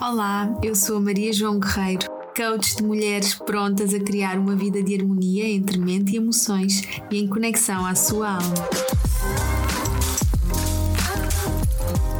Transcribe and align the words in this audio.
Olá, 0.00 0.56
eu 0.62 0.76
sou 0.76 0.98
a 0.98 1.00
Maria 1.00 1.32
João 1.32 1.58
Guerreiro, 1.58 2.06
coach 2.36 2.76
de 2.76 2.84
mulheres 2.84 3.34
prontas 3.34 3.92
a 3.92 3.98
criar 3.98 4.38
uma 4.38 4.54
vida 4.54 4.80
de 4.80 4.94
harmonia 4.94 5.44
entre 5.48 5.76
mente 5.76 6.12
e 6.12 6.18
emoções 6.18 6.84
e 7.10 7.18
em 7.18 7.26
conexão 7.26 7.84
à 7.84 7.96
sua 7.96 8.34
alma. 8.34 8.68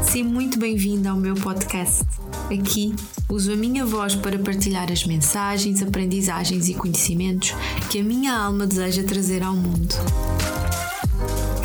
Seja 0.03 0.25
muito 0.25 0.59
bem-vinda 0.59 1.11
ao 1.11 1.17
meu 1.17 1.37
podcast. 1.37 2.03
Aqui 2.47 2.93
uso 3.29 3.53
a 3.53 3.57
minha 3.57 3.87
voz 3.87 4.17
para 4.17 4.41
partilhar 4.41 4.91
as 4.91 5.05
mensagens, 5.07 5.81
aprendizagens 5.81 6.69
e 6.69 6.75
conhecimentos 6.75 7.55
que 7.89 8.01
a 8.01 8.03
minha 8.03 8.37
alma 8.37 8.67
deseja 8.67 9.05
trazer 9.05 9.45
ao 9.45 9.55
mundo 9.55 9.95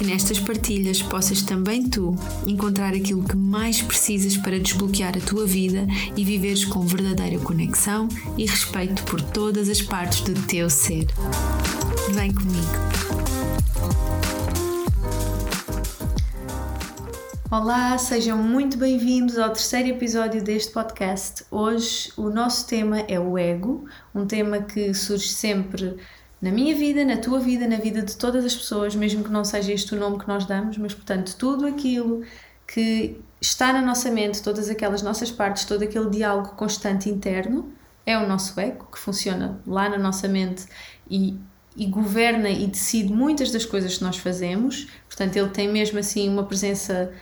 que 0.04 0.08
nestas 0.08 0.38
partilhas 0.38 1.02
possas 1.02 1.42
também 1.42 1.90
tu 1.90 2.14
encontrar 2.46 2.94
aquilo 2.94 3.24
que 3.24 3.38
mais 3.38 3.82
precisas 3.82 4.36
para 4.36 4.60
desbloquear 4.60 5.14
a 5.18 5.22
tua 5.22 5.46
vida 5.46 5.88
e 6.18 6.26
viveres 6.26 6.66
com 6.66 6.82
verdadeira 6.82 7.40
conexão 7.40 8.10
e 8.38 8.46
respeito 8.46 9.02
por 9.04 9.22
todas 9.22 9.70
as 9.70 9.82
partes 9.82 10.20
do 10.22 10.34
teu 10.46 10.70
ser. 10.70 11.08
Vem 12.12 12.34
comigo. 12.34 12.68
Olá, 17.50 17.98
sejam 17.98 18.38
muito 18.38 18.78
bem-vindos 18.78 19.38
ao 19.38 19.52
terceiro 19.52 19.88
episódio 19.88 20.44
deste 20.44 20.74
podcast. 20.74 21.46
Hoje 21.50 22.12
o 22.18 22.30
nosso 22.30 22.68
tema 22.68 23.00
é 23.08 23.18
o 23.18 23.38
ego, 23.38 23.86
um 24.14 24.26
tema 24.26 24.64
que 24.64 24.94
surge 24.94 25.30
sempre 25.30 25.96
na 26.44 26.52
minha 26.52 26.76
vida, 26.76 27.06
na 27.06 27.16
tua 27.16 27.40
vida, 27.40 27.66
na 27.66 27.78
vida 27.78 28.02
de 28.02 28.18
todas 28.18 28.44
as 28.44 28.54
pessoas, 28.54 28.94
mesmo 28.94 29.24
que 29.24 29.32
não 29.32 29.46
seja 29.46 29.72
este 29.72 29.96
o 29.96 29.98
nome 29.98 30.20
que 30.20 30.28
nós 30.28 30.46
damos, 30.46 30.78
mas 30.78 30.94
portanto, 30.94 31.38
tudo 31.38 31.66
aquilo 31.66 32.22
que 32.68 33.18
está 33.40 33.72
na 33.72 33.82
nossa 33.82 34.12
mente, 34.12 34.44
todas 34.44 34.70
aquelas 34.70 35.02
nossas 35.02 35.32
partes, 35.32 35.64
todo 35.64 35.84
aquele 35.84 36.10
diálogo 36.10 36.50
constante 36.50 37.10
interno, 37.10 37.72
é 38.06 38.18
o 38.18 38.28
nosso 38.28 38.60
ego, 38.60 38.90
que 38.92 39.00
funciona 39.00 39.58
lá 39.66 39.88
na 39.88 39.98
nossa 39.98 40.28
mente 40.28 40.66
e, 41.10 41.40
e 41.78 41.86
governa 41.86 42.50
e 42.50 42.68
decide 42.68 43.14
muitas 43.14 43.50
das 43.50 43.64
coisas 43.64 43.98
que 43.98 44.04
nós 44.04 44.18
fazemos. 44.18 44.90
Portanto, 45.08 45.38
ele 45.38 45.48
tem 45.48 45.72
mesmo 45.72 45.98
assim 45.98 46.28
uma 46.28 46.44
presença, 46.44 47.14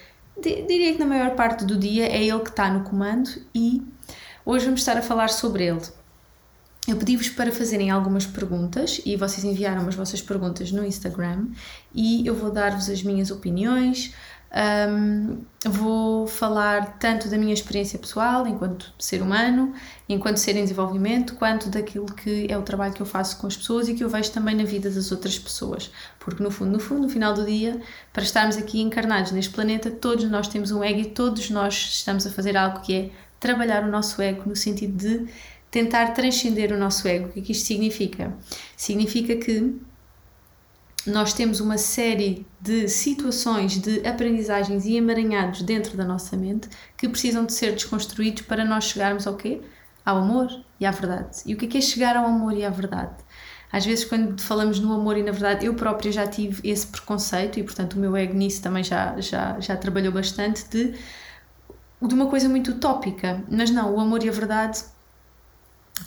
diria 0.42 0.94
que 0.94 1.00
na 1.00 1.06
maior 1.06 1.36
parte 1.36 1.64
do 1.64 1.78
dia 1.78 2.08
é 2.08 2.24
ele 2.24 2.40
que 2.40 2.50
está 2.50 2.72
no 2.74 2.84
comando 2.86 3.30
e 3.54 3.84
hoje 4.44 4.66
vamos 4.66 4.82
estar 4.82 4.98
a 4.98 5.02
falar 5.04 5.30
sobre 5.30 5.68
ele 5.68 6.01
eu 6.88 6.98
pedi-vos 6.98 7.30
para 7.30 7.52
fazerem 7.52 7.92
algumas 7.92 8.26
perguntas 8.26 9.02
e 9.06 9.16
vocês 9.16 9.44
enviaram 9.44 9.88
as 9.88 9.94
vossas 9.94 10.22
perguntas 10.22 10.72
no 10.72 10.84
Instagram 10.84 11.48
e 11.94 12.26
eu 12.26 12.34
vou 12.34 12.52
dar-vos 12.52 12.90
as 12.90 13.04
minhas 13.04 13.30
opiniões. 13.30 14.14
Um, 14.54 15.46
vou 15.66 16.28
falar 16.28 16.98
tanto 16.98 17.30
da 17.30 17.38
minha 17.38 17.54
experiência 17.54 17.98
pessoal 17.98 18.46
enquanto 18.46 18.94
ser 19.00 19.22
humano, 19.22 19.74
enquanto 20.10 20.38
ser 20.38 20.58
em 20.58 20.64
desenvolvimento, 20.64 21.36
quanto 21.36 21.70
daquilo 21.70 22.08
que 22.08 22.48
é 22.50 22.58
o 22.58 22.62
trabalho 22.62 22.94
que 22.94 23.02
eu 23.02 23.06
faço 23.06 23.38
com 23.38 23.48
as 23.48 23.56
pessoas 23.56 23.88
e 23.88 23.94
que 23.94 24.04
eu 24.04 24.10
vejo 24.10 24.32
também 24.32 24.56
na 24.56 24.66
vida 24.66 24.90
das 24.90 25.12
outras 25.12 25.40
pessoas. 25.40 25.90
Porque 26.20 26.44
no 26.44 26.52
fundo, 26.52 26.72
no 26.72 26.80
fundo, 26.80 27.04
no 27.04 27.10
final 27.10 27.34
do 27.34 27.46
dia, 27.46 27.80
para 28.12 28.24
estarmos 28.24 28.58
aqui 28.58 28.82
encarnados 28.82 29.32
neste 29.32 29.54
planeta, 29.54 29.90
todos 29.90 30.30
nós 30.30 30.50
temos 30.50 30.72
um 30.72 30.84
ego 30.84 31.00
e 31.00 31.06
todos 31.06 31.50
nós 31.50 31.74
estamos 31.94 32.28
a 32.28 32.32
fazer 32.32 32.58
algo 32.58 32.82
que 32.82 32.94
é 32.94 33.10
trabalhar 33.40 33.84
o 33.84 33.90
nosso 33.90 34.22
ego 34.22 34.44
no 34.46 34.56
sentido 34.56 34.98
de 34.98 35.28
tentar 35.72 36.08
transcender 36.08 36.74
o 36.74 36.78
nosso 36.78 37.08
ego. 37.08 37.28
O 37.28 37.32
que 37.32 37.40
é 37.40 37.44
que 37.44 37.52
isto 37.54 37.66
significa? 37.66 38.38
Significa 38.76 39.38
que 39.38 39.80
nós 41.08 41.34
temos 41.34 41.60
uma 41.60 41.78
série 41.78 42.46
de 42.60 42.88
situações, 42.88 43.80
de 43.80 44.06
aprendizagens 44.06 44.86
e 44.86 44.96
emaranhados 44.98 45.64
dentro 45.64 45.98
da 45.98 46.04
nossa 46.04 46.38
mente 46.38 46.70
que 46.96 47.10
precisam 47.10 47.46
de 47.46 47.54
ser 47.54 47.72
desconstruídos 47.72 48.44
para 48.44 48.64
nós 48.64 48.84
chegarmos 48.84 49.26
ao 49.26 49.36
quê? 49.36 49.62
Ao 50.06 50.18
amor 50.18 50.48
e 50.80 50.86
à 50.86 50.92
verdade. 50.92 51.42
E 51.46 51.54
o 51.54 51.58
que 51.58 51.66
é, 51.66 51.68
que 51.70 51.78
é 51.78 51.82
chegar 51.82 52.16
ao 52.16 52.26
amor 52.26 52.54
e 52.54 52.64
à 52.64 52.70
verdade? 52.70 53.16
Às 53.72 53.86
vezes, 53.86 54.04
quando 54.04 54.40
falamos 54.42 54.80
no 54.80 54.92
amor 54.94 55.18
e 55.18 55.24
na 55.24 55.32
verdade, 55.32 55.66
eu 55.66 55.74
própria 55.74 56.12
já 56.12 56.28
tive 56.28 56.70
esse 56.70 56.86
preconceito 56.86 57.58
e, 57.58 57.64
portanto, 57.64 57.94
o 57.94 58.00
meu 58.00 58.16
ego 58.18 58.34
nisso 58.34 58.62
também 58.62 58.84
já, 58.84 59.20
já, 59.22 59.60
já 59.60 59.78
trabalhou 59.78 60.12
bastante 60.12 60.68
de, 60.70 60.94
de 62.02 62.14
uma 62.14 62.28
coisa 62.28 62.50
muito 62.50 62.72
utópica. 62.72 63.42
Mas 63.50 63.72
não, 63.72 63.96
o 63.96 64.00
amor 64.00 64.24
e 64.24 64.30
a 64.30 64.32
verdade 64.32 64.84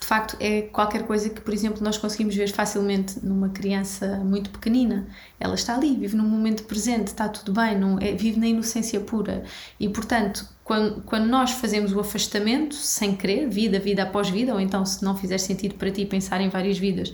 de 0.00 0.06
facto 0.06 0.36
é 0.40 0.62
qualquer 0.62 1.06
coisa 1.06 1.30
que, 1.30 1.40
por 1.40 1.52
exemplo, 1.52 1.82
nós 1.82 1.96
conseguimos 1.96 2.34
ver 2.34 2.50
facilmente 2.50 3.24
numa 3.24 3.48
criança 3.48 4.18
muito 4.24 4.50
pequenina. 4.50 5.06
Ela 5.38 5.54
está 5.54 5.74
ali, 5.74 5.94
vive 5.96 6.16
no 6.16 6.24
momento 6.24 6.64
presente, 6.64 7.08
está 7.08 7.28
tudo 7.28 7.52
bem, 7.52 7.78
não 7.78 7.98
é, 7.98 8.12
vive 8.12 8.38
na 8.38 8.46
inocência 8.46 9.00
pura. 9.00 9.44
E, 9.78 9.88
portanto, 9.88 10.48
quando, 10.64 11.02
quando 11.02 11.26
nós 11.26 11.52
fazemos 11.52 11.92
o 11.92 12.00
afastamento, 12.00 12.74
sem 12.74 13.14
querer, 13.14 13.48
vida, 13.48 13.78
vida 13.78 14.02
após 14.02 14.28
vida, 14.28 14.52
ou 14.52 14.60
então 14.60 14.84
se 14.84 15.04
não 15.04 15.16
fizer 15.16 15.38
sentido 15.38 15.74
para 15.76 15.90
ti 15.90 16.04
pensar 16.04 16.40
em 16.40 16.48
várias 16.48 16.78
vidas, 16.78 17.12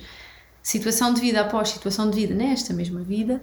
situação 0.62 1.12
de 1.12 1.20
vida 1.20 1.40
após 1.40 1.70
situação 1.70 2.08
de 2.10 2.16
vida 2.16 2.34
nesta 2.34 2.72
mesma 2.72 3.00
vida, 3.00 3.42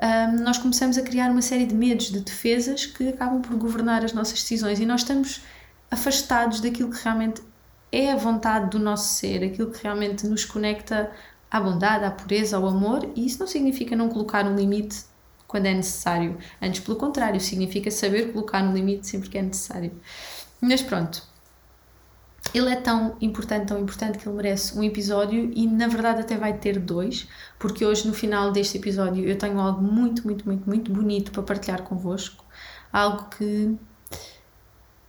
um, 0.00 0.44
nós 0.44 0.58
começamos 0.58 0.96
a 0.96 1.02
criar 1.02 1.30
uma 1.30 1.42
série 1.42 1.66
de 1.66 1.74
medos, 1.74 2.10
de 2.10 2.20
defesas 2.20 2.86
que 2.86 3.08
acabam 3.08 3.42
por 3.42 3.56
governar 3.56 4.04
as 4.04 4.12
nossas 4.12 4.40
decisões 4.40 4.78
e 4.78 4.86
nós 4.86 5.00
estamos 5.00 5.42
afastados 5.90 6.60
daquilo 6.60 6.90
que 6.90 7.02
realmente 7.02 7.42
é 7.90 8.12
a 8.12 8.16
vontade 8.16 8.70
do 8.70 8.78
nosso 8.78 9.14
ser, 9.14 9.44
aquilo 9.44 9.70
que 9.70 9.82
realmente 9.82 10.26
nos 10.26 10.44
conecta 10.44 11.10
à 11.50 11.60
bondade, 11.60 12.04
à 12.04 12.10
pureza, 12.10 12.56
ao 12.56 12.66
amor, 12.66 13.08
e 13.16 13.26
isso 13.26 13.38
não 13.38 13.46
significa 13.46 13.96
não 13.96 14.08
colocar 14.08 14.44
um 14.44 14.54
limite 14.54 15.04
quando 15.46 15.66
é 15.66 15.74
necessário. 15.74 16.36
Antes, 16.60 16.80
pelo 16.80 16.96
contrário, 16.96 17.40
significa 17.40 17.90
saber 17.90 18.32
colocar 18.32 18.62
um 18.62 18.74
limite 18.74 19.06
sempre 19.06 19.30
que 19.30 19.38
é 19.38 19.42
necessário. 19.42 19.90
Mas 20.60 20.82
pronto, 20.82 21.22
ele 22.54 22.70
é 22.70 22.76
tão 22.76 23.16
importante, 23.20 23.66
tão 23.66 23.78
importante 23.78 24.18
que 24.18 24.28
ele 24.28 24.36
merece 24.36 24.78
um 24.78 24.82
episódio 24.82 25.50
e 25.54 25.66
na 25.66 25.86
verdade 25.86 26.20
até 26.20 26.36
vai 26.36 26.56
ter 26.56 26.78
dois, 26.78 27.28
porque 27.58 27.84
hoje 27.84 28.06
no 28.06 28.14
final 28.14 28.52
deste 28.52 28.78
episódio 28.78 29.24
eu 29.26 29.36
tenho 29.36 29.58
algo 29.60 29.82
muito, 29.82 30.24
muito, 30.24 30.46
muito, 30.46 30.68
muito 30.68 30.92
bonito 30.92 31.30
para 31.30 31.42
partilhar 31.42 31.82
convosco. 31.82 32.44
Algo 32.92 33.28
que 33.30 33.76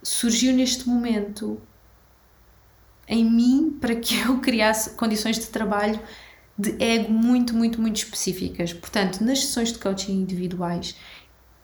surgiu 0.02 0.52
neste 0.54 0.88
momento 0.88 1.60
em 3.10 3.28
mim 3.28 3.76
para 3.80 3.96
que 3.96 4.20
eu 4.20 4.38
criasse 4.38 4.90
condições 4.90 5.38
de 5.38 5.48
trabalho 5.48 5.98
de 6.56 6.76
ego 6.82 7.12
muito, 7.12 7.54
muito, 7.54 7.80
muito 7.80 7.96
específicas. 7.96 8.72
Portanto, 8.72 9.22
nas 9.22 9.40
sessões 9.40 9.72
de 9.72 9.78
coaching 9.78 10.12
individuais, 10.12 10.94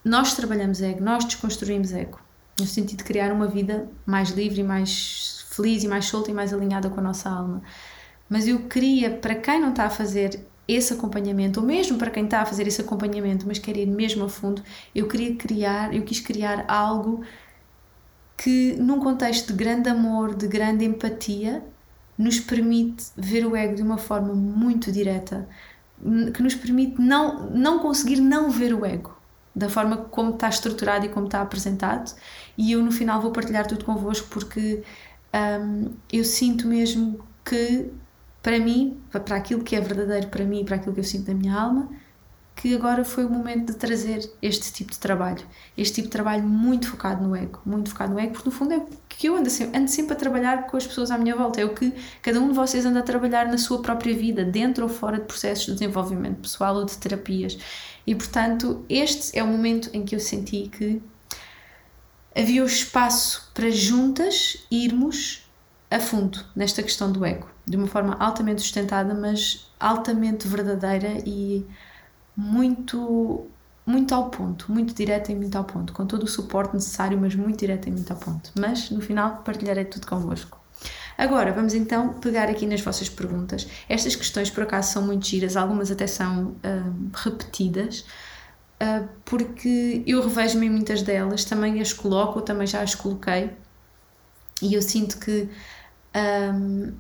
nós 0.05 0.35
trabalhamos 0.35 0.83
ego, 0.83 1.03
nós 1.03 1.25
desconstruímos 1.25 1.93
ego, 1.93 2.21
no 2.59 2.67
sentido 2.67 2.99
de 2.99 3.05
criar 3.05 3.33
uma 3.33 3.47
vida 3.47 3.89
mais 4.05 4.31
livre 4.31 4.63
mais 4.63 5.47
feliz 5.51 5.85
e 5.85 5.89
mais 5.89 6.07
solta 6.07 6.31
e 6.31 6.35
mais 6.35 6.53
alinhada 6.53 6.91
com 6.91 7.01
a 7.01 7.03
nossa 7.03 7.31
alma. 7.31 7.63
Mas 8.29 8.49
eu 8.49 8.61
queria, 8.69 9.11
para 9.11 9.35
quem 9.35 9.61
não 9.61 9.71
está 9.71 9.85
a 9.85 9.91
fazer 9.91 10.45
esse 10.67 10.93
acompanhamento, 10.93 11.61
ou 11.61 11.67
mesmo 11.67 11.97
para 11.97 12.11
quem 12.11 12.25
está 12.25 12.43
a 12.43 12.47
fazer 12.47 12.67
esse 12.67 12.81
acompanhamento, 12.81 13.47
mas 13.47 13.59
quer 13.59 13.77
ir 13.77 13.87
mesmo 13.87 14.25
a 14.25 14.29
fundo, 14.29 14.63
eu 14.95 15.07
queria 15.07 15.37
criar, 15.37 15.95
eu 15.95 16.03
quis 16.03 16.19
criar 16.19 16.65
algo 16.67 17.23
que, 18.37 18.77
num 18.77 19.01
contexto 19.01 19.49
de 19.49 19.55
grande 19.55 19.89
amor, 19.89 20.35
de 20.35 20.47
grande 20.47 20.85
empatia, 20.85 21.65
nos 22.19 22.41
permite 22.41 23.07
ver 23.17 23.47
o 23.47 23.55
ego 23.55 23.75
de 23.75 23.83
uma 23.83 23.99
forma 23.99 24.35
muito 24.35 24.91
direta, 24.93 25.49
que 26.35 26.43
nos 26.43 26.55
permite 26.55 27.01
não, 27.01 27.51
não 27.51 27.79
conseguir 27.79 28.21
não 28.21 28.51
ver 28.51 28.75
o 28.75 28.85
ego 28.85 29.17
da 29.55 29.71
forma 29.71 29.97
como 29.97 30.35
está 30.35 30.51
estruturado 30.51 31.07
e 31.07 31.09
como 31.09 31.27
está 31.27 31.41
apresentado. 31.41 32.15
E 32.59 32.73
eu, 32.73 32.83
no 32.83 32.93
final, 32.93 33.23
vou 33.23 33.31
partilhar 33.31 33.67
tudo 33.67 33.87
convosco 33.87 34.29
porque 34.29 34.83
um, 35.35 35.93
eu 36.13 36.25
sinto 36.25 36.69
mesmo 36.69 37.21
que, 37.43 37.91
para 38.43 38.59
mim, 38.59 38.99
para 39.11 39.37
aquilo 39.37 39.65
que 39.65 39.75
é 39.75 39.81
verdadeiro 39.81 40.29
para 40.29 40.45
mim, 40.45 40.63
para 40.63 40.77
aquilo 40.77 40.93
que 40.93 41.01
eu 41.01 41.05
sinto 41.05 41.29
na 41.29 41.35
minha 41.35 41.55
alma, 41.55 41.89
que 42.57 42.75
agora 42.75 43.05
foi 43.05 43.27
o 43.27 43.31
momento 43.31 43.73
de 43.73 43.79
trazer 43.79 44.33
este 44.41 44.73
tipo 44.73 44.91
de 44.91 44.99
trabalho. 44.99 45.45
Este 45.77 45.97
tipo 45.97 46.09
de 46.09 46.13
trabalho 46.13 46.43
muito 46.43 46.89
focado 46.89 47.23
no 47.23 47.37
ego, 47.37 47.61
muito 47.67 47.91
focado 47.91 48.15
no 48.15 48.19
ego, 48.19 48.33
porque 48.33 48.49
no 48.49 48.55
fundo 48.55 48.73
é 48.73 48.79
o 48.79 48.89
que 49.07 49.29
eu 49.29 49.37
ando 49.37 49.51
sempre, 49.51 49.79
ando 49.79 49.91
sempre 49.91 50.15
a 50.15 50.17
trabalhar 50.17 50.67
com 50.67 50.77
as 50.79 50.87
pessoas 50.87 51.11
à 51.11 51.19
minha 51.19 51.37
volta, 51.37 51.61
é 51.61 51.67
o 51.67 51.75
que 51.75 51.93
cada 52.23 52.41
um 52.41 52.49
de 52.49 52.55
vocês 52.55 52.87
anda 52.87 53.01
a 53.01 53.03
trabalhar 53.03 53.47
na 53.47 53.59
sua 53.59 53.83
própria 53.83 54.17
vida, 54.17 54.43
dentro 54.43 54.85
ou 54.85 54.89
fora 54.89 55.19
de 55.19 55.27
processos 55.27 55.67
de 55.67 55.73
desenvolvimento 55.75 56.41
pessoal 56.41 56.77
ou 56.77 56.87
de 56.87 56.97
terapias. 56.97 57.59
E 58.07 58.15
portanto, 58.15 58.83
este 58.89 59.39
é 59.39 59.43
o 59.43 59.47
momento 59.47 59.91
em 59.93 60.03
que 60.03 60.17
eu 60.17 60.21
senti 60.21 60.71
que 60.73 61.03
havia 62.35 62.63
o 62.63 62.67
espaço 62.67 63.51
para 63.53 63.71
juntas 63.71 64.67
irmos 64.71 65.47
a 65.91 66.01
fundo 66.01 66.43
nesta 66.57 66.83
questão 66.83 67.13
do 67.13 67.23
ego, 67.23 67.49
de 67.67 67.77
uma 67.77 67.87
forma 67.87 68.17
altamente 68.19 68.63
sustentada, 68.63 69.13
mas 69.13 69.71
altamente 69.79 70.49
verdadeira 70.49 71.19
e 71.27 71.67
muito 72.37 73.49
muito 73.87 74.13
ao 74.13 74.31
ponto, 74.31 74.71
muito 74.71 74.93
direta 74.93 75.31
e 75.31 75.35
muito 75.37 75.57
ao 75.57 75.63
ponto, 75.63 75.93
com 75.93 76.05
todo 76.05 76.25
o 76.25 76.27
suporte 76.27 76.75
necessário, 76.75 77.17
mas 77.17 77.37
muito 77.37 77.57
direta 77.61 77.89
e 77.89 77.93
muito 77.93 78.11
ao 78.11 78.19
ponto. 78.19 78.51
Mas 78.59 78.91
no 78.91 79.01
final 79.01 79.43
partilharei 79.45 79.85
tudo 79.85 80.07
convosco. 80.09 80.61
Agora 81.17 81.53
vamos 81.53 81.73
então 81.73 82.15
pegar 82.15 82.49
aqui 82.49 82.67
nas 82.67 82.81
vossas 82.81 83.09
perguntas. 83.09 83.67
Estas 83.89 84.17
questões 84.17 84.51
por 84.51 84.65
acaso 84.65 84.93
são 84.93 85.03
muito 85.03 85.27
giras, 85.27 85.57
algumas 85.57 85.91
até 85.91 86.07
são 86.07 86.49
uh, 86.49 87.11
repetidas, 87.15 88.01
uh, 88.83 89.09
porque 89.25 90.03
eu 90.07 90.21
revejo-me 90.21 90.67
em 90.67 90.71
muitas 90.71 91.03
delas, 91.03 91.45
também 91.45 91.81
as 91.81 91.93
coloco, 91.93 92.43
também 92.43 92.67
já 92.67 92.83
as 92.83 92.95
coloquei. 92.95 93.51
E 94.61 94.75
eu 94.75 94.83
sinto 94.83 95.19
que 95.19 95.49
um, 96.55 96.93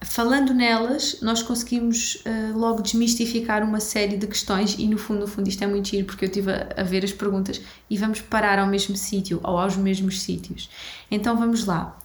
falando 0.00 0.54
nelas, 0.54 1.20
nós 1.20 1.42
conseguimos 1.42 2.16
uh, 2.16 2.56
logo 2.56 2.82
desmistificar 2.82 3.62
uma 3.62 3.80
série 3.80 4.16
de 4.16 4.26
questões 4.26 4.76
e 4.78 4.86
no 4.86 4.96
fundo, 4.96 5.20
no 5.20 5.26
fundo 5.26 5.48
isto 5.48 5.62
é 5.62 5.66
muito 5.66 5.88
giro 5.88 6.06
porque 6.06 6.24
eu 6.24 6.28
estive 6.28 6.52
a, 6.52 6.74
a 6.76 6.82
ver 6.82 7.04
as 7.04 7.12
perguntas 7.12 7.60
e 7.90 7.96
vamos 7.96 8.20
parar 8.20 8.58
ao 8.58 8.66
mesmo 8.66 8.96
sítio 8.96 9.40
ou 9.42 9.58
aos 9.58 9.76
mesmos 9.76 10.22
sítios. 10.22 10.70
Então 11.10 11.36
vamos 11.36 11.64
lá. 11.64 11.98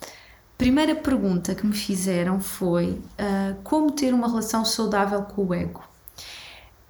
Primeira 0.58 0.96
pergunta 0.96 1.54
que 1.54 1.66
me 1.66 1.74
fizeram 1.76 2.40
foi 2.40 2.92
uh, 2.92 3.56
como 3.64 3.92
ter 3.92 4.14
uma 4.14 4.28
relação 4.28 4.64
saudável 4.64 5.22
com 5.24 5.46
o 5.46 5.54
ego. 5.54 5.84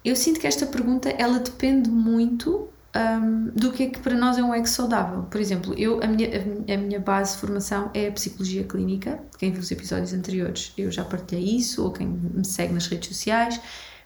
Eu 0.04 0.14
sinto 0.14 0.38
que 0.38 0.46
esta 0.46 0.66
pergunta 0.66 1.08
ela 1.10 1.38
depende 1.38 1.90
muito 1.90 2.68
um, 2.94 3.46
do 3.48 3.72
que 3.72 3.82
é 3.82 3.86
que 3.90 3.98
para 3.98 4.14
nós 4.14 4.38
é 4.38 4.42
um 4.42 4.54
ego 4.54 4.68
saudável. 4.68 5.22
Por 5.24 5.40
exemplo, 5.40 5.74
eu, 5.76 6.00
a, 6.02 6.06
minha, 6.06 6.28
a 6.72 6.76
minha 6.76 7.00
base 7.00 7.34
de 7.34 7.40
formação 7.40 7.90
é 7.92 8.08
a 8.08 8.12
psicologia 8.12 8.64
clínica. 8.64 9.20
Quem 9.38 9.50
viu 9.50 9.60
os 9.60 9.70
episódios 9.70 10.12
anteriores, 10.12 10.72
eu 10.78 10.90
já 10.90 11.04
partilhei 11.04 11.56
isso, 11.56 11.82
ou 11.84 11.92
quem 11.92 12.06
me 12.06 12.44
segue 12.44 12.72
nas 12.72 12.86
redes 12.86 13.08
sociais. 13.08 13.60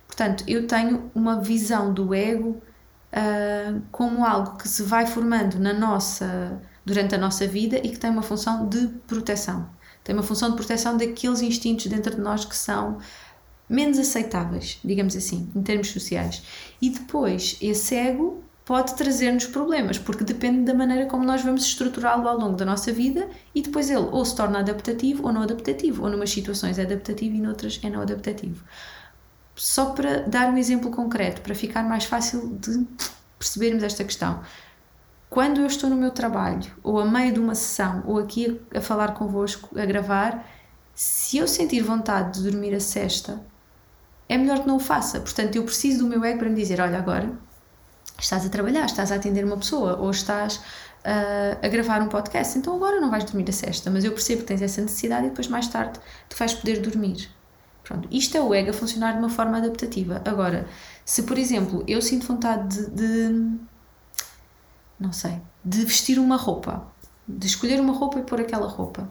Portanto, 0.07 0.43
eu 0.47 0.67
tenho 0.67 1.11
uma 1.15 1.41
visão 1.41 1.93
do 1.93 2.15
ego 2.15 2.63
uh, 3.13 3.83
como 3.93 4.25
algo 4.25 4.57
que 4.57 4.67
se 4.67 4.83
vai 4.83 5.07
formando 5.07 5.59
na 5.59 5.75
nossa, 5.75 6.59
durante 6.85 7.15
a 7.15 7.19
nossa 7.19 7.47
vida 7.47 7.77
e 7.79 7.91
que 7.91 7.99
tem 7.99 8.11
uma 8.11 8.23
função 8.23 8.67
de 8.69 8.89
proteção. 9.07 9.69
Tem 10.03 10.15
uma 10.15 10.23
função 10.23 10.51
de 10.51 10.57
proteção 10.57 10.97
daqueles 10.97 11.43
instintos 11.43 11.87
dentro 11.87 12.15
de 12.15 12.21
nós 12.23 12.47
que 12.47 12.57
são 12.57 12.99
menos 13.69 13.99
aceitáveis, 13.99 14.81
digamos 14.83 15.15
assim, 15.15 15.51
em 15.55 15.63
termos 15.63 15.91
sociais. 15.91 16.43
E 16.81 16.89
depois, 16.89 17.59
esse 17.61 17.95
ego 17.95 18.43
pode 18.69 18.95
trazer-nos 18.97 19.47
problemas, 19.47 19.97
porque 19.97 20.23
depende 20.23 20.65
da 20.65 20.75
maneira 20.75 21.07
como 21.07 21.25
nós 21.25 21.41
vamos 21.41 21.65
estruturá-lo 21.65 22.29
ao 22.29 22.37
longo 22.37 22.55
da 22.55 22.67
nossa 22.67 22.93
vida 22.93 23.27
e 23.55 23.63
depois 23.63 23.89
ele 23.89 24.07
ou 24.13 24.23
se 24.23 24.37
torna 24.37 24.59
adaptativo 24.59 25.25
ou 25.25 25.33
não 25.33 25.41
adaptativo, 25.41 26.03
ou 26.03 26.11
numas 26.11 26.29
situações 26.31 26.79
é 26.79 26.83
adaptativo 26.83 27.35
e 27.35 27.41
noutras 27.41 27.81
é 27.83 27.89
não 27.89 28.03
adaptativo. 28.03 28.63
Só 29.57 29.93
para 29.93 30.21
dar 30.21 30.53
um 30.53 30.59
exemplo 30.59 30.91
concreto, 30.91 31.41
para 31.41 31.55
ficar 31.55 31.83
mais 31.83 32.05
fácil 32.05 32.59
de 32.61 32.87
percebermos 33.39 33.83
esta 33.83 34.05
questão. 34.05 34.43
Quando 35.31 35.63
eu 35.63 35.67
estou 35.67 35.89
no 35.89 35.97
meu 35.97 36.11
trabalho, 36.11 36.71
ou 36.83 37.01
a 37.01 37.07
meio 37.07 37.33
de 37.33 37.41
uma 37.41 37.55
sessão, 37.55 38.03
ou 38.07 38.19
aqui 38.19 38.61
a, 38.75 38.83
falar 38.83 39.15
convosco, 39.15 39.81
a 39.81 39.87
gravar, 39.87 40.47
se 40.95 41.39
eu 41.39 41.49
sentir 41.49 41.81
vontade 41.81 42.39
de 42.39 42.51
dormir 42.51 42.75
a 42.75 42.81
cesta, 42.81 43.41
é 44.29 44.37
melhor 44.37 44.59
que 44.59 44.67
não 44.67 44.77
o 44.77 44.81
faça. 44.81 45.21
Portanto, 45.21 45.57
eu 45.57 45.65
preciso 45.65 46.01
do 46.01 46.07
meu 46.07 46.23
ego 46.23 46.41
para 46.41 46.51
me 46.51 46.55
dizer: 46.55 46.83
olha, 46.83 46.99
agora 46.99 47.48
estás 48.19 48.45
a 48.45 48.49
trabalhar, 48.49 48.87
estás 48.87 49.13
a 49.13 49.15
atender 49.15 49.45
uma 49.45 49.57
pessoa 49.57 49.97
ou 49.97 50.11
estás 50.11 50.57
uh, 50.57 51.59
a 51.63 51.69
gravar 51.69 52.03
um 52.03 52.09
podcast, 52.09 52.59
então 52.59 52.75
agora 52.75 53.01
não 53.01 53.11
vais 53.11 53.25
dormir 53.25 53.49
a 53.49 53.53
sexta, 53.53 53.91
mas 53.91 54.05
eu 54.05 54.13
percebo 54.13 54.43
que 54.43 54.49
tens 54.49 54.63
essa 54.63 54.81
necessidade 54.81 55.27
e 55.27 55.31
depois 55.31 55.49
mais 55.49 55.69
tarde 55.69 55.99
tu 56.29 56.37
vais 56.37 56.55
poder 56.55 56.81
dormir. 56.81 57.31
Pronto, 57.85 58.07
isto 58.11 58.37
é 58.37 58.41
o 58.41 58.55
ego 58.55 58.71
a 58.71 58.73
funcionar 58.73 59.13
de 59.13 59.19
uma 59.19 59.31
forma 59.31 59.57
adaptativa. 59.57 60.21
Agora, 60.25 60.69
se 61.05 61.23
por 61.23 61.39
exemplo 61.39 61.85
eu 61.89 62.03
sinto 62.03 62.27
vontade 62.27 62.87
de, 62.91 62.91
de 62.91 63.59
não 65.01 65.13
sei, 65.13 65.41
de 65.65 65.85
vestir 65.85 66.19
uma 66.19 66.37
roupa, 66.37 66.87
de 67.27 67.47
escolher 67.47 67.81
uma 67.81 67.95
roupa 67.95 68.19
e 68.19 68.23
pôr 68.23 68.41
aquela 68.41 68.67
roupa 68.67 69.09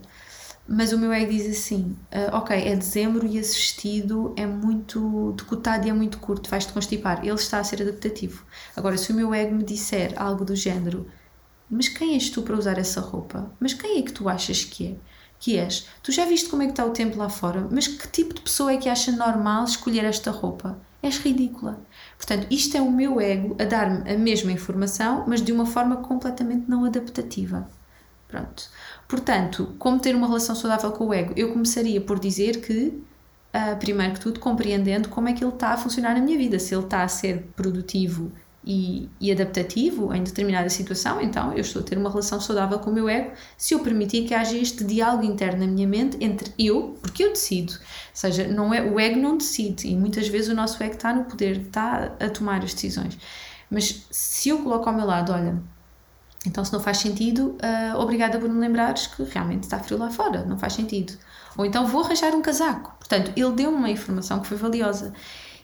mas 0.68 0.92
o 0.92 0.98
meu 0.98 1.14
ego 1.14 1.32
diz 1.32 1.48
assim: 1.48 1.96
uh, 2.12 2.36
ok, 2.36 2.56
é 2.56 2.76
dezembro 2.76 3.26
e 3.26 3.38
esse 3.38 3.56
vestido 3.56 4.34
é 4.36 4.46
muito 4.46 5.34
decotado 5.38 5.88
e 5.88 5.90
é 5.90 5.94
muito 5.94 6.20
curto, 6.20 6.50
vais-te 6.50 6.74
constipar. 6.74 7.20
Ele 7.24 7.34
está 7.36 7.60
a 7.60 7.64
ser 7.64 7.82
adaptativo. 7.82 8.46
Agora, 8.76 8.98
se 8.98 9.12
o 9.12 9.16
meu 9.16 9.34
ego 9.34 9.56
me 9.56 9.64
disser 9.64 10.14
algo 10.18 10.44
do 10.44 10.56
género: 10.56 11.08
mas 11.70 11.88
quem 11.90 12.14
és 12.14 12.30
tu 12.30 12.42
para 12.42 12.58
usar 12.58 12.78
essa 12.78 13.02
roupa? 13.02 13.52
Mas 13.60 13.74
quem 13.74 14.00
é 14.00 14.02
que 14.02 14.12
tu 14.12 14.28
achas 14.28 14.64
que 14.64 14.88
é? 14.88 14.96
Que 15.40 15.58
és? 15.58 15.88
Tu 16.02 16.12
já 16.12 16.26
viste 16.26 16.50
como 16.50 16.64
é 16.64 16.66
que 16.66 16.72
está 16.72 16.86
o 16.86 16.92
tempo 16.92 17.18
lá 17.18 17.30
fora? 17.30 17.68
Mas 17.72 17.88
que 17.88 18.08
tipo 18.08 18.34
de 18.34 18.42
pessoa 18.42 18.72
é 18.72 18.78
que 18.78 18.90
acha 18.90 19.12
normal 19.12 19.66
escolher 19.66 20.04
esta 20.04 20.32
roupa? 20.32 20.80
És 21.02 21.18
ridícula. 21.20 21.80
Portanto, 22.18 22.48
isto 22.50 22.76
é 22.76 22.82
o 22.82 22.92
meu 22.92 23.22
ego 23.22 23.56
a 23.60 23.66
dar-me 23.66 24.10
a 24.10 24.18
mesma 24.18 24.52
informação, 24.52 25.26
mas 25.28 25.42
de 25.42 25.52
uma 25.52 25.66
forma 25.66 25.98
completamente 25.98 26.70
não 26.70 26.86
adaptativa. 26.86 27.70
Pronto. 28.28 28.70
Portanto, 29.08 29.74
como 29.80 30.00
ter 30.00 30.16
uma 30.16 30.28
relação 30.28 30.56
saudável 30.56 30.92
com 30.92 31.08
o 31.08 31.14
ego? 31.14 31.34
Eu 31.36 31.54
começaria 31.54 32.02
por 32.02 32.20
dizer 32.20 32.60
que, 32.62 32.88
uh, 33.56 33.78
primeiro 33.80 34.14
que 34.14 34.20
tudo, 34.20 34.40
compreendendo 34.40 35.08
como 35.10 35.30
é 35.30 35.34
que 35.34 35.44
ele 35.44 35.54
está 35.54 35.70
a 35.70 35.78
funcionar 35.78 36.14
na 36.14 36.22
minha 36.22 36.38
vida. 36.38 36.60
Se 36.60 36.76
ele 36.76 36.84
está 36.84 37.04
a 37.04 37.08
ser 37.08 37.48
produtivo 37.56 38.32
e, 38.66 39.10
e, 39.22 39.32
adaptativo 39.32 40.14
em 40.14 40.24
determinada 40.24 40.70
situação, 40.70 41.22
então 41.22 41.54
eu 41.54 41.62
estou 41.62 41.82
a 41.82 41.86
ter 41.86 41.98
uma 41.98 42.10
relação 42.10 42.42
saudável 42.42 42.78
com 42.80 42.90
o 42.90 42.94
meu 42.94 43.08
ego 43.08 43.32
se 43.56 43.74
eu 43.74 43.80
permitir 43.80 44.28
que 44.28 44.34
haja 44.34 44.58
este 44.58 44.84
diálogo 44.84 45.24
interno 45.24 45.66
na 45.66 45.72
minha 45.72 45.88
mente 45.88 46.18
entre 46.20 46.52
eu, 46.60 46.98
porque 47.02 47.24
eu 47.24 47.30
decido. 47.30 47.72
Ou 47.72 47.80
seja, 48.14 48.46
não 48.46 48.74
é, 48.74 48.82
o 48.82 49.00
ego 49.00 49.18
não 49.22 49.38
decide 49.38 49.88
e 49.88 49.96
muitas 49.96 50.28
vezes 50.28 50.50
o 50.50 50.54
nosso 50.54 50.84
ego 50.84 50.96
está 50.96 51.14
no 51.14 51.24
poder, 51.24 51.62
está 51.62 52.14
a 52.20 52.30
tomar 52.30 52.62
as 52.62 52.74
decisões. 52.74 53.18
Mas 53.72 54.06
se 54.12 54.50
eu 54.50 54.60
coloco 54.60 54.90
ao 54.90 54.96
meu 54.96 55.06
lado, 55.06 55.32
olha, 55.32 55.62
então, 56.48 56.64
se 56.64 56.72
não 56.72 56.80
faz 56.80 56.98
sentido, 56.98 57.58
uh, 57.62 58.00
obrigada 58.00 58.40
por 58.40 58.50
me 58.50 58.60
lembrares 58.60 59.08
que 59.08 59.22
realmente 59.24 59.64
está 59.64 59.80
frio 59.80 59.98
lá 59.98 60.10
fora, 60.10 60.46
não 60.46 60.58
faz 60.58 60.74
sentido. 60.74 61.14
Ou 61.58 61.66
então 61.66 61.86
vou 61.86 62.04
arranjar 62.04 62.34
um 62.34 62.42
casaco. 62.42 62.96
Portanto, 62.98 63.32
ele 63.36 63.52
deu-me 63.52 63.78
uma 63.78 63.90
informação 63.90 64.40
que 64.40 64.48
foi 64.48 64.58
valiosa. 64.58 65.14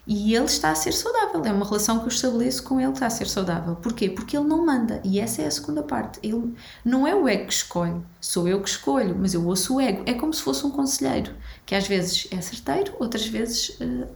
E 0.06 0.36
ele 0.36 0.46
está 0.46 0.72
a 0.72 0.76
ser 0.76 0.92
saudável. 0.92 1.42
É 1.46 1.54
uma 1.54 1.66
relação 1.66 2.00
que 2.00 2.06
eu 2.06 2.10
estabeleço 2.10 2.64
com 2.64 2.80
ele 2.80 2.90
que 2.90 2.98
está 2.98 3.08
a 3.08 3.10
ser 3.10 3.28
saudável. 3.30 3.78
Porquê? 3.78 4.10
Porque 4.10 4.36
ele 4.36 4.46
não 4.46 4.66
manda. 4.66 5.00
E 5.04 5.20
essa 5.20 5.42
é 5.42 5.46
a 5.46 5.52
segunda 5.52 5.82
parte. 5.82 6.20
Ele, 6.22 6.54
não 6.84 7.08
é 7.08 7.16
o 7.16 7.28
ego 7.28 7.48
que 7.48 7.54
escolhe, 7.54 8.02
sou 8.20 8.46
eu 8.46 8.62
que 8.62 8.68
escolho, 8.68 9.16
mas 9.18 9.34
eu 9.34 9.46
ouço 9.48 9.76
o 9.76 9.82
ego. 9.82 10.04
É 10.06 10.14
como 10.14 10.34
se 10.34 10.42
fosse 10.42 10.66
um 10.66 10.72
conselheiro, 10.72 11.32
que 11.66 11.74
às 11.74 11.88
vezes 11.88 12.28
é 12.32 12.42
certeiro, 12.42 12.94
outras 13.00 13.26
vezes 13.26 13.70
uh, 13.80 14.08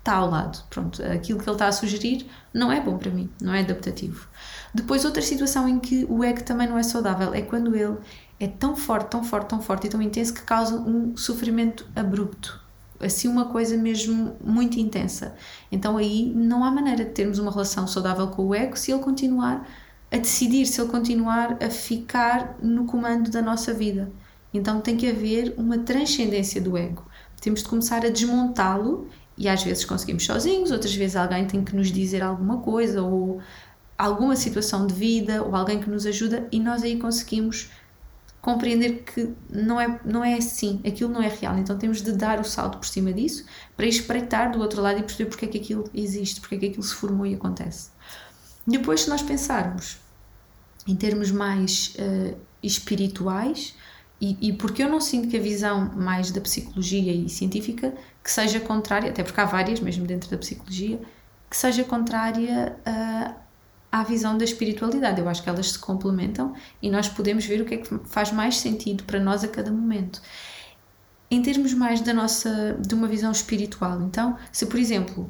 está 0.00 0.16
ao 0.16 0.30
lado. 0.30 0.64
Pronto, 0.68 1.00
aquilo 1.02 1.38
que 1.38 1.48
ele 1.48 1.54
está 1.54 1.68
a 1.68 1.72
sugerir 1.72 2.26
não 2.52 2.72
é 2.72 2.80
bom 2.80 2.98
para 2.98 3.10
mim, 3.10 3.30
não 3.40 3.54
é 3.54 3.60
adaptativo. 3.60 4.28
Depois, 4.76 5.06
outra 5.06 5.22
situação 5.22 5.66
em 5.66 5.80
que 5.80 6.04
o 6.06 6.22
ego 6.22 6.44
também 6.44 6.68
não 6.68 6.76
é 6.76 6.82
saudável 6.82 7.32
é 7.32 7.40
quando 7.40 7.74
ele 7.74 7.96
é 8.38 8.46
tão 8.46 8.76
forte, 8.76 9.08
tão 9.08 9.24
forte, 9.24 9.48
tão 9.48 9.62
forte 9.62 9.86
e 9.86 9.90
tão 9.90 10.02
intenso 10.02 10.34
que 10.34 10.42
causa 10.42 10.76
um 10.76 11.16
sofrimento 11.16 11.88
abrupto. 11.96 12.60
Assim, 13.00 13.26
uma 13.26 13.46
coisa 13.46 13.74
mesmo 13.74 14.36
muito 14.44 14.78
intensa. 14.78 15.34
Então, 15.72 15.96
aí 15.96 16.30
não 16.34 16.62
há 16.62 16.70
maneira 16.70 17.06
de 17.06 17.10
termos 17.12 17.38
uma 17.38 17.50
relação 17.50 17.88
saudável 17.88 18.28
com 18.28 18.48
o 18.48 18.54
ego 18.54 18.76
se 18.76 18.92
ele 18.92 19.02
continuar 19.02 19.66
a 20.12 20.18
decidir, 20.18 20.66
se 20.66 20.78
ele 20.78 20.90
continuar 20.90 21.56
a 21.62 21.70
ficar 21.70 22.58
no 22.62 22.84
comando 22.84 23.30
da 23.30 23.40
nossa 23.40 23.72
vida. 23.72 24.12
Então, 24.52 24.82
tem 24.82 24.94
que 24.94 25.08
haver 25.08 25.54
uma 25.56 25.78
transcendência 25.78 26.60
do 26.60 26.76
ego. 26.76 27.02
Temos 27.40 27.62
de 27.62 27.68
começar 27.70 28.04
a 28.04 28.10
desmontá-lo 28.10 29.08
e 29.38 29.48
às 29.48 29.62
vezes 29.62 29.86
conseguimos 29.86 30.24
sozinhos, 30.24 30.70
outras 30.70 30.94
vezes 30.94 31.16
alguém 31.16 31.46
tem 31.46 31.64
que 31.64 31.74
nos 31.74 31.90
dizer 31.90 32.22
alguma 32.22 32.58
coisa 32.58 33.02
ou 33.02 33.40
alguma 33.96 34.36
situação 34.36 34.86
de 34.86 34.94
vida 34.94 35.42
ou 35.42 35.54
alguém 35.54 35.80
que 35.80 35.88
nos 35.88 36.06
ajuda 36.06 36.46
e 36.52 36.60
nós 36.60 36.82
aí 36.82 36.98
conseguimos 36.98 37.70
compreender 38.40 39.02
que 39.02 39.34
não 39.50 39.80
é, 39.80 40.00
não 40.04 40.24
é 40.24 40.34
assim, 40.34 40.80
aquilo 40.86 41.10
não 41.10 41.20
é 41.20 41.28
real. 41.28 41.58
Então 41.58 41.76
temos 41.76 42.00
de 42.00 42.12
dar 42.12 42.38
o 42.38 42.44
salto 42.44 42.78
por 42.78 42.86
cima 42.86 43.12
disso 43.12 43.44
para 43.76 43.86
espreitar 43.86 44.52
do 44.52 44.60
outro 44.60 44.80
lado 44.80 45.00
e 45.00 45.02
perceber 45.02 45.28
porque 45.28 45.46
é 45.46 45.48
que 45.48 45.58
aquilo 45.58 45.90
existe, 45.92 46.40
porque 46.40 46.54
é 46.54 46.58
que 46.58 46.66
aquilo 46.66 46.82
se 46.84 46.94
formou 46.94 47.26
e 47.26 47.34
acontece. 47.34 47.90
Depois, 48.64 49.02
se 49.02 49.10
nós 49.10 49.22
pensarmos 49.22 49.98
em 50.86 50.94
termos 50.94 51.32
mais 51.32 51.96
uh, 51.98 52.36
espirituais, 52.62 53.74
e, 54.20 54.36
e 54.40 54.52
porque 54.52 54.82
eu 54.82 54.88
não 54.88 55.00
sinto 55.00 55.28
que 55.28 55.36
a 55.36 55.40
visão 55.40 55.92
mais 55.94 56.30
da 56.30 56.40
psicologia 56.40 57.12
e 57.12 57.28
científica 57.28 57.92
que 58.22 58.30
seja 58.30 58.60
contrária, 58.60 59.10
até 59.10 59.22
porque 59.22 59.40
há 59.40 59.44
várias 59.44 59.80
mesmo 59.80 60.06
dentro 60.06 60.30
da 60.30 60.38
psicologia, 60.38 61.00
que 61.50 61.56
seja 61.56 61.84
contrária 61.84 62.76
a, 62.84 63.34
à 63.90 64.02
visão 64.02 64.36
da 64.36 64.44
espiritualidade. 64.44 65.20
Eu 65.20 65.28
acho 65.28 65.42
que 65.42 65.48
elas 65.48 65.72
se 65.72 65.78
complementam 65.78 66.54
e 66.82 66.90
nós 66.90 67.08
podemos 67.08 67.44
ver 67.44 67.60
o 67.60 67.64
que 67.64 67.74
é 67.74 67.76
que 67.78 67.98
faz 68.04 68.32
mais 68.32 68.58
sentido 68.58 69.04
para 69.04 69.20
nós 69.20 69.44
a 69.44 69.48
cada 69.48 69.70
momento. 69.70 70.20
Em 71.30 71.42
termos 71.42 71.74
mais 71.74 72.00
da 72.00 72.14
nossa, 72.14 72.76
de 72.80 72.94
uma 72.94 73.08
visão 73.08 73.32
espiritual, 73.32 74.00
então, 74.02 74.36
se 74.52 74.66
por 74.66 74.78
exemplo, 74.78 75.28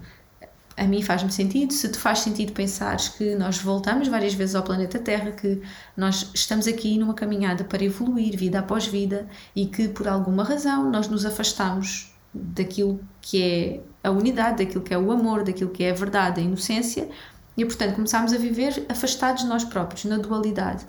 a 0.76 0.84
mim 0.84 1.00
faz-me 1.00 1.32
sentido, 1.32 1.72
se 1.72 1.88
te 1.88 1.96
faz 1.96 2.18
sentido 2.18 2.52
pensares 2.52 3.08
que 3.08 3.34
nós 3.34 3.58
voltamos 3.58 4.08
várias 4.08 4.34
vezes 4.34 4.54
ao 4.54 4.62
planeta 4.62 4.98
Terra, 4.98 5.30
que 5.32 5.62
nós 5.96 6.30
estamos 6.34 6.66
aqui 6.66 6.98
numa 6.98 7.14
caminhada 7.14 7.64
para 7.64 7.82
evoluir 7.82 8.36
vida 8.36 8.58
após 8.58 8.86
vida 8.86 9.26
e 9.54 9.66
que 9.66 9.88
por 9.88 10.06
alguma 10.06 10.44
razão 10.44 10.90
nós 10.90 11.08
nos 11.08 11.24
afastamos 11.24 12.14
daquilo 12.34 13.00
que 13.22 13.42
é 13.42 13.80
a 14.04 14.10
unidade, 14.10 14.64
daquilo 14.64 14.84
que 14.84 14.92
é 14.92 14.98
o 14.98 15.10
amor, 15.10 15.42
daquilo 15.42 15.70
que 15.70 15.82
é 15.82 15.90
a 15.90 15.94
verdade, 15.94 16.40
a 16.40 16.44
inocência 16.44 17.08
e, 17.56 17.64
portanto, 17.64 17.94
começámos 17.94 18.32
a 18.32 18.38
viver 18.38 18.86
afastados 18.88 19.42
de 19.42 19.48
nós 19.48 19.64
próprios, 19.64 20.04
na 20.04 20.18
dualidade. 20.18 20.84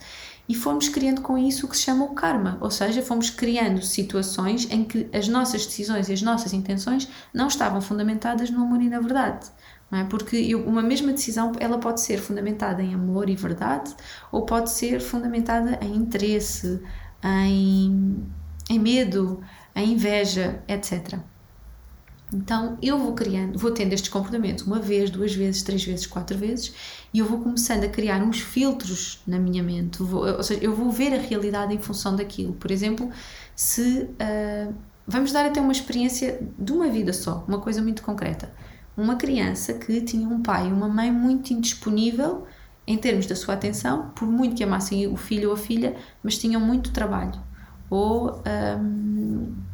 E 0.49 0.55
fomos 0.55 0.87
criando 0.87 1.21
com 1.21 1.37
isso 1.37 1.65
o 1.65 1.69
que 1.69 1.75
se 1.75 1.83
chama 1.83 2.05
o 2.05 2.15
karma, 2.15 2.57
ou 2.61 2.71
seja, 2.71 3.01
fomos 3.01 3.29
criando 3.29 3.81
situações 3.81 4.69
em 4.71 4.83
que 4.83 5.09
as 5.13 5.27
nossas 5.27 5.65
decisões 5.65 6.07
e 6.07 6.13
as 6.13 6.21
nossas 6.21 6.53
intenções 6.53 7.07
não 7.33 7.47
estavam 7.47 7.81
fundamentadas 7.81 8.49
no 8.49 8.63
amor 8.63 8.81
e 8.81 8.89
na 8.89 8.99
verdade. 8.99 9.47
É? 9.91 10.03
Porque 10.05 10.35
eu, 10.35 10.65
uma 10.65 10.81
mesma 10.81 11.13
decisão 11.13 11.53
ela 11.59 11.77
pode 11.77 12.01
ser 12.01 12.17
fundamentada 12.17 12.81
em 12.81 12.93
amor 12.93 13.29
e 13.29 13.35
verdade, 13.35 13.93
ou 14.31 14.45
pode 14.45 14.69
ser 14.69 14.99
fundamentada 14.99 15.79
em 15.81 15.95
interesse, 15.95 16.81
em 17.23 18.25
em 18.69 18.79
medo, 18.79 19.41
em 19.75 19.93
inveja, 19.93 20.61
etc. 20.67 21.19
Então 22.33 22.77
eu 22.81 22.97
vou 22.97 23.13
criando, 23.13 23.57
vou 23.57 23.71
tendo 23.71 23.93
estes 23.93 24.09
comportamentos 24.09 24.65
uma 24.65 24.79
vez, 24.79 25.09
duas 25.09 25.33
vezes, 25.33 25.63
três 25.63 25.83
vezes, 25.83 26.05
quatro 26.05 26.37
vezes 26.37 26.73
e 27.13 27.19
eu 27.19 27.25
vou 27.25 27.39
começando 27.39 27.85
a 27.85 27.87
criar 27.87 28.21
uns 28.21 28.41
filtros 28.41 29.21
na 29.25 29.39
minha 29.39 29.63
mente. 29.63 30.03
Vou, 30.03 30.25
ou 30.25 30.43
seja, 30.43 30.61
eu 30.61 30.75
vou 30.75 30.91
ver 30.91 31.13
a 31.13 31.17
realidade 31.17 31.73
em 31.73 31.79
função 31.79 32.15
daquilo. 32.15 32.53
Por 32.53 32.69
exemplo, 32.69 33.09
se 33.55 34.03
uh, 34.03 34.73
vamos 35.07 35.31
dar 35.31 35.45
até 35.45 35.61
uma 35.61 35.71
experiência 35.71 36.39
de 36.59 36.71
uma 36.73 36.89
vida 36.89 37.13
só, 37.13 37.45
uma 37.47 37.59
coisa 37.61 37.81
muito 37.81 38.01
concreta. 38.01 38.51
Uma 38.97 39.15
criança 39.15 39.73
que 39.75 40.01
tinha 40.01 40.27
um 40.27 40.41
pai 40.41 40.67
e 40.67 40.71
uma 40.71 40.89
mãe 40.89 41.11
muito 41.11 41.53
indisponível 41.53 42.45
em 42.85 42.97
termos 42.97 43.25
da 43.25 43.35
sua 43.35 43.53
atenção, 43.53 44.09
por 44.15 44.27
muito 44.27 44.55
que 44.55 44.63
amassem 44.63 45.07
o 45.07 45.15
filho 45.15 45.49
ou 45.49 45.55
a 45.55 45.57
filha, 45.57 45.95
mas 46.21 46.37
tinham 46.37 46.59
muito 46.59 46.91
trabalho. 46.91 47.39
Ou. 47.89 48.41
Um, 48.45 49.66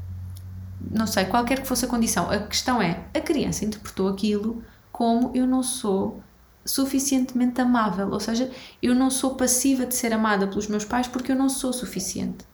não 0.91 1.07
sei, 1.07 1.25
qualquer 1.25 1.61
que 1.61 1.67
fosse 1.67 1.85
a 1.85 1.87
condição. 1.87 2.29
A 2.29 2.39
questão 2.39 2.81
é, 2.81 3.05
a 3.13 3.19
criança 3.19 3.65
interpretou 3.65 4.07
aquilo 4.07 4.63
como 4.91 5.31
eu 5.33 5.47
não 5.47 5.63
sou 5.63 6.21
suficientemente 6.65 7.59
amável, 7.59 8.09
ou 8.09 8.19
seja, 8.19 8.49
eu 8.81 8.95
não 8.95 9.09
sou 9.09 9.35
passiva 9.35 9.85
de 9.85 9.95
ser 9.95 10.13
amada 10.13 10.47
pelos 10.47 10.67
meus 10.67 10.85
pais 10.85 11.07
porque 11.07 11.31
eu 11.31 11.35
não 11.35 11.49
sou 11.49 11.73
suficiente. 11.73 12.45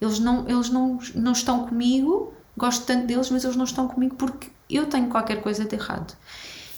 Eles 0.00 0.18
não, 0.18 0.46
eles 0.46 0.68
não, 0.68 0.98
não 1.14 1.32
estão 1.32 1.66
comigo, 1.66 2.34
gosto 2.56 2.84
tanto 2.84 3.06
deles, 3.06 3.30
mas 3.30 3.44
eles 3.44 3.56
não 3.56 3.64
estão 3.64 3.88
comigo 3.88 4.14
porque 4.16 4.48
eu 4.68 4.86
tenho 4.86 5.08
qualquer 5.08 5.42
coisa 5.42 5.64
de 5.64 5.74
errado. 5.74 6.14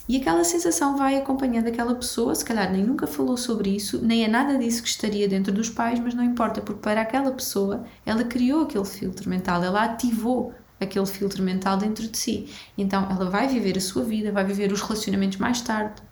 E 0.09 0.17
aquela 0.17 0.43
sensação 0.43 0.97
vai 0.97 1.17
acompanhando 1.17 1.67
aquela 1.67 1.95
pessoa, 1.95 2.35
se 2.35 2.45
calhar 2.45 2.71
nem 2.73 2.83
nunca 2.83 3.07
falou 3.07 3.37
sobre 3.37 3.71
isso, 3.71 4.01
nem 4.03 4.25
é 4.25 4.29
nada 4.29 4.57
disso 4.57 4.83
que 4.83 4.89
estaria 4.89 5.29
dentro 5.29 5.53
dos 5.53 5.69
pais, 5.69 6.01
mas 6.01 6.15
não 6.15 6.25
importa, 6.25 6.63
porque 6.63 6.81
para 6.81 7.03
aquela 7.03 7.31
pessoa 7.33 7.85
ela 8.07 8.25
criou 8.25 8.63
aquele 8.63 8.87
filtro 8.87 9.29
mental, 9.29 9.63
ela 9.63 9.85
ativou 9.85 10.55
aquele 10.81 11.07
filtro 11.07 11.43
mental 11.43 11.77
dentro 11.77 12.07
de 12.07 12.17
si. 12.17 12.49
Então 12.77 13.07
ela 13.11 13.29
vai 13.31 13.49
viver 13.49 13.77
a 13.77 13.81
sua 13.81 14.05
vida, 14.05 14.33
vai 14.33 14.45
viver 14.45 14.73
os 14.73 14.81
relacionamentos 14.81 15.39
mais 15.39 15.61
tarde 15.61 16.03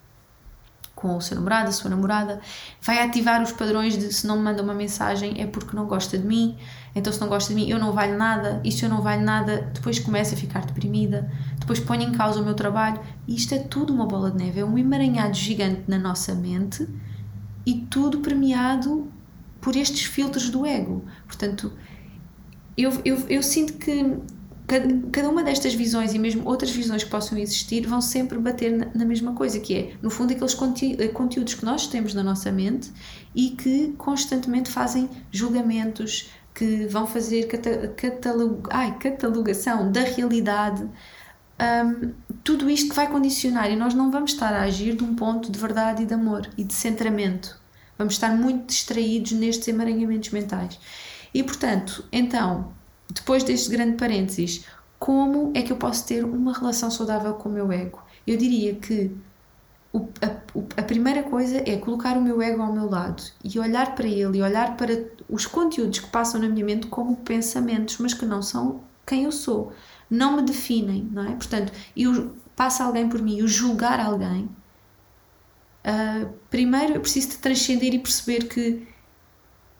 com 0.96 1.14
o 1.14 1.20
seu 1.20 1.36
namorado, 1.36 1.68
a 1.68 1.72
sua 1.72 1.90
namorada, 1.90 2.40
vai 2.80 2.98
ativar 2.98 3.42
os 3.42 3.52
padrões 3.52 3.98
de 3.98 4.12
se 4.12 4.26
não 4.26 4.38
me 4.38 4.44
manda 4.44 4.62
uma 4.62 4.72
mensagem 4.72 5.40
é 5.40 5.46
porque 5.46 5.76
não 5.76 5.84
gosta 5.84 6.16
de 6.16 6.26
mim, 6.26 6.56
então 6.94 7.12
se 7.12 7.20
não 7.20 7.28
gosta 7.28 7.50
de 7.50 7.60
mim 7.60 7.68
eu 7.68 7.78
não 7.78 7.92
valho 7.92 8.16
nada, 8.16 8.62
e 8.64 8.72
se 8.72 8.82
eu 8.82 8.88
não 8.88 9.02
valho 9.02 9.22
nada 9.22 9.70
depois 9.74 9.98
começa 9.98 10.34
a 10.34 10.38
ficar 10.38 10.64
deprimida, 10.64 11.30
depois 11.60 11.78
põe 11.78 12.02
em 12.02 12.12
causa 12.12 12.40
o 12.40 12.44
meu 12.44 12.54
trabalho, 12.54 12.98
e 13.28 13.36
isto 13.36 13.54
é 13.54 13.58
tudo 13.58 13.92
uma 13.92 14.06
bola 14.06 14.30
de 14.30 14.38
neve, 14.38 14.60
é 14.60 14.64
um 14.64 14.78
emaranhado 14.78 15.34
gigante 15.34 15.82
na 15.86 15.98
nossa 15.98 16.34
mente 16.34 16.88
e 17.66 17.74
tudo 17.90 18.20
premiado 18.20 19.06
por 19.60 19.76
estes 19.76 20.04
filtros 20.04 20.48
do 20.48 20.64
ego. 20.64 21.04
Portanto, 21.26 21.72
eu, 22.76 22.90
eu, 23.04 23.18
eu 23.28 23.42
sinto 23.42 23.74
que 23.74 24.16
cada, 24.66 25.08
cada 25.12 25.28
uma 25.28 25.44
destas 25.44 25.74
visões 25.74 26.12
e 26.12 26.18
mesmo 26.18 26.46
outras 26.48 26.70
visões 26.70 27.04
que 27.04 27.10
possam 27.10 27.38
existir 27.38 27.86
vão 27.86 28.00
sempre 28.00 28.38
bater 28.38 28.72
na, 28.72 28.86
na 28.94 29.04
mesma 29.04 29.32
coisa, 29.32 29.60
que 29.60 29.74
é, 29.74 29.94
no 30.02 30.10
fundo, 30.10 30.32
aqueles 30.32 30.54
conte 30.54 30.96
eh, 31.00 31.08
conteúdos 31.08 31.54
que 31.54 31.64
nós 31.64 31.86
temos 31.86 32.14
na 32.14 32.22
nossa 32.22 32.50
mente 32.50 32.92
e 33.34 33.50
que 33.50 33.94
constantemente 33.96 34.70
fazem 34.70 35.08
julgamentos, 35.30 36.30
que 36.54 36.86
vão 36.86 37.06
fazer 37.06 37.46
cata 37.48 37.88
catalog 37.88 38.62
ai, 38.70 38.98
catalogação 38.98 39.92
da 39.92 40.00
realidade. 40.00 40.88
Um, 41.58 42.12
tudo 42.42 42.68
isto 42.68 42.94
vai 42.94 43.08
condicionar 43.10 43.70
e 43.70 43.76
nós 43.76 43.94
não 43.94 44.10
vamos 44.10 44.32
estar 44.32 44.52
a 44.52 44.62
agir 44.62 44.94
de 44.94 45.04
um 45.04 45.14
ponto 45.14 45.50
de 45.50 45.58
verdade 45.58 46.02
e 46.02 46.06
de 46.06 46.14
amor 46.14 46.48
e 46.56 46.64
de 46.64 46.74
centramento. 46.74 47.60
Vamos 47.96 48.14
estar 48.14 48.34
muito 48.34 48.66
distraídos 48.66 49.32
nestes 49.32 49.68
emaranhamentos 49.68 50.30
mentais. 50.30 50.78
E 51.32 51.42
portanto, 51.42 52.04
então, 52.12 52.72
depois 53.10 53.44
deste 53.44 53.70
grande 53.70 53.96
parênteses, 53.96 54.64
como 54.98 55.52
é 55.54 55.62
que 55.62 55.72
eu 55.72 55.76
posso 55.76 56.06
ter 56.06 56.24
uma 56.24 56.52
relação 56.52 56.90
saudável 56.90 57.34
com 57.34 57.48
o 57.48 57.52
meu 57.52 57.70
ego? 57.70 58.02
Eu 58.26 58.36
diria 58.36 58.74
que 58.74 59.10
o, 59.92 60.08
a, 60.20 60.80
a, 60.80 60.82
primeira 60.82 61.22
coisa 61.22 61.62
é 61.66 61.76
colocar 61.76 62.16
o 62.16 62.22
meu 62.22 62.42
ego 62.42 62.62
ao 62.62 62.72
meu 62.72 62.88
lado 62.88 63.22
e 63.42 63.58
olhar 63.58 63.94
para 63.94 64.06
ele 64.06 64.38
e 64.38 64.42
olhar 64.42 64.76
para 64.76 65.06
os 65.28 65.46
conteúdos 65.46 66.00
que 66.00 66.08
passam 66.08 66.40
na 66.40 66.48
minha 66.48 66.64
mente 66.64 66.86
como 66.88 67.16
pensamentos, 67.16 67.98
mas 67.98 68.12
que 68.12 68.26
não 68.26 68.42
são 68.42 68.80
quem 69.06 69.24
eu 69.24 69.32
sou, 69.32 69.72
não 70.10 70.36
me 70.36 70.42
definem, 70.42 71.08
não 71.12 71.24
é? 71.24 71.34
Portanto, 71.34 71.72
eu 71.96 72.34
passa 72.54 72.84
alguém 72.84 73.08
por 73.08 73.22
mim, 73.22 73.38
eu 73.38 73.46
julgar 73.46 74.00
alguém, 74.00 74.44
uh, 75.84 76.28
primeiro 76.50 76.94
eu 76.94 77.00
preciso 77.00 77.30
de 77.30 77.38
transcender 77.38 77.94
e 77.94 77.98
perceber 77.98 78.48
que 78.48 78.86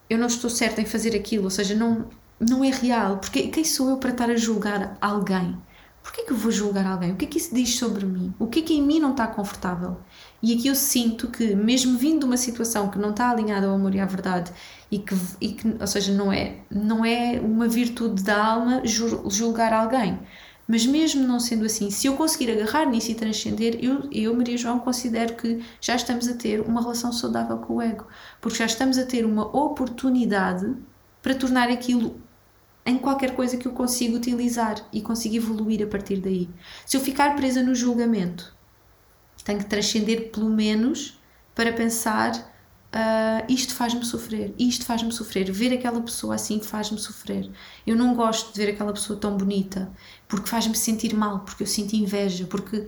eu 0.08 0.16
não 0.16 0.28
estou 0.28 0.48
certa 0.48 0.80
em 0.80 0.86
fazer 0.86 1.16
aquilo, 1.16 1.44
ou 1.44 1.50
seja, 1.50 1.74
não 1.74 2.08
não 2.40 2.64
é 2.64 2.70
real. 2.70 3.18
Porque 3.18 3.48
quem 3.48 3.64
sou 3.64 3.90
eu 3.90 3.96
para 3.98 4.10
estar 4.10 4.30
a 4.30 4.36
julgar 4.36 4.96
alguém? 5.00 5.56
Porquê 6.02 6.22
que 6.22 6.32
eu 6.32 6.36
vou 6.36 6.52
julgar 6.52 6.86
alguém? 6.86 7.12
O 7.12 7.16
que 7.16 7.24
é 7.24 7.28
que 7.28 7.38
isso 7.38 7.52
diz 7.52 7.76
sobre 7.76 8.06
mim? 8.06 8.32
O 8.38 8.46
que 8.46 8.60
é 8.60 8.62
que 8.62 8.74
em 8.74 8.82
mim 8.82 9.00
não 9.00 9.10
está 9.10 9.26
confortável? 9.26 9.96
E 10.40 10.54
aqui 10.54 10.68
eu 10.68 10.74
sinto 10.76 11.28
que, 11.28 11.56
mesmo 11.56 11.98
vindo 11.98 12.20
de 12.20 12.26
uma 12.26 12.36
situação 12.36 12.88
que 12.88 12.98
não 12.98 13.10
está 13.10 13.30
alinhada 13.30 13.66
ao 13.66 13.74
amor 13.74 13.92
e 13.92 13.98
à 13.98 14.06
verdade, 14.06 14.52
e 14.88 15.00
que, 15.00 15.16
e 15.40 15.48
que 15.54 15.76
ou 15.80 15.86
seja, 15.86 16.12
não 16.12 16.32
é, 16.32 16.58
não 16.70 17.04
é 17.04 17.40
uma 17.40 17.66
virtude 17.66 18.22
da 18.22 18.40
alma 18.40 18.82
julgar 18.84 19.72
alguém, 19.72 20.16
mas 20.68 20.86
mesmo 20.86 21.26
não 21.26 21.40
sendo 21.40 21.64
assim, 21.64 21.90
se 21.90 22.06
eu 22.06 22.14
conseguir 22.16 22.50
agarrar 22.52 22.86
nisso 22.86 23.10
e 23.10 23.14
transcender, 23.14 23.78
eu, 23.82 24.08
eu, 24.12 24.34
Maria 24.34 24.56
João, 24.56 24.78
considero 24.78 25.34
que 25.34 25.64
já 25.80 25.96
estamos 25.96 26.28
a 26.28 26.34
ter 26.34 26.60
uma 26.60 26.80
relação 26.80 27.12
saudável 27.12 27.58
com 27.58 27.74
o 27.74 27.82
ego, 27.82 28.06
porque 28.40 28.58
já 28.58 28.66
estamos 28.66 28.98
a 28.98 29.04
ter 29.04 29.24
uma 29.24 29.44
oportunidade 29.56 30.72
para 31.22 31.34
tornar 31.34 31.68
aquilo 31.68 32.20
em 32.86 32.96
qualquer 32.96 33.34
coisa 33.34 33.56
que 33.56 33.66
eu 33.66 33.72
consiga 33.72 34.16
utilizar 34.16 34.76
e 34.92 35.02
consiga 35.02 35.36
evoluir 35.36 35.82
a 35.82 35.86
partir 35.88 36.18
daí. 36.18 36.48
Se 36.86 36.96
eu 36.96 37.00
ficar 37.00 37.34
presa 37.34 37.62
no 37.62 37.74
julgamento, 37.74 38.54
tenho 39.44 39.58
que 39.58 39.66
transcender 39.66 40.30
pelo 40.30 40.48
menos 40.48 41.20
para 41.54 41.72
pensar 41.72 42.32
uh, 42.94 43.52
isto 43.52 43.74
faz-me 43.74 44.04
sofrer, 44.04 44.54
isto 44.58 44.84
faz-me 44.84 45.10
sofrer, 45.10 45.50
ver 45.50 45.74
aquela 45.74 46.00
pessoa 46.00 46.36
assim 46.36 46.60
faz-me 46.60 46.98
sofrer. 46.98 47.50
Eu 47.86 47.96
não 47.96 48.14
gosto 48.14 48.52
de 48.52 48.58
ver 48.58 48.72
aquela 48.72 48.92
pessoa 48.92 49.18
tão 49.18 49.36
bonita 49.36 49.90
porque 50.28 50.48
faz-me 50.48 50.76
sentir 50.76 51.12
mal, 51.14 51.40
porque 51.40 51.64
eu 51.64 51.66
sinto 51.66 51.94
inveja, 51.94 52.46
porque 52.46 52.86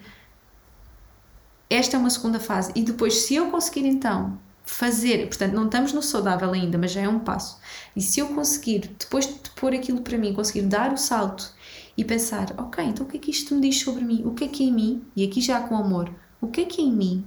esta 1.68 1.96
é 1.96 1.98
uma 1.98 2.10
segunda 2.10 2.38
fase. 2.38 2.72
E 2.74 2.82
depois, 2.82 3.14
se 3.14 3.34
eu 3.34 3.50
conseguir 3.50 3.86
então 3.86 4.38
fazer, 4.68 5.26
portanto, 5.26 5.54
não 5.54 5.64
estamos 5.64 5.92
no 5.94 6.02
saudável 6.02 6.52
ainda, 6.52 6.76
mas 6.76 6.92
já 6.92 7.00
é 7.00 7.08
um 7.08 7.18
passo. 7.18 7.58
E 7.96 8.02
se 8.02 8.20
eu 8.20 8.28
conseguir, 8.28 8.94
depois 8.98 9.26
de 9.26 9.50
pôr 9.56 9.72
aquilo 9.74 10.02
para 10.02 10.18
mim, 10.18 10.34
conseguir 10.34 10.62
dar 10.62 10.92
o 10.92 10.96
salto 10.98 11.52
e 11.96 12.04
pensar, 12.04 12.54
ok, 12.58 12.84
então 12.84 13.06
o 13.06 13.08
que 13.08 13.16
é 13.16 13.20
que 13.20 13.30
isto 13.30 13.54
me 13.54 13.62
diz 13.62 13.80
sobre 13.80 14.04
mim? 14.04 14.22
O 14.26 14.34
que 14.34 14.44
é 14.44 14.48
que 14.48 14.62
é 14.62 14.66
em 14.66 14.72
mim? 14.72 15.02
E 15.16 15.24
aqui 15.24 15.40
já 15.40 15.60
com 15.60 15.74
amor, 15.74 16.12
o 16.40 16.48
que 16.48 16.60
é 16.60 16.64
que 16.66 16.82
é 16.82 16.84
em 16.84 16.92
mim? 16.92 17.24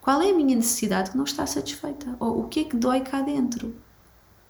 Qual 0.00 0.22
é 0.22 0.30
a 0.30 0.34
minha 0.34 0.54
necessidade 0.54 1.10
que 1.10 1.16
não 1.16 1.24
está 1.24 1.44
satisfeita? 1.44 2.16
Ou 2.20 2.40
o 2.40 2.48
que 2.48 2.60
é 2.60 2.64
que 2.64 2.76
dói 2.76 3.00
cá 3.00 3.20
dentro? 3.20 3.74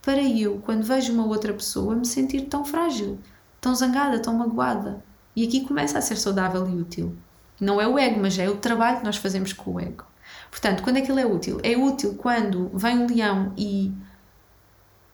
Para 0.03 0.23
eu, 0.23 0.61
quando 0.65 0.85
vejo 0.85 1.13
uma 1.13 1.27
outra 1.27 1.55
pessoa, 1.55 1.97
me 1.97 2.07
sentir 2.07 2.43
tão 2.43 2.65
frágil, 2.67 3.19
tão 3.61 3.75
zangada, 3.75 4.21
tão 4.21 4.35
magoada. 4.35 5.03
E 5.35 5.47
aqui 5.47 5.63
começa 5.63 5.99
a 5.99 6.03
ser 6.03 6.17
saudável 6.17 6.69
e 6.69 6.77
útil. 6.77 7.17
Não 7.59 7.81
é 7.81 7.89
o 7.89 7.99
ego, 7.99 8.21
mas 8.21 8.39
é 8.39 8.49
o 8.49 8.59
trabalho 8.59 8.99
que 8.99 9.05
nós 9.05 9.17
fazemos 9.17 9.53
com 9.53 9.73
o 9.73 9.81
ego. 9.81 10.05
Portanto, 10.51 10.83
quando 10.83 10.99
é 10.99 11.01
que 11.03 11.11
ele 11.11 11.21
é 11.21 11.27
útil? 11.27 11.61
É 11.63 11.77
útil 11.77 12.15
quando 12.15 12.71
vem 12.75 12.99
um 12.99 13.07
leão 13.07 13.53
e 13.57 13.93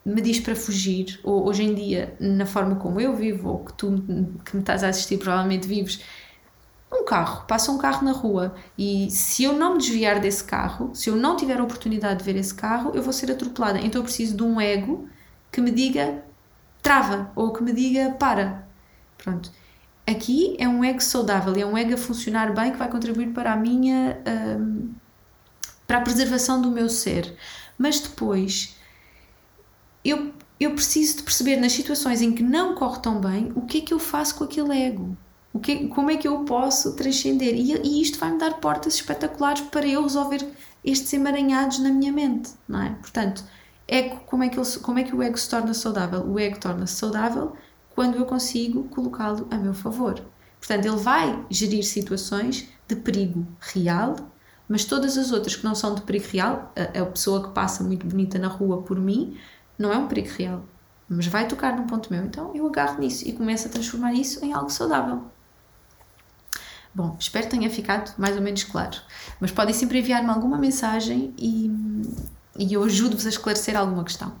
me 0.05 0.21
diz 0.21 0.39
para 0.39 0.55
fugir, 0.55 1.19
ou 1.23 1.47
hoje 1.47 1.63
em 1.63 1.73
dia, 1.73 2.15
na 2.19 2.45
forma 2.45 2.75
como 2.75 3.01
eu 3.01 3.15
vivo, 3.15 3.49
ou 3.49 3.65
que 3.65 3.73
tu 3.73 4.03
que 4.45 4.55
me 4.55 4.61
estás 4.61 4.83
a 4.83 4.89
assistir 4.89 5.17
provavelmente 5.17 5.67
vives, 5.67 6.01
um 6.93 7.03
carro, 7.03 7.45
passa 7.47 7.71
um 7.71 7.77
carro 7.77 8.05
na 8.05 8.11
rua 8.11 8.55
e 8.77 9.09
se 9.09 9.43
eu 9.43 9.53
não 9.53 9.73
me 9.73 9.79
desviar 9.79 10.19
desse 10.19 10.43
carro, 10.43 10.93
se 10.93 11.09
eu 11.09 11.15
não 11.15 11.35
tiver 11.35 11.59
a 11.59 11.63
oportunidade 11.63 12.19
de 12.19 12.25
ver 12.25 12.39
esse 12.39 12.53
carro, 12.53 12.91
eu 12.93 13.01
vou 13.01 13.11
ser 13.11 13.31
atropelada. 13.31 13.79
Então 13.79 13.99
eu 13.99 14.03
preciso 14.03 14.37
de 14.37 14.43
um 14.43 14.61
ego 14.61 15.09
que 15.51 15.59
me 15.59 15.71
diga 15.71 16.23
trava 16.81 17.31
ou 17.35 17.51
que 17.51 17.63
me 17.63 17.73
diga 17.73 18.11
para. 18.11 18.67
Pronto. 19.17 19.51
Aqui 20.07 20.55
é 20.59 20.67
um 20.67 20.83
ego 20.83 21.01
saudável, 21.01 21.55
é 21.55 21.65
um 21.65 21.75
ego 21.75 21.95
a 21.95 21.97
funcionar 21.97 22.53
bem 22.53 22.71
que 22.71 22.77
vai 22.77 22.89
contribuir 22.89 23.33
para 23.33 23.53
a 23.53 23.55
minha. 23.55 24.21
Hum, 24.27 24.93
para 25.87 25.97
a 25.97 26.01
preservação 26.01 26.61
do 26.61 26.71
meu 26.71 26.89
ser. 26.89 27.35
Mas 27.77 27.99
depois 27.99 28.75
eu, 30.03 30.31
eu 30.59 30.73
preciso 30.73 31.17
de 31.17 31.23
perceber 31.23 31.57
nas 31.57 31.73
situações 31.73 32.21
em 32.21 32.31
que 32.31 32.43
não 32.43 32.75
corre 32.75 32.99
tão 33.01 33.19
bem 33.19 33.51
o 33.55 33.61
que 33.61 33.79
é 33.79 33.81
que 33.81 33.93
eu 33.93 33.99
faço 33.99 34.35
com 34.35 34.43
aquele 34.43 34.77
ego. 34.77 35.17
O 35.51 35.59
que, 35.59 35.87
como 35.87 36.11
é 36.11 36.17
que 36.17 36.27
eu 36.27 36.43
posso 36.43 36.95
transcender? 36.95 37.55
E, 37.55 37.73
e 37.77 38.01
isto 38.01 38.19
vai-me 38.19 38.37
dar 38.37 38.55
portas 38.55 38.95
espetaculares 38.95 39.61
para 39.61 39.87
eu 39.87 40.03
resolver 40.03 40.45
estes 40.83 41.13
emaranhados 41.13 41.79
na 41.79 41.89
minha 41.89 42.11
mente, 42.11 42.51
não 42.67 42.81
é? 42.81 42.89
Portanto, 43.01 43.43
ego, 43.87 44.17
como, 44.25 44.43
é 44.43 44.49
que 44.49 44.59
ele, 44.59 44.69
como 44.81 44.99
é 44.99 45.03
que 45.03 45.15
o 45.15 45.23
ego 45.23 45.37
se 45.37 45.49
torna 45.49 45.73
saudável? 45.73 46.25
O 46.29 46.37
ego 46.37 46.59
torna-se 46.59 46.95
saudável 46.95 47.55
quando 47.95 48.17
eu 48.17 48.25
consigo 48.25 48.83
colocá-lo 48.89 49.47
a 49.49 49.57
meu 49.57 49.73
favor. 49.73 50.21
Portanto, 50.59 50.85
ele 50.85 50.97
vai 50.97 51.45
gerir 51.49 51.83
situações 51.83 52.67
de 52.87 52.95
perigo 52.95 53.47
real 53.59 54.15
mas 54.67 54.85
todas 54.85 55.17
as 55.17 55.31
outras 55.31 55.55
que 55.55 55.63
não 55.63 55.75
são 55.75 55.95
de 55.95 56.01
perigo 56.01 56.25
real, 56.31 56.73
a, 56.75 57.01
a 57.01 57.05
pessoa 57.05 57.43
que 57.43 57.49
passa 57.49 57.83
muito 57.83 58.05
bonita 58.05 58.39
na 58.39 58.47
rua 58.47 58.81
por 58.81 58.99
mim, 58.99 59.37
não 59.77 59.91
é 59.91 59.97
um 59.97 60.07
perigo 60.07 60.29
real. 60.37 60.65
mas 61.07 61.27
vai 61.27 61.47
tocar 61.47 61.75
num 61.75 61.87
ponto 61.87 62.11
meu, 62.11 62.23
então 62.25 62.55
eu 62.55 62.65
agarro 62.67 62.99
nisso 62.99 63.27
e 63.27 63.33
começo 63.33 63.67
a 63.67 63.71
transformar 63.71 64.13
isso 64.13 64.43
em 64.43 64.53
algo 64.53 64.69
saudável. 64.69 65.23
Bom, 66.93 67.17
espero 67.19 67.45
que 67.47 67.51
tenha 67.51 67.69
ficado 67.69 68.13
mais 68.17 68.37
ou 68.37 68.41
menos 68.41 68.63
claro. 68.63 68.97
Mas 69.41 69.51
podem 69.51 69.73
sempre 69.73 69.99
enviar-me 69.99 70.29
alguma 70.29 70.57
mensagem 70.57 71.33
e, 71.37 71.69
e 72.57 72.73
eu 72.73 72.81
ajudo-vos 72.85 73.25
a 73.25 73.29
esclarecer 73.29 73.75
alguma 73.77 74.05
questão. 74.05 74.33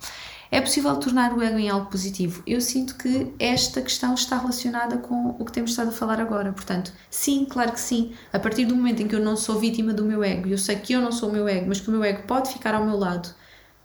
É 0.51 0.61
possível 0.61 0.95
tornar 0.97 1.33
o 1.33 1.41
ego 1.41 1.57
em 1.57 1.69
algo 1.69 1.89
positivo? 1.89 2.43
Eu 2.45 2.61
sinto 2.61 2.95
que 2.95 3.33
esta 3.39 3.81
questão 3.81 4.13
está 4.13 4.37
relacionada 4.37 4.97
com 4.97 5.35
o 5.39 5.45
que 5.45 5.51
temos 5.51 5.71
estado 5.71 5.89
a 5.89 5.91
falar 5.91 6.19
agora. 6.21 6.53
Portanto, 6.53 6.91
sim, 7.09 7.45
claro 7.45 7.71
que 7.71 7.79
sim. 7.79 8.13
A 8.31 8.39
partir 8.39 8.65
do 8.65 8.75
momento 8.75 9.01
em 9.01 9.07
que 9.07 9.15
eu 9.15 9.19
não 9.19 9.35
sou 9.35 9.59
vítima 9.59 9.93
do 9.93 10.05
meu 10.05 10.23
ego, 10.23 10.47
eu 10.47 10.57
sei 10.57 10.75
que 10.77 10.93
eu 10.93 11.01
não 11.01 11.11
sou 11.11 11.29
o 11.29 11.31
meu 11.31 11.47
ego, 11.47 11.67
mas 11.67 11.79
que 11.79 11.89
o 11.89 11.91
meu 11.91 12.03
ego 12.03 12.23
pode 12.27 12.51
ficar 12.53 12.75
ao 12.75 12.85
meu 12.85 12.97
lado 12.97 13.33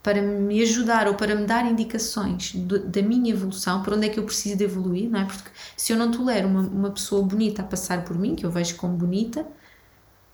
para 0.03 0.23
me 0.23 0.63
ajudar 0.63 1.09
ou 1.09 1.15
para 1.15 1.35
me 1.35 1.45
dar 1.47 1.71
indicações 1.71 2.55
da 2.55 3.03
minha 3.03 3.33
evolução, 3.33 3.83
por 3.83 3.93
onde 3.95 4.07
é 4.07 4.09
que 4.09 4.19
eu 4.19 4.25
preciso 4.25 4.57
de 4.57 4.65
evoluir, 4.65 5.11
não 5.11 5.21
é? 5.21 5.25
Porque 5.25 5.51
se 5.77 5.93
eu 5.93 5.97
não 5.99 6.11
tolero 6.11 6.49
uma, 6.49 6.63
uma 6.63 6.91
pessoa 6.91 7.23
bonita 7.23 7.63
a 7.63 7.65
passar 7.65 8.05
por 8.05 8.19
mim, 8.19 8.35
que 8.35 8.47
eu 8.47 8.51
vejo 8.51 8.77
como 8.77 8.97
bonita, 8.97 9.47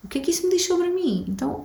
o 0.04 0.08
que 0.08 0.18
é 0.18 0.20
que 0.20 0.30
isso 0.30 0.44
me 0.44 0.50
diz 0.50 0.64
sobre 0.64 0.88
mim? 0.88 1.24
Então, 1.28 1.55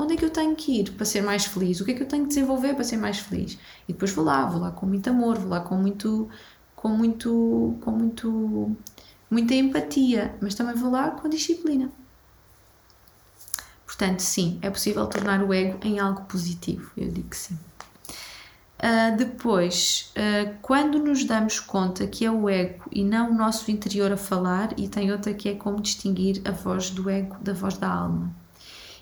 tenho 0.42 0.56
que 0.56 0.80
ir 0.80 0.92
para 0.92 1.06
ser 1.06 1.22
mais 1.22 1.46
feliz? 1.46 1.80
O 1.80 1.86
que 1.86 1.92
é 1.92 1.94
que 1.94 2.02
eu 2.02 2.08
tenho 2.08 2.24
que 2.24 2.30
desenvolver 2.30 2.74
para 2.74 2.84
ser 2.84 2.98
mais 2.98 3.20
feliz? 3.20 3.58
E 3.88 3.94
depois 3.94 4.12
vou 4.12 4.26
lá, 4.26 4.46
vou 4.46 4.60
lá 4.60 4.72
com 4.72 4.88
muito 4.88 5.08
amor, 5.10 5.38
vou 5.38 5.50
lá 5.50 5.60
com 5.60 5.76
muito, 5.76 6.28
com 6.76 6.90
muito, 6.90 7.78
com 7.82 7.92
muito, 7.92 8.76
muita 9.30 9.54
empatia, 9.54 10.36
mas 10.42 10.56
também 10.56 10.76
vou 10.76 10.90
lá 10.90 11.12
com 11.12 11.30
disciplina. 11.30 11.92
Portanto, 13.86 14.22
sim, 14.22 14.58
é 14.64 14.70
possível 14.70 15.06
tornar 15.06 15.44
o 15.44 15.54
ego 15.54 15.78
em 15.84 16.00
algo 16.00 16.24
positivo. 16.24 16.92
Eu 16.98 17.10
digo 17.10 17.30
que 17.30 17.38
sim. 17.38 17.58
Uh, 18.80 19.16
depois, 19.16 20.12
uh, 20.18 20.56
quando 20.60 20.98
nos 20.98 21.24
damos 21.24 21.60
conta 21.60 22.08
que 22.08 22.26
é 22.26 22.32
o 22.32 22.50
ego 22.50 22.86
e 22.92 23.04
não 23.04 23.30
o 23.30 23.36
nosso 23.36 23.70
interior 23.70 24.12
a 24.12 24.18
falar, 24.18 24.74
e 24.76 24.88
tem 24.88 25.12
outra 25.12 25.36
que 25.36 25.50
é 25.50 25.54
como 25.54 25.80
distinguir 25.80 26.42
a 26.46 26.52
voz 26.52 26.90
do 26.90 27.08
ego 27.08 27.38
da 27.44 27.54
voz 27.54 27.78
da 27.78 27.88
alma. 27.88 28.41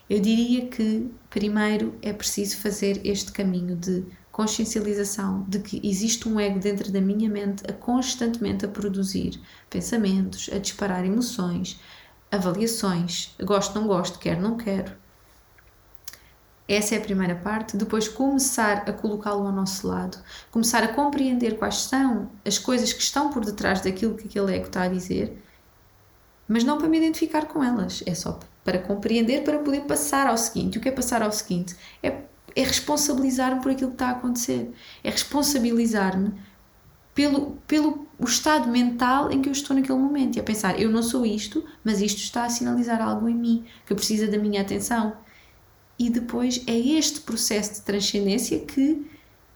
Eu 0.10 0.20
diria 0.20 0.66
que 0.68 1.08
primeiro 1.30 1.94
é 2.02 2.12
preciso 2.12 2.58
fazer 2.58 3.00
este 3.06 3.32
caminho 3.32 3.76
de 3.76 4.04
consciencialização 4.32 5.44
de 5.48 5.60
que 5.60 5.80
existe 5.84 6.28
um 6.28 6.40
ego 6.40 6.60
dentro 6.60 6.92
da 6.92 7.00
minha 7.00 7.30
mente 7.30 7.64
a 7.70 7.74
constantemente 7.74 8.66
a 8.66 8.70
produzir 8.70 9.40
pensamentos, 9.70 10.50
a 10.52 10.58
disparar 10.58 11.06
emoções, 11.06 11.80
avaliações, 12.32 13.36
gosto, 13.44 13.80
não 13.80 13.86
gosto, 13.86 14.18
quero, 14.18 14.42
não 14.42 14.58
quero. 14.58 14.94
Essa 16.68 16.96
é 16.96 16.98
a 16.98 17.02
primeira 17.02 17.36
parte. 17.36 17.78
Depois, 17.78 18.08
começar 18.08 18.90
a 18.90 18.94
colocá-lo 18.94 19.46
ao 19.46 19.52
nosso 19.52 19.88
lado, 19.88 20.18
começar 20.50 20.84
a 20.84 20.94
compreender 20.94 21.58
quais 21.58 21.76
são 21.84 22.32
as 22.46 22.58
coisas 22.58 22.94
que 22.94 23.02
estão 23.02 23.30
por 23.30 23.44
detrás 23.46 23.82
daquilo 23.82 24.16
que 24.16 24.28
aquele 24.28 24.56
ego 24.56 24.68
está 24.68 24.84
a 24.84 24.88
dizer, 24.88 25.44
mas 26.48 26.64
não 26.64 26.78
para 26.78 26.88
me 26.88 26.98
identificar 26.98 27.46
com 27.46 27.64
elas, 27.64 28.04
é 28.06 28.16
só 28.16 28.40
para 28.64 28.80
compreender, 28.80 29.44
para 29.44 29.60
poder 29.60 29.82
passar 29.82 30.28
ao 30.28 30.38
seguinte. 30.38 30.78
O 30.78 30.82
que 30.82 30.90
é 30.90 30.92
passar 30.92 31.22
ao 31.22 31.32
seguinte? 31.32 31.76
É, 32.04 32.22
é 32.56 32.64
responsabilizar-me 32.64 33.62
por 33.62 33.72
aquilo 33.72 33.90
que 33.90 33.96
está 33.96 34.08
a 34.08 34.12
acontecer, 34.12 34.72
é 35.04 35.10
responsabilizar-me 35.10 36.34
pelo, 37.14 37.58
pelo 37.68 38.08
o 38.18 38.26
estado 38.26 38.70
mental 38.70 39.32
em 39.32 39.42
que 39.42 39.50
eu 39.50 39.54
estou 39.54 39.76
naquele 39.76 39.98
momento 39.98 40.38
e 40.38 40.40
a 40.40 40.44
pensar, 40.44 40.80
eu 40.80 40.90
não 40.90 41.04
sou 41.04 41.26
isto, 41.26 41.66
mas 41.84 42.02
isto 42.02 42.20
está 42.20 42.46
a 42.46 42.50
sinalizar 42.50 43.02
algo 43.02 43.28
em 43.28 43.36
mim 43.36 43.66
que 43.86 43.96
precisa 43.96 44.28
da 44.28 44.38
minha 44.38 44.62
atenção 44.62 45.14
e 45.98 46.10
depois 46.10 46.64
é 46.66 46.78
este 46.78 47.20
processo 47.20 47.74
de 47.76 47.82
transcendência 47.82 48.60
que 48.60 49.06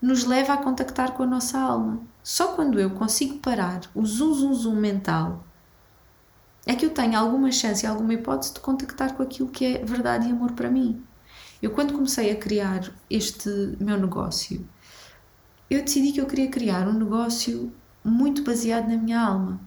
nos 0.01 0.25
leva 0.25 0.53
a 0.53 0.57
contactar 0.57 1.13
com 1.13 1.24
a 1.24 1.27
nossa 1.27 1.57
alma. 1.57 2.01
Só 2.22 2.50
quando 2.50 2.79
eu 2.79 2.89
consigo 2.89 3.38
parar 3.38 3.79
o 3.95 4.05
zum 4.05 4.33
zum 4.33 4.53
zum 4.53 4.75
mental 4.75 5.45
é 6.74 6.75
que 6.75 6.86
eu 6.86 6.90
tenho 6.90 7.18
alguma 7.18 7.51
chance 7.51 7.86
e 7.86 7.88
alguma 7.88 8.14
hipótese 8.14 8.53
de 8.53 8.59
contactar 8.59 9.14
com 9.14 9.24
aquilo 9.24 9.50
que 9.50 9.66
é 9.66 9.86
verdade 9.86 10.27
e 10.27 10.31
amor 10.31 10.51
para 10.53 10.70
mim. 10.70 11.03
Eu 11.62 11.72
quando 11.72 11.94
comecei 11.94 12.31
a 12.31 12.36
criar 12.36 12.92
este 13.09 13.50
meu 13.79 13.98
negócio, 13.98 14.68
eu 15.70 15.81
decidi 15.81 16.12
que 16.12 16.20
eu 16.20 16.25
queria 16.25 16.50
criar 16.50 16.88
um 16.88 16.94
negócio 16.94 17.72
muito 18.03 18.44
baseado 18.44 18.90
na 18.90 18.98
minha 18.98 19.20
alma. 19.20 19.62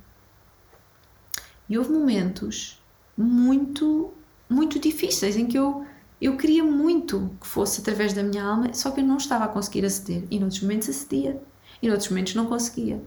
E 1.69 1.79
houve 1.79 1.91
momentos 1.91 2.83
muito, 3.17 4.13
muito 4.49 4.79
difíceis 4.79 5.37
em 5.37 5.47
que 5.47 5.59
eu 5.59 5.87
eu 6.19 6.37
queria 6.39 6.65
muito 6.65 7.37
que 7.39 7.47
fosse 7.47 7.83
através 7.83 8.15
da 8.15 8.23
minha 8.23 8.43
alma, 8.43 8.73
só 8.73 8.91
que 8.91 9.01
eu 9.01 9.05
não 9.05 9.19
estava 9.19 9.45
a 9.45 9.49
conseguir 9.49 9.85
aceder. 9.85 10.25
E 10.31 10.39
noutros 10.39 10.63
momentos 10.63 10.89
acedia, 10.89 11.43
e 11.83 11.89
noutros 11.89 12.09
momentos 12.09 12.35
não 12.35 12.47
conseguia. 12.47 13.03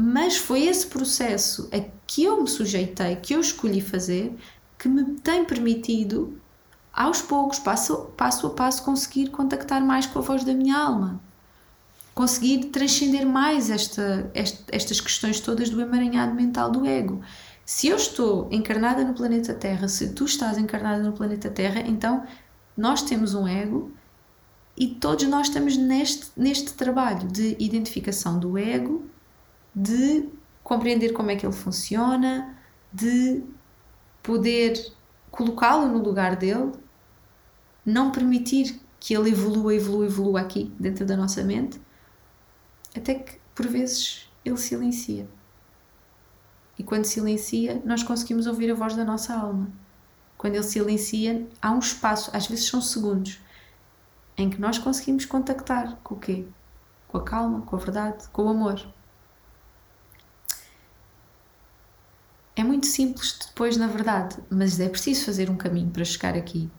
Mas 0.00 0.36
foi 0.36 0.66
esse 0.66 0.86
processo 0.86 1.68
a 1.72 1.80
que 2.06 2.22
eu 2.22 2.40
me 2.40 2.48
sujeitei, 2.48 3.16
que 3.16 3.34
eu 3.34 3.40
escolhi 3.40 3.80
fazer, 3.80 4.32
que 4.78 4.88
me 4.88 5.18
tem 5.20 5.44
permitido, 5.44 6.40
aos 6.92 7.20
poucos, 7.20 7.58
passo, 7.58 7.96
passo 8.16 8.46
a 8.46 8.50
passo, 8.50 8.84
conseguir 8.84 9.30
contactar 9.30 9.84
mais 9.84 10.06
com 10.06 10.20
a 10.20 10.22
voz 10.22 10.44
da 10.44 10.54
minha 10.54 10.76
alma. 10.78 11.20
Conseguir 12.14 12.66
transcender 12.66 13.26
mais 13.26 13.70
esta, 13.70 14.30
esta, 14.34 14.64
estas 14.70 15.00
questões 15.00 15.40
todas 15.40 15.68
do 15.68 15.80
emaranhado 15.80 16.34
mental 16.34 16.70
do 16.70 16.86
ego 16.86 17.22
se 17.68 17.86
eu 17.86 17.96
estou 17.96 18.48
encarnada 18.50 19.04
no 19.04 19.12
planeta 19.12 19.52
Terra, 19.52 19.88
se 19.88 20.14
tu 20.14 20.24
estás 20.24 20.56
encarnada 20.56 21.02
no 21.02 21.12
planeta 21.12 21.50
Terra, 21.50 21.82
então 21.82 22.26
nós 22.74 23.02
temos 23.02 23.34
um 23.34 23.46
ego 23.46 23.92
e 24.74 24.86
todos 24.88 25.28
nós 25.28 25.48
estamos 25.48 25.76
neste, 25.76 26.28
neste 26.34 26.72
trabalho 26.72 27.28
de 27.28 27.56
identificação 27.58 28.38
do 28.38 28.56
ego, 28.56 29.04
de 29.74 30.28
compreender 30.62 31.12
como 31.12 31.30
é 31.30 31.36
que 31.36 31.46
ele 31.46 31.54
funciona, 31.54 32.56
de 32.92 33.42
poder 34.22 34.92
colocá-lo 35.30 35.88
no 35.88 35.98
lugar 35.98 36.36
dele, 36.36 36.72
não 37.84 38.10
permitir 38.10 38.80
que 39.00 39.14
ele 39.14 39.30
evolua, 39.30 39.74
evolua, 39.74 40.06
evolua 40.06 40.40
aqui 40.40 40.72
dentro 40.78 41.06
da 41.06 41.16
nossa 41.16 41.42
mente, 41.42 41.80
até 42.94 43.14
que 43.14 43.38
por 43.54 43.66
vezes 43.66 44.30
ele 44.44 44.56
silencia. 44.56 45.28
E 46.78 46.82
quando 46.82 47.04
silencia, 47.04 47.82
nós 47.84 48.02
conseguimos 48.02 48.46
ouvir 48.46 48.70
a 48.70 48.74
voz 48.74 48.94
da 48.94 49.04
nossa 49.04 49.34
alma. 49.34 49.68
Quando 50.36 50.54
ele 50.54 50.62
silencia, 50.62 51.46
há 51.60 51.72
um 51.72 51.80
espaço, 51.80 52.30
às 52.32 52.46
vezes 52.46 52.66
são 52.66 52.80
segundos, 52.80 53.40
em 54.36 54.48
que 54.48 54.60
nós 54.60 54.78
conseguimos 54.78 55.24
contactar 55.24 55.96
com 56.04 56.14
o 56.14 56.18
quê? 56.18 56.46
Com 57.08 57.18
a 57.18 57.24
calma, 57.24 57.62
com 57.62 57.74
a 57.74 57.78
verdade, 57.78 58.28
com 58.28 58.44
o 58.44 58.48
amor. 58.48 58.86
Muito 62.78 62.86
simples 62.86 63.36
depois, 63.48 63.76
na 63.76 63.88
verdade, 63.88 64.36
mas 64.48 64.78
é 64.78 64.88
preciso 64.88 65.24
fazer 65.24 65.50
um 65.50 65.56
caminho 65.56 65.90
para 65.90 66.04
chegar 66.04 66.36
aqui. 66.36 66.70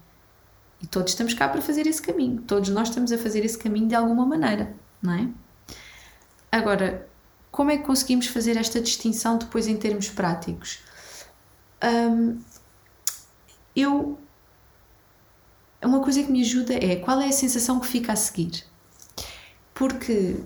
E 0.81 0.87
todos 0.87 1.11
estamos 1.11 1.33
cá 1.33 1.49
para 1.49 1.61
fazer 1.61 1.85
esse 1.85 2.01
caminho. 2.01 2.41
Todos 2.41 2.69
nós 2.69 2.87
estamos 2.87 3.11
a 3.11 3.17
fazer 3.17 3.43
esse 3.43 3.57
caminho 3.57 3.89
de 3.89 3.95
alguma 3.95 4.25
maneira, 4.25 4.73
não 5.01 5.13
é? 5.13 5.27
Agora, 6.49 7.05
como 7.51 7.69
é 7.69 7.77
que 7.77 7.83
conseguimos 7.83 8.27
fazer 8.27 8.55
esta 8.55 8.79
distinção 8.79 9.37
depois 9.37 9.67
em 9.67 9.75
termos 9.75 10.09
práticos? 10.09 10.79
Um, 11.83 12.39
eu. 13.75 14.17
Uma 15.83 16.01
coisa 16.01 16.23
que 16.23 16.31
me 16.31 16.41
ajuda 16.41 16.73
é 16.73 16.95
qual 16.95 17.19
é 17.19 17.27
a 17.27 17.31
sensação 17.33 17.79
que 17.79 17.87
fica 17.87 18.13
a 18.13 18.15
seguir. 18.15 18.63
Porque 19.73 20.37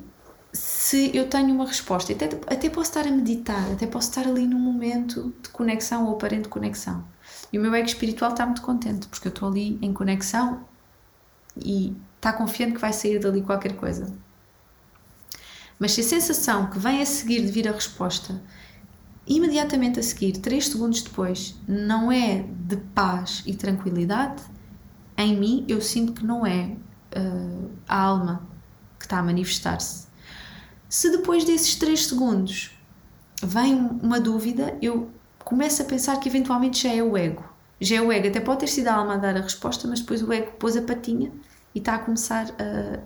se 0.54 1.10
eu 1.18 1.28
tenho 1.28 1.52
uma 1.52 1.66
resposta, 1.66 2.14
até, 2.14 2.26
até 2.26 2.70
posso 2.70 2.92
estar 2.92 3.08
a 3.08 3.12
meditar, 3.12 3.72
até 3.72 3.88
posso 3.88 4.10
estar 4.10 4.28
ali 4.28 4.46
num 4.46 4.60
momento 4.60 5.34
de 5.42 5.50
conexão 5.50 6.06
ou 6.06 6.14
aparente 6.14 6.48
conexão. 6.48 7.04
E 7.52 7.58
o 7.58 7.62
meu 7.62 7.74
ego 7.74 7.88
espiritual 7.88 8.32
está 8.32 8.46
muito 8.46 8.62
contente, 8.62 9.08
porque 9.08 9.28
eu 9.28 9.32
estou 9.32 9.50
ali 9.50 9.80
em 9.82 9.92
conexão 9.92 10.64
e 11.58 11.96
está 12.16 12.32
confiante 12.32 12.74
que 12.74 12.80
vai 12.80 12.94
sair 12.94 13.18
dali 13.20 13.42
qualquer 13.42 13.76
coisa. 13.76 14.14
Mas 15.80 15.94
se 15.94 16.02
a 16.02 16.04
sensação 16.04 16.70
que 16.70 16.78
vem 16.78 17.02
a 17.02 17.06
seguir 17.06 17.42
de 17.42 17.52
vir 17.52 17.68
a 17.68 17.72
resposta, 17.72 18.40
imediatamente 19.26 20.00
a 20.00 20.04
seguir, 20.04 20.34
3 20.34 20.68
segundos 20.68 21.02
depois, 21.02 21.56
não 21.68 22.12
é 22.12 22.46
de 22.48 22.78
paz 22.78 23.42
e 23.48 23.56
tranquilidade, 23.56 24.44
em 25.18 25.36
mim 25.36 25.66
eu 25.68 25.82
sinto 25.82 26.14
que 26.14 26.24
não 26.24 26.46
é 26.46 26.76
uh, 27.18 27.72
a 27.88 28.00
alma 28.00 28.48
que 29.00 29.06
está 29.06 29.18
a 29.18 29.24
manifestar-se. 29.24 30.03
Se 30.94 31.10
depois 31.10 31.44
desses 31.44 31.74
3 31.74 32.06
segundos 32.06 32.70
vem 33.42 33.74
uma 33.74 34.20
dúvida, 34.20 34.78
eu 34.80 35.10
começo 35.44 35.82
a 35.82 35.86
pensar 35.86 36.20
que 36.20 36.30
eventualmente 36.30 36.84
já 36.84 36.94
é 36.94 37.02
o 37.02 37.18
ego. 37.18 37.44
Já 37.82 37.96
é 37.96 38.02
o 38.02 38.12
ego, 38.12 38.28
até 38.28 38.40
pode 38.40 38.60
ter 38.60 38.68
sido 38.68 38.90
a 38.90 38.94
alma 38.94 39.16
a 39.16 39.18
dar 39.18 39.36
a 39.36 39.42
resposta, 39.42 39.88
mas 39.88 40.02
depois 40.02 40.22
o 40.22 40.32
ego 40.32 40.52
pôs 40.52 40.78
a 40.78 40.84
patinha 40.84 41.32
e 41.74 41.80
está 41.80 41.96
a 41.96 41.98
começar 41.98 42.46
a, 42.60 43.00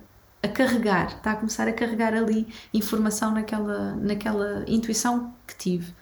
a 0.45 0.50
carregar, 0.50 1.15
está 1.15 1.32
a 1.32 1.36
começar 1.38 1.65
a 1.65 1.71
carregar 1.71 2.13
ali 2.13 2.54
informação 2.73 3.32
naquela, 3.32 3.95
naquela 3.95 4.65
intuição 4.67 5.34
que 5.47 5.56
tive. 5.56 5.95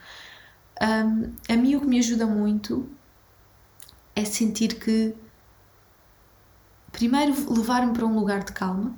Um, 0.81 1.33
a 1.47 1.55
mim 1.55 1.75
o 1.75 1.81
que 1.81 1.87
me 1.87 1.99
ajuda 1.99 2.25
muito 2.25 2.89
é 4.15 4.25
sentir 4.25 4.79
que 4.79 5.13
primeiro 6.91 7.35
levar-me 7.53 7.93
para 7.93 8.07
um 8.07 8.15
lugar 8.15 8.43
de 8.43 8.53
calma 8.53 8.91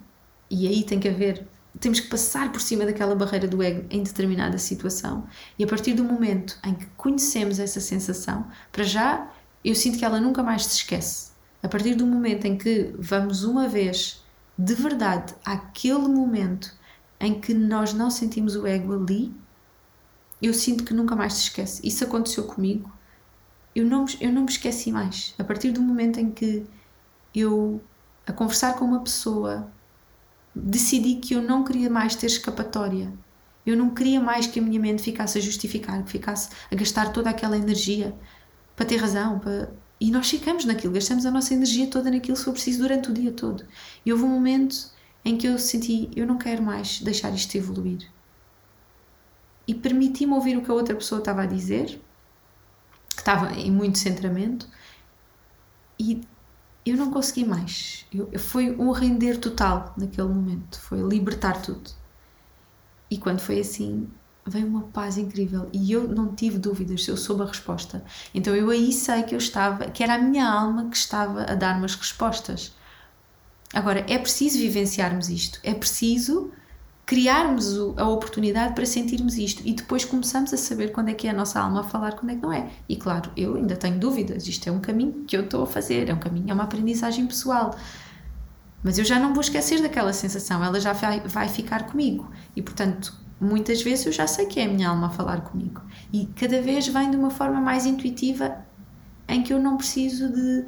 e 0.50 0.66
aí 0.70 0.86
tem 0.86 1.02
que 1.02 1.10
haver 1.10 1.46
temos 1.80 2.00
que 2.00 2.08
passar 2.08 2.52
por 2.52 2.62
cima 2.62 2.86
daquela 2.86 3.16
barreira 3.16 3.48
do 3.48 3.62
ego 3.62 3.86
em 3.90 4.04
determinada 4.04 4.58
situação. 4.58 5.28
E 5.58 5.64
a 5.64 5.68
partir 5.68 5.94
do 5.94 6.04
momento 6.04 6.58
em 6.66 6.74
que 6.74 6.86
conhecemos 6.98 7.60
essa 7.60 7.80
sensação, 7.80 8.48
para 8.72 8.84
já 8.84 9.32
eu 9.64 9.76
sinto 9.76 9.98
que 9.98 10.06
ela 10.06 10.20
nunca 10.20 10.42
mais 10.42 10.66
se 10.66 10.78
esquece. 10.78 11.32
A 11.62 11.68
partir 11.68 11.96
do 11.96 12.06
momento 12.06 12.46
em 12.46 12.58
que 12.58 12.94
vamos 12.98 13.44
uma 13.44 13.68
vez 13.68 14.24
de 14.58 14.74
verdade 14.74 15.36
àquele 15.46 16.08
momento 16.08 16.74
em 17.20 17.40
que 17.40 17.54
nós 17.54 17.94
não 17.94 18.10
sentimos 18.10 18.56
o 18.56 18.66
ego 18.66 18.94
ali, 18.94 19.36
eu 20.42 20.54
sinto 20.54 20.84
que 20.84 20.94
nunca 20.94 21.16
mais 21.16 21.34
se 21.34 21.42
esquece. 21.44 21.86
Isso 21.86 22.04
aconteceu 22.04 22.44
comigo. 22.46 22.92
Eu 23.76 23.86
não, 23.86 24.06
eu 24.20 24.32
não 24.32 24.44
me 24.44 24.50
esqueci 24.50 24.92
mais. 24.92 25.34
A 25.38 25.44
partir 25.44 25.72
do 25.72 25.82
momento 25.82 26.20
em 26.20 26.32
que 26.32 26.66
eu, 27.34 27.82
a 28.26 28.32
conversar 28.32 28.76
com 28.76 28.86
uma 28.86 29.02
pessoa, 29.02 29.72
decidi 30.64 31.16
que 31.16 31.34
eu 31.34 31.42
não 31.42 31.64
queria 31.64 31.90
mais 31.90 32.16
ter 32.16 32.28
escapatória. 32.28 33.12
Eu 33.66 33.76
não 33.76 33.90
queria 33.90 34.20
mais 34.20 34.48
que 34.48 34.60
a 34.60 34.62
minha 34.62 34.80
mente 34.80 35.02
ficasse 35.02 35.38
a 35.38 35.42
justificar, 35.42 36.04
que 36.04 36.12
ficasse 36.12 36.50
a 36.72 36.76
gastar 36.76 37.12
toda 37.12 37.30
aquela 37.30 37.58
energia 37.58 38.16
para 38.76 38.86
ter 38.86 38.98
razão. 38.98 39.40
Para... 39.40 39.70
E 40.00 40.10
nós 40.12 40.30
ficamos 40.30 40.64
naquilo, 40.66 40.94
gastamos 40.94 41.26
a 41.26 41.32
nossa 41.32 41.54
energia 41.54 41.88
toda 41.88 42.10
naquilo 42.10 42.38
se 42.38 42.46
for 42.46 42.54
preciso 42.54 42.80
durante 42.80 43.10
o 43.10 43.14
dia 43.14 43.32
todo. 43.32 43.66
E 44.06 44.12
houve 44.12 44.24
um 44.24 44.30
momento 44.30 44.90
em 45.26 45.38
que 45.38 45.48
eu 45.48 45.60
senti, 45.60 46.10
eu 46.16 46.26
não 46.26 46.38
quero 46.38 46.64
mais 46.64 47.02
deixar 47.02 47.34
isto 47.34 47.56
evoluir. 47.56 48.10
E 49.68 49.76
permiti-me 49.76 50.34
ouvir 50.34 50.56
o 50.58 50.62
que 50.62 50.72
a 50.72 50.74
outra 50.74 50.96
pessoa 50.96 51.20
estava 51.20 51.42
a 51.44 51.46
dizer, 51.46 52.02
que 53.10 53.20
estava 53.20 53.52
em 53.54 53.70
muito 53.70 53.98
centramento, 53.98 54.70
e 56.00 56.22
eu 56.90 56.98
não 56.98 57.12
consegui 57.12 57.46
mais. 57.46 58.06
Eu, 58.14 58.30
foi 58.40 58.72
um 58.72 58.92
render 58.92 59.38
total 59.38 59.94
naquele 59.98 60.28
momento, 60.28 60.80
foi 60.80 61.02
libertar 61.02 61.62
tudo. 61.62 61.90
E 63.10 63.18
quando 63.18 63.40
foi 63.40 63.60
assim, 63.60 64.10
veio 64.46 64.68
uma 64.68 64.84
paz 64.84 65.18
incrível 65.18 65.70
e 65.74 65.92
eu 65.92 66.08
não 66.08 66.34
tive 66.34 66.58
dúvidas, 66.58 67.08
eu 67.08 67.18
soube 67.18 67.44
a 67.44 67.46
resposta. 67.46 68.04
Então 68.34 68.56
eu 68.56 68.70
aí 68.70 68.92
sei 68.92 69.24
que 69.24 69.36
eu 69.36 69.40
estava, 69.40 69.86
que 69.90 70.04
era 70.04 70.16
a 70.16 70.20
minha 70.20 70.48
alma 70.48 70.90
que 70.90 70.98
estava 70.98 71.44
a 71.44 71.56
dar-me 71.56 71.86
as 71.86 71.96
respostas. 71.96 72.76
Agora, 73.74 74.06
é 74.08 74.18
preciso 74.18 74.58
vivenciarmos 74.60 75.30
isto, 75.30 75.60
é 75.64 75.74
preciso 75.74 76.52
criarmos 77.08 77.78
a 77.96 78.06
oportunidade 78.06 78.76
para 78.76 78.86
sentirmos 78.86 79.38
isto 79.38 79.64
e 79.66 79.74
depois 79.74 80.04
começamos 80.04 80.54
a 80.54 80.58
saber 80.58 80.92
quando 80.92 81.08
é 81.08 81.14
que 81.14 81.26
é 81.26 81.30
a 81.30 81.34
nossa 81.34 81.58
alma 81.58 81.80
a 81.80 81.84
falar, 81.84 82.12
quando 82.12 82.32
é 82.32 82.36
que 82.36 82.42
não 82.42 82.52
é. 82.52 82.70
E 82.88 82.98
claro, 82.98 83.32
eu 83.38 83.56
ainda 83.56 83.78
tenho 83.78 83.98
dúvidas, 83.98 84.46
isto 84.46 84.68
é 84.68 84.72
um 84.72 84.82
caminho 84.82 85.24
que 85.26 85.38
eu 85.38 85.46
estou 85.46 85.64
a 85.64 85.68
fazer, 85.68 86.10
é 86.10 86.14
um 86.14 86.20
caminho, 86.20 86.52
é 86.52 86.54
uma 86.54 86.66
aprendizagem 86.66 87.26
pessoal. 87.26 87.74
Mas 88.84 88.98
eu 88.98 89.06
já 89.06 89.18
não 89.18 89.34
vou 89.34 89.40
esquecer 89.40 89.82
daquela 89.82 90.12
sensação, 90.12 90.62
ela 90.62 90.82
já 90.82 90.92
vai, 90.92 91.22
vai 91.22 91.48
ficar 91.48 91.88
comigo. 91.88 92.30
E 92.54 92.62
portanto, 92.62 93.16
muitas 93.40 93.82
vezes 93.82 94.06
eu 94.06 94.12
já 94.12 94.28
sei 94.28 94.46
que 94.46 94.60
é 94.60 94.66
a 94.66 94.68
minha 94.68 94.90
alma 94.90 95.08
a 95.08 95.10
falar 95.10 95.42
comigo. 95.42 95.82
E 96.12 96.26
cada 96.36 96.62
vez 96.62 96.90
vem 96.90 97.10
de 97.10 97.16
uma 97.16 97.30
forma 97.30 97.62
mais 97.62 97.86
intuitiva 97.86 98.66
em 99.30 99.42
que 99.42 99.54
eu 99.54 99.60
não 99.60 99.78
preciso 99.78 100.28
de 100.30 100.66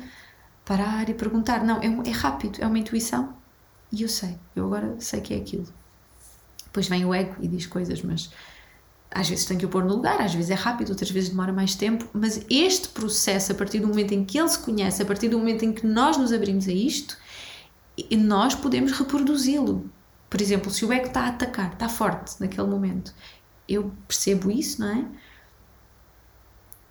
parar 0.63 1.09
e 1.09 1.13
perguntar. 1.13 1.65
Não, 1.65 1.81
é, 1.81 2.09
é 2.09 2.11
rápido, 2.11 2.59
é 2.61 2.65
uma 2.65 2.79
intuição 2.79 3.33
e 3.91 4.03
eu 4.03 4.09
sei, 4.09 4.37
eu 4.55 4.65
agora 4.65 4.95
sei 4.99 5.19
que 5.19 5.33
é 5.33 5.37
aquilo. 5.37 5.78
Depois 6.69 6.87
vem 6.87 7.03
o 7.05 7.13
ego 7.13 7.35
e 7.41 7.47
diz 7.47 7.65
coisas, 7.65 8.01
mas 8.01 8.31
às 9.11 9.27
vezes 9.27 9.45
tem 9.45 9.57
que 9.57 9.65
o 9.65 9.69
pôr 9.69 9.83
no 9.83 9.95
lugar, 9.95 10.21
às 10.21 10.33
vezes 10.33 10.51
é 10.51 10.53
rápido, 10.53 10.89
outras 10.89 11.09
vezes 11.09 11.29
demora 11.29 11.51
mais 11.51 11.73
tempo, 11.73 12.07
mas 12.13 12.45
este 12.49 12.89
processo, 12.89 13.51
a 13.51 13.55
partir 13.55 13.79
do 13.79 13.87
momento 13.87 14.13
em 14.13 14.23
que 14.23 14.37
ele 14.37 14.49
se 14.49 14.59
conhece, 14.59 15.01
a 15.01 15.05
partir 15.05 15.29
do 15.29 15.39
momento 15.39 15.65
em 15.65 15.73
que 15.73 15.85
nós 15.85 16.15
nos 16.15 16.31
abrimos 16.31 16.67
a 16.67 16.71
isto, 16.71 17.17
nós 18.11 18.53
podemos 18.53 18.91
reproduzi-lo. 18.91 19.89
Por 20.29 20.39
exemplo, 20.39 20.69
se 20.71 20.85
o 20.85 20.93
ego 20.93 21.07
está 21.07 21.21
a 21.21 21.27
atacar, 21.29 21.73
está 21.73 21.89
forte 21.89 22.39
naquele 22.39 22.67
momento, 22.67 23.13
eu 23.67 23.91
percebo 24.07 24.51
isso, 24.51 24.79
não 24.79 24.89
é? 24.89 25.05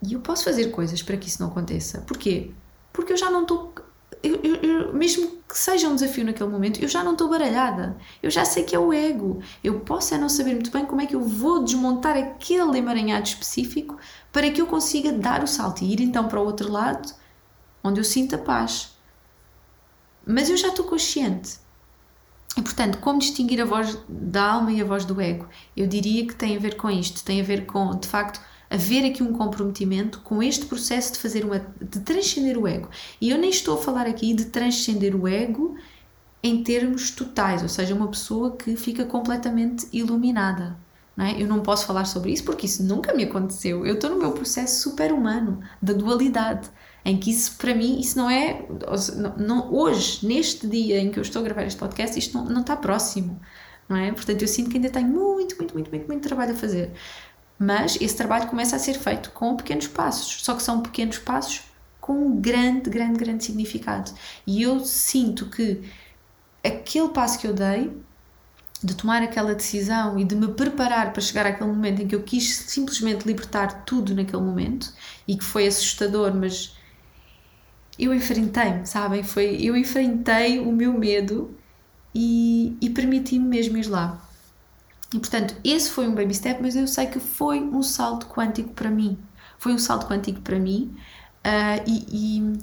E 0.03 0.13
eu 0.13 0.21
posso 0.21 0.45
fazer 0.45 0.71
coisas 0.71 1.03
para 1.03 1.17
que 1.17 1.29
isso 1.29 1.41
não 1.41 1.49
aconteça. 1.51 2.01
Porquê? 2.03 2.53
Porque 2.93 3.13
eu 3.13 3.17
já 3.17 3.31
não 3.31 3.43
estou 3.43 3.73
eu, 4.23 4.41
eu, 4.43 4.55
eu, 4.57 4.95
mesmo 4.95 5.39
que 5.49 5.57
seja 5.57 5.89
um 5.89 5.95
desafio 5.95 6.25
naquele 6.25 6.51
momento, 6.51 6.81
eu 6.81 6.89
já 6.89 7.03
não 7.03 7.13
estou 7.13 7.29
baralhada. 7.29 7.97
Eu 8.23 8.31
já 8.31 8.45
sei 8.45 8.65
que 8.65 8.75
é 8.75 8.79
o 8.79 8.93
ego. 8.93 9.43
Eu 9.63 9.81
posso 9.81 10.15
é 10.15 10.19
não 10.19 10.29
saber 10.29 10.55
muito 10.55 10.71
bem 10.71 10.85
como 10.85 11.01
é 11.01 11.07
que 11.07 11.15
eu 11.15 11.23
vou 11.23 11.65
desmontar 11.65 12.17
aquele 12.17 12.79
emaranhado 12.79 13.27
específico 13.27 13.97
para 14.33 14.51
que 14.51 14.61
eu 14.61 14.67
consiga 14.67 15.13
dar 15.13 15.43
o 15.43 15.47
salto 15.47 15.83
e 15.83 15.93
ir 15.93 16.01
então 16.01 16.29
para 16.29 16.41
o 16.41 16.45
outro 16.45 16.71
lado, 16.71 17.13
onde 17.83 18.01
eu 18.01 18.05
sinto 18.05 18.35
a 18.35 18.39
paz. 18.39 18.97
Mas 20.27 20.51
eu 20.51 20.57
já 20.57 20.69
estou 20.69 20.85
consciente. 20.85 21.59
E 22.57 22.63
portanto, 22.63 22.99
como 22.99 23.21
distinguir 23.21 23.61
a 23.61 23.65
voz 23.65 23.97
da 24.09 24.53
alma 24.53 24.73
e 24.73 24.81
a 24.81 24.85
voz 24.85 25.05
do 25.05 25.21
ego? 25.21 25.49
Eu 25.77 25.87
diria 25.87 26.27
que 26.27 26.35
tem 26.35 26.57
a 26.57 26.61
ver 26.61 26.77
com 26.77 26.91
isto, 26.91 27.25
tem 27.25 27.41
a 27.41 27.45
ver 27.45 27.67
com, 27.67 27.97
de 27.97 28.09
facto, 28.09 28.41
haver 28.71 29.05
aqui 29.05 29.23
um 29.23 29.33
comprometimento 29.33 30.21
com 30.21 30.43
este 30.43 30.67
processo 30.67 31.13
de 31.15 31.19
fazer 31.19 31.45
uma 31.45 31.59
de 31.81 32.01
transcender 32.01 32.59
o 32.59 32.67
ego. 32.67 32.89
E 33.21 33.31
eu 33.31 33.39
nem 33.39 33.51
estou 33.51 33.79
a 33.79 33.83
falar 33.83 34.07
aqui 34.07 34.35
de 34.35 34.47
transcender 34.47 35.15
o 35.15 35.27
ego 35.27 35.77
em 36.43 36.63
termos 36.63 37.11
totais, 37.11 37.63
ou 37.63 37.69
seja, 37.69 37.95
uma 37.95 38.09
pessoa 38.09 38.57
que 38.57 38.77
fica 38.77 39.05
completamente 39.05 39.89
iluminada. 39.93 40.77
Não 41.17 41.25
é? 41.25 41.43
Eu 41.43 41.49
não 41.49 41.61
posso 41.61 41.85
falar 41.85 42.05
sobre 42.05 42.33
isso 42.33 42.45
porque 42.45 42.67
isso 42.67 42.85
nunca 42.85 43.13
me 43.13 43.25
aconteceu. 43.25 43.85
Eu 43.85 43.95
estou 43.95 44.11
no 44.11 44.19
meu 44.19 44.31
processo 44.31 44.83
super 44.83 45.13
humano 45.13 45.61
da 45.83 45.93
dualidade, 45.93 46.71
em 47.05 47.19
que 47.19 47.31
isso 47.31 47.57
para 47.57 47.75
mim 47.75 47.99
isso 47.99 48.17
não 48.17 48.31
é 48.31 48.65
não, 49.17 49.37
não, 49.37 49.75
hoje 49.75 50.25
neste 50.27 50.67
dia 50.69 51.01
em 51.01 51.11
que 51.11 51.19
eu 51.19 51.23
estou 51.23 51.41
a 51.41 51.45
gravar 51.45 51.65
este 51.65 51.79
podcast 51.79 52.19
isto 52.19 52.37
não, 52.39 52.45
não 52.45 52.61
está 52.61 52.77
próximo, 52.77 53.41
não 53.89 53.97
é? 53.97 54.13
Portanto 54.13 54.43
eu 54.43 54.49
sinto 54.49 54.71
que 54.71 54.77
ainda 54.77 54.91
tenho 54.91 55.09
muito 55.09 55.57
muito 55.57 55.75
muito 55.75 55.91
muito 55.91 56.07
muito 56.07 56.23
trabalho 56.23 56.53
a 56.53 56.57
fazer. 56.57 56.93
Mas 57.59 57.99
esse 58.01 58.17
trabalho 58.17 58.49
começa 58.49 58.77
a 58.77 58.79
ser 58.79 58.95
feito 58.95 59.31
com 59.33 59.57
pequenos 59.57 59.89
passos, 59.89 60.45
só 60.45 60.55
que 60.55 60.63
são 60.63 60.81
pequenos 60.81 61.19
passos 61.19 61.63
com 62.01 62.13
um 62.13 62.41
grande, 62.41 62.89
grande, 62.89 63.19
grande 63.19 63.45
significado. 63.45 64.13
E 64.47 64.63
eu 64.63 64.81
sinto 64.81 65.47
que 65.51 65.83
aquele 66.65 67.09
passo 67.09 67.39
que 67.39 67.47
eu 67.47 67.53
dei, 67.53 67.91
de 68.83 68.95
tomar 68.95 69.23
aquela 69.23 69.55
decisão 69.55 70.19
e 70.19 70.25
de 70.25 70.37
me 70.37 70.49
preparar 70.49 71.13
para 71.13 71.21
chegar 71.21 71.47
àquele 71.47 71.69
momento 71.69 72.01
em 72.03 72.07
que 72.07 72.15
eu 72.15 72.23
quis 72.23 72.57
simplesmente 72.57 73.27
libertar 73.27 73.85
tudo 73.85 74.15
naquele 74.15 74.43
momento 74.43 74.93
e 75.27 75.37
que 75.37 75.45
foi 75.45 75.67
assustador, 75.67 76.33
mas 76.35 76.77
eu 77.99 78.15
enfrentei, 78.15 78.85
sabem? 78.85 79.23
Foi, 79.25 79.57
eu 79.61 79.77
enfrentei 79.77 80.61
o 80.61 80.71
meu 80.71 80.93
medo 80.93 81.57
e, 82.15 82.77
e 82.81 82.91
permiti-me 82.91 83.47
mesmo 83.47 83.77
ir 83.77 83.89
lá. 83.89 84.28
E 85.13 85.19
portanto, 85.19 85.55
esse 85.65 85.91
foi 85.91 86.07
um 86.07 86.15
baby 86.15 86.35
step, 86.35 86.61
mas 86.61 86.77
eu 86.77 86.87
sei 86.87 87.07
que 87.07 87.19
foi 87.19 87.61
um 87.61 87.83
salto 87.83 88.27
quântico 88.27 88.71
para 88.71 88.91
mim. 88.91 89.19
Foi 89.59 89.73
um 89.73 89.79
salto 89.79 90.07
quântico 90.07 90.41
para 90.41 90.59
mim 90.59 90.95
uh, 91.45 91.83
e, 91.87 92.07
e, 92.11 92.59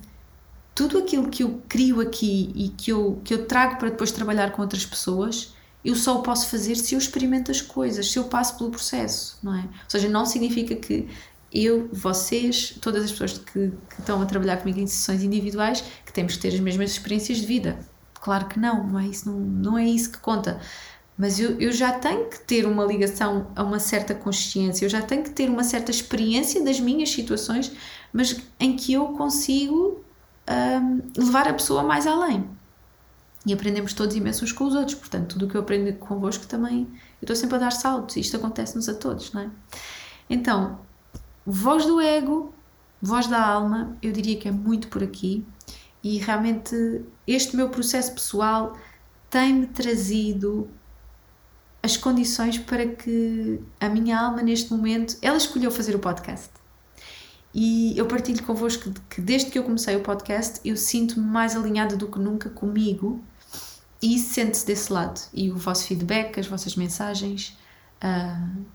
tudo 0.74 0.98
aquilo 0.98 1.30
que 1.30 1.44
eu 1.44 1.62
crio 1.68 2.02
aqui 2.02 2.52
e 2.54 2.70
que 2.70 2.92
eu, 2.92 3.20
que 3.24 3.34
eu 3.34 3.46
trago 3.46 3.78
para 3.78 3.90
depois 3.90 4.12
trabalhar 4.12 4.52
com 4.52 4.62
outras 4.62 4.86
pessoas, 4.86 5.54
eu 5.84 5.96
só 5.96 6.20
o 6.20 6.22
posso 6.22 6.50
fazer 6.50 6.76
se 6.76 6.96
eu 6.96 7.00
experimento 7.00 7.50
as 7.50 7.62
coisas, 7.62 8.12
se 8.12 8.20
eu 8.20 8.26
passo 8.26 8.58
pelo 8.58 8.72
processo, 8.72 9.38
não 9.42 9.56
é? 9.56 9.62
Ou 9.62 9.90
seja, 9.90 10.10
não 10.10 10.26
significa 10.26 10.76
que 10.76 11.08
eu, 11.52 11.88
vocês, 11.94 12.78
todas 12.82 13.06
as 13.06 13.12
pessoas 13.12 13.38
que, 13.38 13.72
que 13.90 14.00
estão 14.00 14.22
a 14.22 14.26
trabalhar 14.26 14.58
comigo 14.58 14.80
em 14.80 14.88
sessões 14.88 15.24
individuais, 15.24 15.84
que 16.06 16.12
temos 16.12 16.36
que 16.36 16.42
ter 16.42 16.50
as 16.50 16.60
mesmas 16.60 16.92
experiências 16.92 17.38
de 17.38 17.46
vida. 17.46 17.80
Claro 18.20 18.48
que 18.48 18.60
não, 18.60 18.86
não 18.88 19.00
é 19.00 19.08
isso, 19.08 19.30
não, 19.30 19.40
não 19.40 19.78
é 19.78 19.86
isso 19.86 20.12
que 20.12 20.18
conta 20.18 20.60
mas 21.18 21.40
eu, 21.40 21.60
eu 21.60 21.72
já 21.72 21.94
tenho 21.94 22.30
que 22.30 22.40
ter 22.40 22.66
uma 22.66 22.84
ligação 22.84 23.48
a 23.56 23.64
uma 23.64 23.80
certa 23.80 24.14
consciência, 24.14 24.86
eu 24.86 24.90
já 24.90 25.02
tenho 25.02 25.24
que 25.24 25.30
ter 25.30 25.50
uma 25.50 25.64
certa 25.64 25.90
experiência 25.92 26.64
das 26.64 26.80
minhas 26.80 27.10
situações, 27.10 27.72
mas 28.12 28.42
em 28.60 28.76
que 28.76 28.94
eu 28.94 29.08
consigo 29.10 30.04
um, 30.50 31.02
levar 31.18 31.48
a 31.48 31.54
pessoa 31.54 31.84
mais 31.84 32.06
além. 32.06 32.48
E 33.46 33.54
aprendemos 33.54 33.94
todos 33.94 34.16
imenso 34.16 34.44
uns 34.44 34.52
com 34.52 34.66
os 34.66 34.74
outros, 34.74 34.96
portanto, 34.96 35.34
tudo 35.34 35.46
o 35.46 35.50
que 35.50 35.56
eu 35.56 35.62
aprendo 35.62 35.94
convosco 36.00 36.48
também, 36.48 36.88
eu 37.22 37.26
estou 37.26 37.36
sempre 37.36 37.56
a 37.58 37.60
dar 37.60 37.72
saltos, 37.72 38.18
isto 38.18 38.36
acontece-nos 38.36 38.90
a 38.90 38.94
todos, 38.94 39.32
não 39.32 39.42
é? 39.42 39.50
Então, 40.30 40.80
voz 41.46 41.86
do 41.86 42.02
ego, 42.02 42.54
voz 43.02 43.28
da 43.28 43.46
alma, 43.46 43.96
eu 44.02 44.12
diria 44.12 44.38
que 44.38 44.48
é 44.48 44.52
muito 44.52 44.88
por 44.88 45.04
aqui, 45.04 45.46
e 46.04 46.18
realmente 46.18 47.06
este 47.26 47.56
meu 47.56 47.70
processo 47.70 48.14
pessoal 48.14 48.76
tem-me 49.30 49.68
trazido 49.68 50.70
as 51.86 51.96
condições 51.96 52.58
para 52.58 52.88
que 52.88 53.62
a 53.80 53.88
minha 53.88 54.20
alma, 54.20 54.42
neste 54.42 54.72
momento, 54.72 55.16
ela 55.22 55.38
escolheu 55.38 55.70
fazer 55.70 55.96
o 55.96 56.00
podcast. 56.00 56.50
E 57.54 57.96
eu 57.96 58.08
partilho 58.08 58.44
convosco 58.44 58.92
que 59.08 59.22
desde 59.22 59.52
que 59.52 59.60
eu 59.60 59.64
comecei 59.64 59.96
o 59.96 60.02
podcast, 60.02 60.60
eu 60.66 60.76
sinto-me 60.76 61.24
mais 61.24 61.56
alinhada 61.56 61.96
do 61.96 62.08
que 62.08 62.18
nunca 62.18 62.50
comigo 62.50 63.24
e 64.02 64.18
sente-se 64.18 64.66
desse 64.66 64.92
lado. 64.92 65.22
E 65.32 65.52
o 65.52 65.58
vosso 65.58 65.86
feedback, 65.86 66.40
as 66.40 66.48
vossas 66.48 66.76
mensagens, 66.76 67.56
uh, 68.04 68.66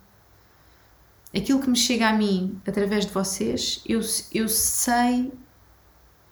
aquilo 1.36 1.60
que 1.60 1.68
me 1.68 1.76
chega 1.76 2.10
a 2.10 2.12
mim 2.12 2.60
através 2.64 3.06
de 3.06 3.12
vocês, 3.12 3.82
eu, 3.84 4.00
eu 4.32 4.48
sei 4.48 5.32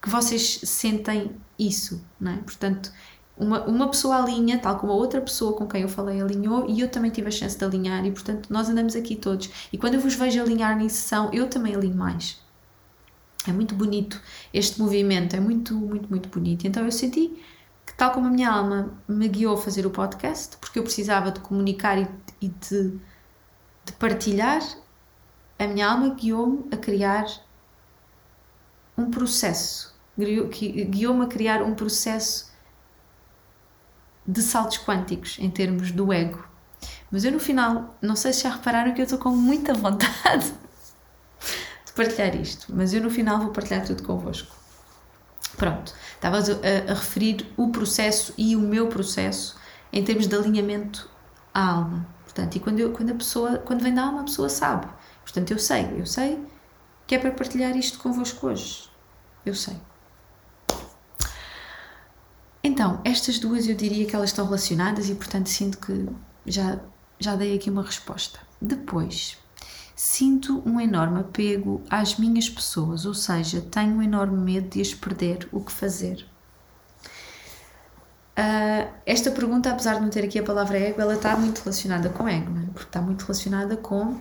que 0.01 0.09
vocês 0.09 0.61
sentem 0.62 1.35
isso, 1.59 2.01
não 2.21 2.33
é? 2.35 2.37
Portanto, 2.37 2.93
uma, 3.38 3.62
uma 3.64 3.88
pessoa 3.88 4.16
alinha, 4.16 4.59
tal 4.59 4.79
como 4.79 4.92
a 4.92 4.96
outra 4.96 5.20
pessoa 5.20 5.53
com 5.55 5.66
quem 5.66 5.83
eu 5.83 5.88
falei 5.88 6.20
alinhou, 6.20 6.68
e 6.68 6.81
eu 6.81 6.88
também 6.88 7.11
tive 7.11 7.29
a 7.29 7.31
chance 7.31 7.57
de 7.57 7.64
alinhar, 7.64 8.05
e 8.05 8.11
portanto 8.11 8.48
nós 8.51 8.68
andamos 8.68 8.96
aqui 8.96 9.14
todos. 9.14 9.48
E 9.72 9.79
quando 9.79 9.94
eu 9.94 10.01
vos 10.01 10.14
vejo 10.14 10.40
alinhar 10.42 10.81
em 10.81 10.88
sessão, 10.88 11.31
eu 11.33 11.48
também 11.48 11.74
alinho 11.74 11.96
mais. 11.96 12.40
É 13.46 13.53
muito 13.53 13.74
bonito 13.74 14.20
este 14.53 14.81
movimento, 14.81 15.37
é 15.37 15.40
muito, 15.40 15.74
muito, 15.74 16.09
muito 16.09 16.29
bonito. 16.29 16.66
Então 16.66 16.85
eu 16.85 16.92
senti 16.92 17.29
que, 17.87 17.94
tal 17.94 18.11
como 18.11 18.27
a 18.27 18.31
minha 18.31 18.51
alma 18.51 18.92
me 19.07 19.29
guiou 19.29 19.55
a 19.55 19.59
fazer 19.59 19.87
o 19.87 19.90
podcast, 19.90 20.57
porque 20.59 20.79
eu 20.79 20.83
precisava 20.83 21.31
de 21.31 21.40
comunicar 21.40 21.96
e, 21.98 22.09
e 22.42 22.48
de, 22.48 22.98
de 23.85 23.92
partilhar, 23.98 24.61
a 25.59 25.66
minha 25.66 25.88
alma 25.88 26.14
guiou-me 26.14 26.64
a 26.72 26.77
criar 26.77 27.27
um 28.96 29.11
processo, 29.11 29.94
guiou-me 30.18 31.24
a 31.24 31.29
criar 31.29 31.62
um 31.62 31.74
processo 31.74 32.47
de 34.29 34.43
saltos 34.43 34.77
quânticos 34.77 35.38
em 35.41 35.51
termos 35.51 35.91
do 35.91 36.12
ego. 36.12 36.47
Mas 37.11 37.25
eu 37.25 37.33
no 37.33 37.41
final, 37.41 37.97
não 38.03 38.14
sei 38.14 38.35
se 38.35 38.43
já 38.43 38.51
repararam 38.51 38.93
que 38.93 39.01
eu 39.01 39.05
estou 39.05 39.19
com 39.19 39.31
muita 39.31 39.73
vontade 39.73 40.45
de 41.87 41.93
partilhar 41.97 42.37
isto, 42.37 42.67
mas 42.69 42.93
eu 42.93 43.01
no 43.01 43.09
final 43.09 43.38
vou 43.38 43.49
partilhar 43.49 43.87
tudo 43.87 44.03
convosco. 44.03 44.55
Pronto, 45.57 45.95
estava 46.14 46.37
a, 46.37 46.93
a 46.93 46.95
referir 46.95 47.51
o 47.57 47.71
processo 47.71 48.35
e 48.37 48.55
o 48.55 48.61
meu 48.61 48.88
processo 48.88 49.57
em 49.91 50.05
termos 50.05 50.27
de 50.27 50.37
alinhamento 50.37 51.11
à 51.55 51.67
alma. 51.67 52.07
Portanto, 52.25 52.55
e 52.55 52.61
quando, 52.61 52.79
eu, 52.79 52.93
quando 52.93 53.11
a 53.11 53.14
pessoa, 53.14 53.59
quando 53.59 53.83
vem 53.83 53.95
da 53.95 54.03
alma, 54.05 54.21
a 54.21 54.25
pessoa 54.25 54.51
sabe. 54.51 54.87
Portanto, 55.23 55.51
eu 55.51 55.59
sei, 55.59 55.88
eu 55.99 56.05
sei 56.05 56.38
que 57.07 57.14
é 57.14 57.19
para 57.19 57.31
partilhar 57.31 57.75
isto 57.75 57.99
convosco 57.99 58.47
hoje. 58.47 58.91
Eu 59.45 59.55
sei. 59.55 59.77
Então, 62.62 63.01
estas 63.05 63.38
duas 63.38 63.68
eu 63.68 63.75
diria 63.75 64.05
que 64.07 64.14
elas 64.14 64.31
estão 64.31 64.44
relacionadas 64.44 65.09
e, 65.09 65.14
portanto, 65.14 65.49
sinto 65.49 65.79
que 65.79 66.07
já, 66.47 66.81
já 67.18 67.37
dei 67.37 67.57
aqui 67.57 67.71
uma 67.71 67.83
resposta. 67.83 68.40
Depois, 68.61 69.38
sinto 69.94 70.62
um 70.66 70.81
enorme 70.81 71.21
apego 71.21 71.83
às 71.88 72.18
minhas 72.18 72.49
pessoas, 72.49 73.07
ou 73.07 73.14
seja, 73.14 73.61
tenho 73.61 73.97
um 73.97 74.03
enorme 74.03 74.38
medo 74.38 74.68
de 74.68 74.81
as 74.81 74.92
perder, 74.94 75.49
o 75.53 75.61
que 75.61 75.73
fazer. 75.73 76.27
Uh, 78.38 78.88
esta 79.05 79.33
pergunta, 79.33 79.68
apesar 79.68 79.97
de 79.97 80.03
não 80.03 80.11
ter 80.11 80.25
aqui 80.25 80.38
a 80.38 80.42
palavra 80.44 80.79
ego, 80.79 81.01
ela 81.01 81.14
está 81.14 81.37
muito 81.37 81.59
relacionada 81.59 82.09
com 82.09 82.29
ego, 82.29 82.57
é? 82.57 82.66
porque 82.66 82.88
está 82.88 83.03
muito 83.03 83.23
relacionada 83.23 83.77
com 83.77 84.16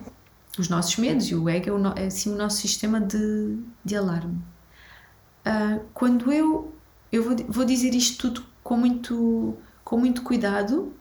os 0.58 0.68
nossos 0.68 0.96
medos 0.96 1.26
e 1.26 1.36
o 1.36 1.48
ego 1.48 1.68
é, 1.68 1.72
o, 1.72 1.86
é 1.96 2.06
assim, 2.06 2.32
o 2.32 2.36
nosso 2.36 2.56
sistema 2.56 3.00
de, 3.00 3.58
de 3.84 3.96
alarme. 3.96 4.42
Uh, 5.46 5.80
quando 5.94 6.32
eu, 6.32 6.74
eu 7.10 7.22
vou, 7.22 7.36
vou 7.48 7.64
dizer 7.64 7.94
isto 7.94 8.18
tudo 8.18 8.46
com 8.62 8.76
muito, 8.76 9.56
com 9.84 9.98
muito 9.98 10.22
cuidado, 10.22 10.92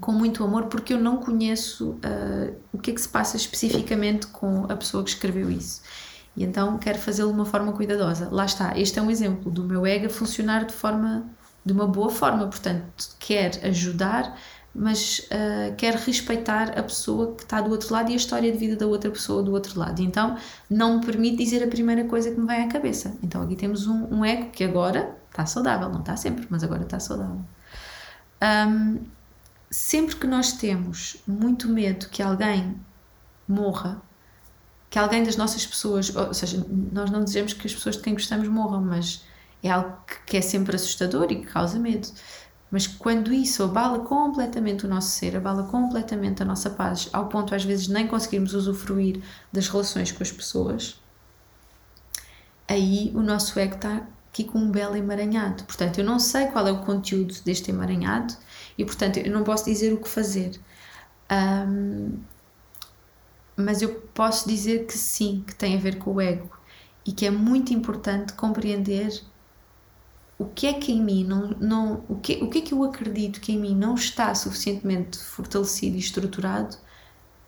com 0.00 0.12
muito 0.12 0.44
amor, 0.44 0.66
porque 0.66 0.92
eu 0.92 1.00
não 1.00 1.16
conheço 1.16 1.90
uh, 1.90 2.54
o 2.72 2.78
que 2.78 2.90
é 2.90 2.94
que 2.94 3.00
se 3.00 3.08
passa 3.08 3.36
especificamente 3.36 4.28
com 4.28 4.64
a 4.68 4.76
pessoa 4.76 5.02
que 5.02 5.10
escreveu 5.10 5.50
isso. 5.50 5.82
E 6.36 6.44
então 6.44 6.78
quero 6.78 6.98
fazê-lo 6.98 7.30
de 7.30 7.34
uma 7.34 7.44
forma 7.44 7.72
cuidadosa. 7.72 8.28
Lá 8.30 8.44
está, 8.44 8.78
este 8.78 8.98
é 8.98 9.02
um 9.02 9.10
exemplo 9.10 9.50
do 9.50 9.64
meu 9.64 9.84
ego 9.84 10.08
funcionar 10.08 10.64
de 10.64 10.72
forma 10.72 11.28
de 11.64 11.72
uma 11.72 11.86
boa 11.86 12.08
forma, 12.08 12.46
portanto, 12.46 13.16
quer 13.18 13.60
ajudar, 13.64 14.38
mas 14.74 15.20
uh, 15.30 15.74
quer 15.76 15.94
respeitar 15.94 16.78
a 16.78 16.82
pessoa 16.82 17.34
que 17.34 17.42
está 17.42 17.60
do 17.60 17.70
outro 17.70 17.92
lado 17.92 18.10
e 18.10 18.14
a 18.14 18.16
história 18.16 18.50
de 18.50 18.58
vida 18.58 18.76
da 18.76 18.86
outra 18.86 19.10
pessoa 19.10 19.42
do 19.42 19.52
outro 19.52 19.78
lado. 19.78 20.00
Então, 20.00 20.36
não 20.68 20.98
me 20.98 21.06
permite 21.06 21.36
dizer 21.36 21.62
a 21.62 21.66
primeira 21.66 22.04
coisa 22.04 22.30
que 22.30 22.38
me 22.38 22.46
vem 22.46 22.64
à 22.64 22.68
cabeça. 22.68 23.16
Então, 23.22 23.42
aqui 23.42 23.56
temos 23.56 23.86
um, 23.86 24.06
um 24.14 24.24
ego 24.24 24.50
que 24.50 24.62
agora 24.62 25.16
está 25.28 25.44
saudável, 25.44 25.88
não 25.88 26.00
está 26.00 26.16
sempre, 26.16 26.46
mas 26.48 26.62
agora 26.62 26.82
está 26.82 27.00
saudável. 27.00 27.40
Um, 28.42 29.00
sempre 29.70 30.16
que 30.16 30.26
nós 30.26 30.52
temos 30.52 31.16
muito 31.26 31.68
medo 31.68 32.08
que 32.08 32.22
alguém 32.22 32.76
morra, 33.46 34.00
que 34.88 34.98
alguém 34.98 35.22
das 35.22 35.36
nossas 35.36 35.66
pessoas, 35.66 36.14
ou 36.14 36.32
seja, 36.32 36.64
nós 36.92 37.10
não 37.10 37.24
dizemos 37.24 37.52
que 37.52 37.66
as 37.66 37.74
pessoas 37.74 37.96
de 37.96 38.02
quem 38.02 38.14
gostamos 38.14 38.48
morram, 38.48 38.80
mas 38.80 39.24
é 39.62 39.70
algo 39.70 39.96
que 40.26 40.36
é 40.36 40.40
sempre 40.40 40.74
assustador 40.74 41.30
e 41.30 41.36
que 41.36 41.46
causa 41.46 41.78
medo. 41.78 42.08
Mas 42.70 42.86
quando 42.86 43.32
isso 43.32 43.64
abala 43.64 44.00
completamente 44.00 44.86
o 44.86 44.88
nosso 44.88 45.10
ser, 45.10 45.36
abala 45.36 45.64
completamente 45.64 46.42
a 46.42 46.46
nossa 46.46 46.70
paz, 46.70 47.08
ao 47.12 47.28
ponto 47.28 47.54
às 47.54 47.64
vezes 47.64 47.88
nem 47.88 48.06
conseguirmos 48.06 48.54
usufruir 48.54 49.20
das 49.52 49.68
relações 49.68 50.12
com 50.12 50.22
as 50.22 50.30
pessoas, 50.30 51.00
aí 52.68 53.10
o 53.14 53.20
nosso 53.20 53.58
ego 53.58 53.74
está 53.74 54.06
aqui 54.30 54.44
com 54.44 54.58
um 54.58 54.70
belo 54.70 54.96
emaranhado. 54.96 55.64
Portanto, 55.64 55.98
eu 55.98 56.04
não 56.04 56.20
sei 56.20 56.46
qual 56.46 56.66
é 56.66 56.72
o 56.72 56.82
conteúdo 56.82 57.34
deste 57.44 57.70
emaranhado 57.70 58.34
e, 58.78 58.84
portanto, 58.84 59.16
eu 59.18 59.32
não 59.32 59.42
posso 59.42 59.64
dizer 59.64 59.92
o 59.92 59.96
que 59.98 60.08
fazer. 60.08 60.60
Um, 61.30 62.18
mas 63.56 63.82
eu 63.82 63.94
posso 64.14 64.48
dizer 64.48 64.86
que 64.86 64.96
sim, 64.96 65.44
que 65.46 65.54
tem 65.54 65.76
a 65.76 65.80
ver 65.80 65.98
com 65.98 66.14
o 66.14 66.20
ego 66.20 66.50
e 67.04 67.12
que 67.12 67.26
é 67.26 67.30
muito 67.30 67.74
importante 67.74 68.32
compreender 68.34 69.20
o 70.40 70.46
que 70.46 70.66
é 70.66 70.72
que 70.72 70.90
em 70.90 71.02
mim 71.02 71.22
não, 71.22 71.48
não 71.60 72.04
o, 72.08 72.16
que, 72.16 72.42
o 72.42 72.48
que 72.48 72.58
é 72.58 72.60
que 72.62 72.72
eu 72.72 72.82
acredito 72.82 73.42
que 73.42 73.52
em 73.52 73.58
mim 73.58 73.76
não 73.76 73.94
está 73.94 74.34
suficientemente 74.34 75.18
fortalecido 75.18 75.96
e 75.96 76.00
estruturado 76.00 76.78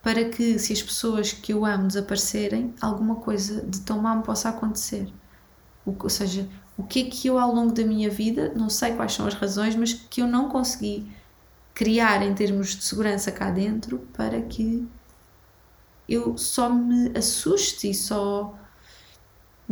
para 0.03 0.29
que 0.29 0.59
se 0.59 0.75
as 0.75 0.83
pessoas 0.83 1.33
que 1.33 1.55
eu 1.55 1.65
amo 1.65 1.87
desaparecerem, 1.87 2.75
alguma 2.83 3.17
coisa 3.17 3.63
de 3.63 3.81
tão 3.81 3.99
mal 3.99 4.19
me 4.19 4.23
possa 4.23 4.51
acontecer. 4.51 5.11
O, 5.87 5.95
ou 5.99 6.11
seja, 6.11 6.47
o 6.77 6.83
que 6.83 7.07
é 7.07 7.11
que 7.11 7.29
eu 7.29 7.39
ao 7.39 7.55
longo 7.55 7.73
da 7.73 7.83
minha 7.83 8.11
vida, 8.11 8.53
não 8.55 8.69
sei 8.69 8.93
quais 8.95 9.15
são 9.15 9.27
as 9.27 9.35
razões, 9.35 9.75
mas 9.75 9.95
que 9.95 10.21
eu 10.21 10.27
não 10.27 10.51
consegui 10.51 11.11
criar 11.73 12.23
em 12.23 12.35
termos 12.35 12.77
de 12.77 12.85
segurança 12.85 13.33
cá 13.33 13.51
dentro 13.51 14.01
para 14.13 14.43
que 14.43 14.87
eu 16.07 16.37
só 16.37 16.69
me 16.69 17.11
assuste 17.17 17.89
e 17.89 17.95
só 17.95 18.55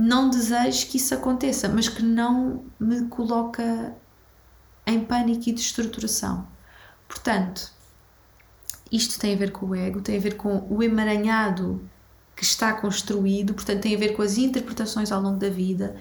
não 0.01 0.31
desejo 0.31 0.87
que 0.87 0.97
isso 0.97 1.15
aconteça, 1.15 1.69
mas 1.69 1.89
que 1.89 2.03
não 2.03 2.65
me 2.79 3.07
coloca 3.09 3.95
em 4.87 5.05
pânico 5.05 5.49
e 5.49 5.53
destruturação. 5.53 6.47
Portanto, 7.09 7.73
isto 8.91 9.19
tem 9.19 9.35
a 9.35 9.37
ver 9.37 9.53
com 9.53 9.67
o 9.67 9.75
ego, 9.75 10.01
tem 10.01 10.17
a 10.17 10.21
ver 10.21 10.37
com 10.37 10.67
o 10.71 10.83
emaranhado 10.83 11.81
que 12.35 12.45
está 12.45 12.73
construído, 12.73 13.55
portanto, 13.55 13.83
tem 13.83 13.95
a 13.95 13.99
ver 13.99 14.15
com 14.15 14.23
as 14.23 14.39
interpretações 14.39 15.13
ao 15.13 15.21
longo 15.21 15.39
da 15.39 15.51
vida, 15.51 15.97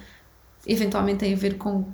eventualmente 0.65 1.19
tem 1.19 1.33
a 1.33 1.37
ver 1.37 1.57
com 1.57 1.85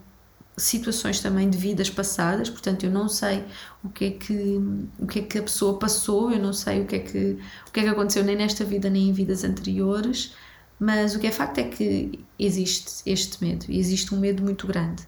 situações 0.58 1.20
também 1.20 1.50
de 1.50 1.58
vidas 1.58 1.90
passadas, 1.90 2.50
portanto 2.50 2.86
eu 2.86 2.92
não 2.92 3.10
sei 3.10 3.44
o 3.84 3.90
que 3.90 4.06
é 4.06 4.12
que 4.12 4.60
o 5.00 5.06
que 5.06 5.20
é 5.20 5.22
que 5.24 5.38
a 5.40 5.44
pessoa 5.44 5.78
passou, 5.78 6.32
eu 6.32 6.40
não 6.40 6.54
sei 6.54 6.82
o 6.82 6.86
que 6.86 6.96
é 6.96 7.00
que 7.00 7.38
o 7.68 7.72
que 7.72 7.80
é 7.82 7.84
que 7.84 7.90
aconteceu 7.90 8.24
nem 8.24 8.36
nesta 8.38 8.64
vida 8.64 8.90
nem 8.90 9.10
em 9.10 9.14
vidas 9.14 9.44
anteriores. 9.44 10.34
Mas 10.80 11.16
o 11.16 11.20
que 11.20 11.28
é 11.28 11.32
facto 11.32 11.58
é 11.60 11.64
que 11.64 12.20
existe 12.38 13.02
este 13.06 13.44
medo, 13.44 13.66
existe 13.70 14.14
um 14.14 14.20
medo 14.20 14.44
muito 14.44 14.68
grande. 14.68 15.08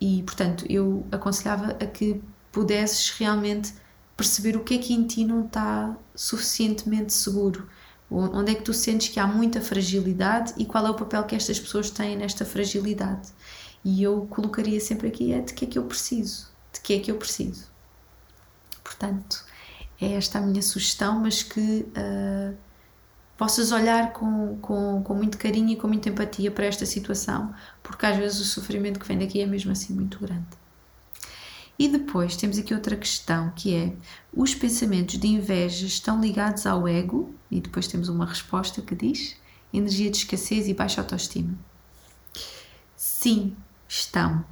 E, 0.00 0.22
portanto, 0.22 0.64
eu 0.68 1.06
aconselhava 1.12 1.72
a 1.72 1.86
que 1.86 2.20
pudesses 2.50 3.10
realmente 3.10 3.74
perceber 4.16 4.56
o 4.56 4.64
que 4.64 4.74
é 4.74 4.78
que 4.78 4.92
em 4.92 5.06
ti 5.06 5.24
não 5.24 5.46
está 5.46 5.96
suficientemente 6.14 7.12
seguro. 7.12 7.68
Onde 8.10 8.52
é 8.52 8.54
que 8.54 8.62
tu 8.62 8.74
sentes 8.74 9.08
que 9.08 9.18
há 9.18 9.26
muita 9.26 9.60
fragilidade 9.60 10.52
e 10.58 10.66
qual 10.66 10.86
é 10.86 10.90
o 10.90 10.94
papel 10.94 11.24
que 11.24 11.34
estas 11.34 11.58
pessoas 11.58 11.88
têm 11.90 12.16
nesta 12.16 12.44
fragilidade. 12.44 13.30
E 13.84 14.02
eu 14.02 14.26
colocaria 14.28 14.80
sempre 14.80 15.08
aqui 15.08 15.32
é 15.32 15.40
de 15.40 15.54
que 15.54 15.64
é 15.64 15.68
que 15.68 15.78
eu 15.78 15.84
preciso, 15.84 16.48
de 16.72 16.80
que 16.80 16.92
é 16.94 16.98
que 16.98 17.10
eu 17.10 17.16
preciso. 17.16 17.70
Portanto, 18.84 19.44
é 20.00 20.12
esta 20.12 20.38
a 20.38 20.42
minha 20.42 20.62
sugestão, 20.62 21.20
mas 21.20 21.42
que 21.42 21.86
uh, 21.96 22.56
possas 23.42 23.72
olhar 23.72 24.12
com, 24.12 24.56
com, 24.58 25.02
com 25.02 25.14
muito 25.16 25.36
carinho 25.36 25.70
e 25.70 25.76
com 25.76 25.88
muita 25.88 26.08
empatia 26.08 26.48
para 26.48 26.64
esta 26.64 26.86
situação, 26.86 27.52
porque 27.82 28.06
às 28.06 28.16
vezes 28.16 28.40
o 28.40 28.44
sofrimento 28.44 29.00
que 29.00 29.08
vem 29.08 29.18
daqui 29.18 29.40
é 29.40 29.46
mesmo 29.46 29.72
assim 29.72 29.92
muito 29.92 30.20
grande. 30.20 30.46
E 31.76 31.88
depois 31.88 32.36
temos 32.36 32.56
aqui 32.56 32.72
outra 32.72 32.94
questão 32.94 33.50
que 33.56 33.74
é: 33.74 33.96
os 34.32 34.54
pensamentos 34.54 35.18
de 35.18 35.26
inveja 35.26 35.86
estão 35.86 36.20
ligados 36.20 36.66
ao 36.66 36.86
ego? 36.86 37.34
E 37.50 37.60
depois 37.60 37.88
temos 37.88 38.08
uma 38.08 38.26
resposta 38.26 38.80
que 38.80 38.94
diz: 38.94 39.36
energia 39.74 40.08
de 40.08 40.18
escassez 40.18 40.68
e 40.68 40.74
baixa 40.74 41.00
autoestima. 41.00 41.58
Sim, 42.94 43.56
estão. 43.88 44.44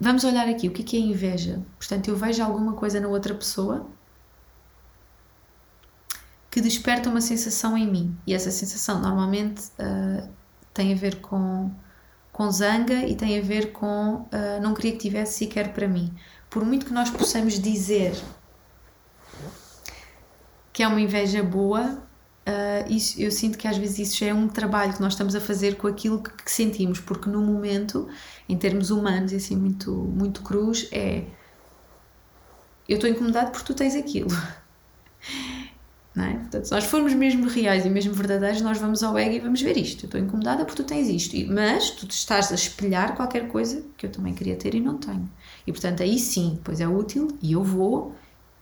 vamos 0.00 0.24
olhar 0.24 0.48
aqui 0.48 0.66
o 0.66 0.72
que 0.72 0.96
é 0.96 1.00
inveja. 1.00 1.62
Portanto, 1.78 2.08
eu 2.08 2.16
vejo 2.16 2.42
alguma 2.42 2.72
coisa 2.72 2.98
na 2.98 3.08
outra 3.08 3.34
pessoa 3.34 3.86
que 6.52 6.60
desperta 6.60 7.08
uma 7.08 7.22
sensação 7.22 7.78
em 7.78 7.90
mim. 7.90 8.14
E 8.26 8.34
essa 8.34 8.50
sensação 8.50 9.00
normalmente 9.00 9.62
uh, 9.78 10.28
tem 10.74 10.92
a 10.92 10.94
ver 10.94 11.22
com, 11.22 11.70
com 12.30 12.50
zanga 12.50 13.06
e 13.06 13.16
tem 13.16 13.38
a 13.38 13.42
ver 13.42 13.72
com 13.72 14.16
uh, 14.16 14.60
não 14.60 14.74
queria 14.74 14.92
que 14.92 14.98
tivesse 14.98 15.38
sequer 15.38 15.72
para 15.72 15.88
mim. 15.88 16.14
Por 16.50 16.62
muito 16.62 16.84
que 16.84 16.92
nós 16.92 17.08
possamos 17.08 17.58
dizer 17.58 18.14
que 20.74 20.82
é 20.82 20.86
uma 20.86 21.00
inveja 21.00 21.42
boa, 21.42 22.02
uh, 22.46 22.92
isso, 22.92 23.18
eu 23.18 23.32
sinto 23.32 23.56
que 23.56 23.66
às 23.66 23.78
vezes 23.78 24.10
isso 24.10 24.18
já 24.18 24.26
é 24.26 24.34
um 24.34 24.46
trabalho 24.46 24.92
que 24.92 25.00
nós 25.00 25.14
estamos 25.14 25.34
a 25.34 25.40
fazer 25.40 25.76
com 25.78 25.86
aquilo 25.86 26.22
que, 26.22 26.30
que 26.44 26.52
sentimos, 26.52 27.00
porque 27.00 27.30
no 27.30 27.40
momento, 27.40 28.10
em 28.46 28.58
termos 28.58 28.90
humanos, 28.90 29.32
e 29.32 29.36
assim 29.36 29.56
muito, 29.56 29.90
muito 29.90 30.42
cruz, 30.42 30.86
é 30.92 31.24
eu 32.86 32.96
estou 32.96 33.08
incomodado 33.08 33.52
porque 33.52 33.64
tu 33.64 33.74
tens 33.74 33.96
aquilo. 33.96 34.28
É? 36.14 36.32
Portanto, 36.34 36.64
se 36.66 36.72
nós 36.72 36.84
formos 36.84 37.14
mesmo 37.14 37.48
reais 37.48 37.86
e 37.86 37.90
mesmo 37.90 38.12
verdadeiros, 38.12 38.60
nós 38.60 38.76
vamos 38.76 39.02
ao 39.02 39.16
ego 39.16 39.34
e 39.34 39.40
vamos 39.40 39.62
ver 39.62 39.78
isto. 39.78 40.04
Eu 40.04 40.06
estou 40.08 40.20
incomodada 40.20 40.64
porque 40.66 40.82
tu 40.82 40.86
tens 40.86 41.08
isto, 41.08 41.34
mas 41.50 41.90
tu 41.90 42.06
estás 42.06 42.52
a 42.52 42.54
espelhar 42.54 43.16
qualquer 43.16 43.48
coisa 43.48 43.82
que 43.96 44.04
eu 44.04 44.10
também 44.10 44.34
queria 44.34 44.54
ter 44.54 44.74
e 44.74 44.80
não 44.80 44.98
tenho. 44.98 45.30
E 45.66 45.72
portanto, 45.72 46.02
aí 46.02 46.18
sim, 46.18 46.60
pois 46.62 46.80
é 46.82 46.88
útil 46.88 47.28
e 47.40 47.52
eu 47.52 47.64
vou 47.64 48.14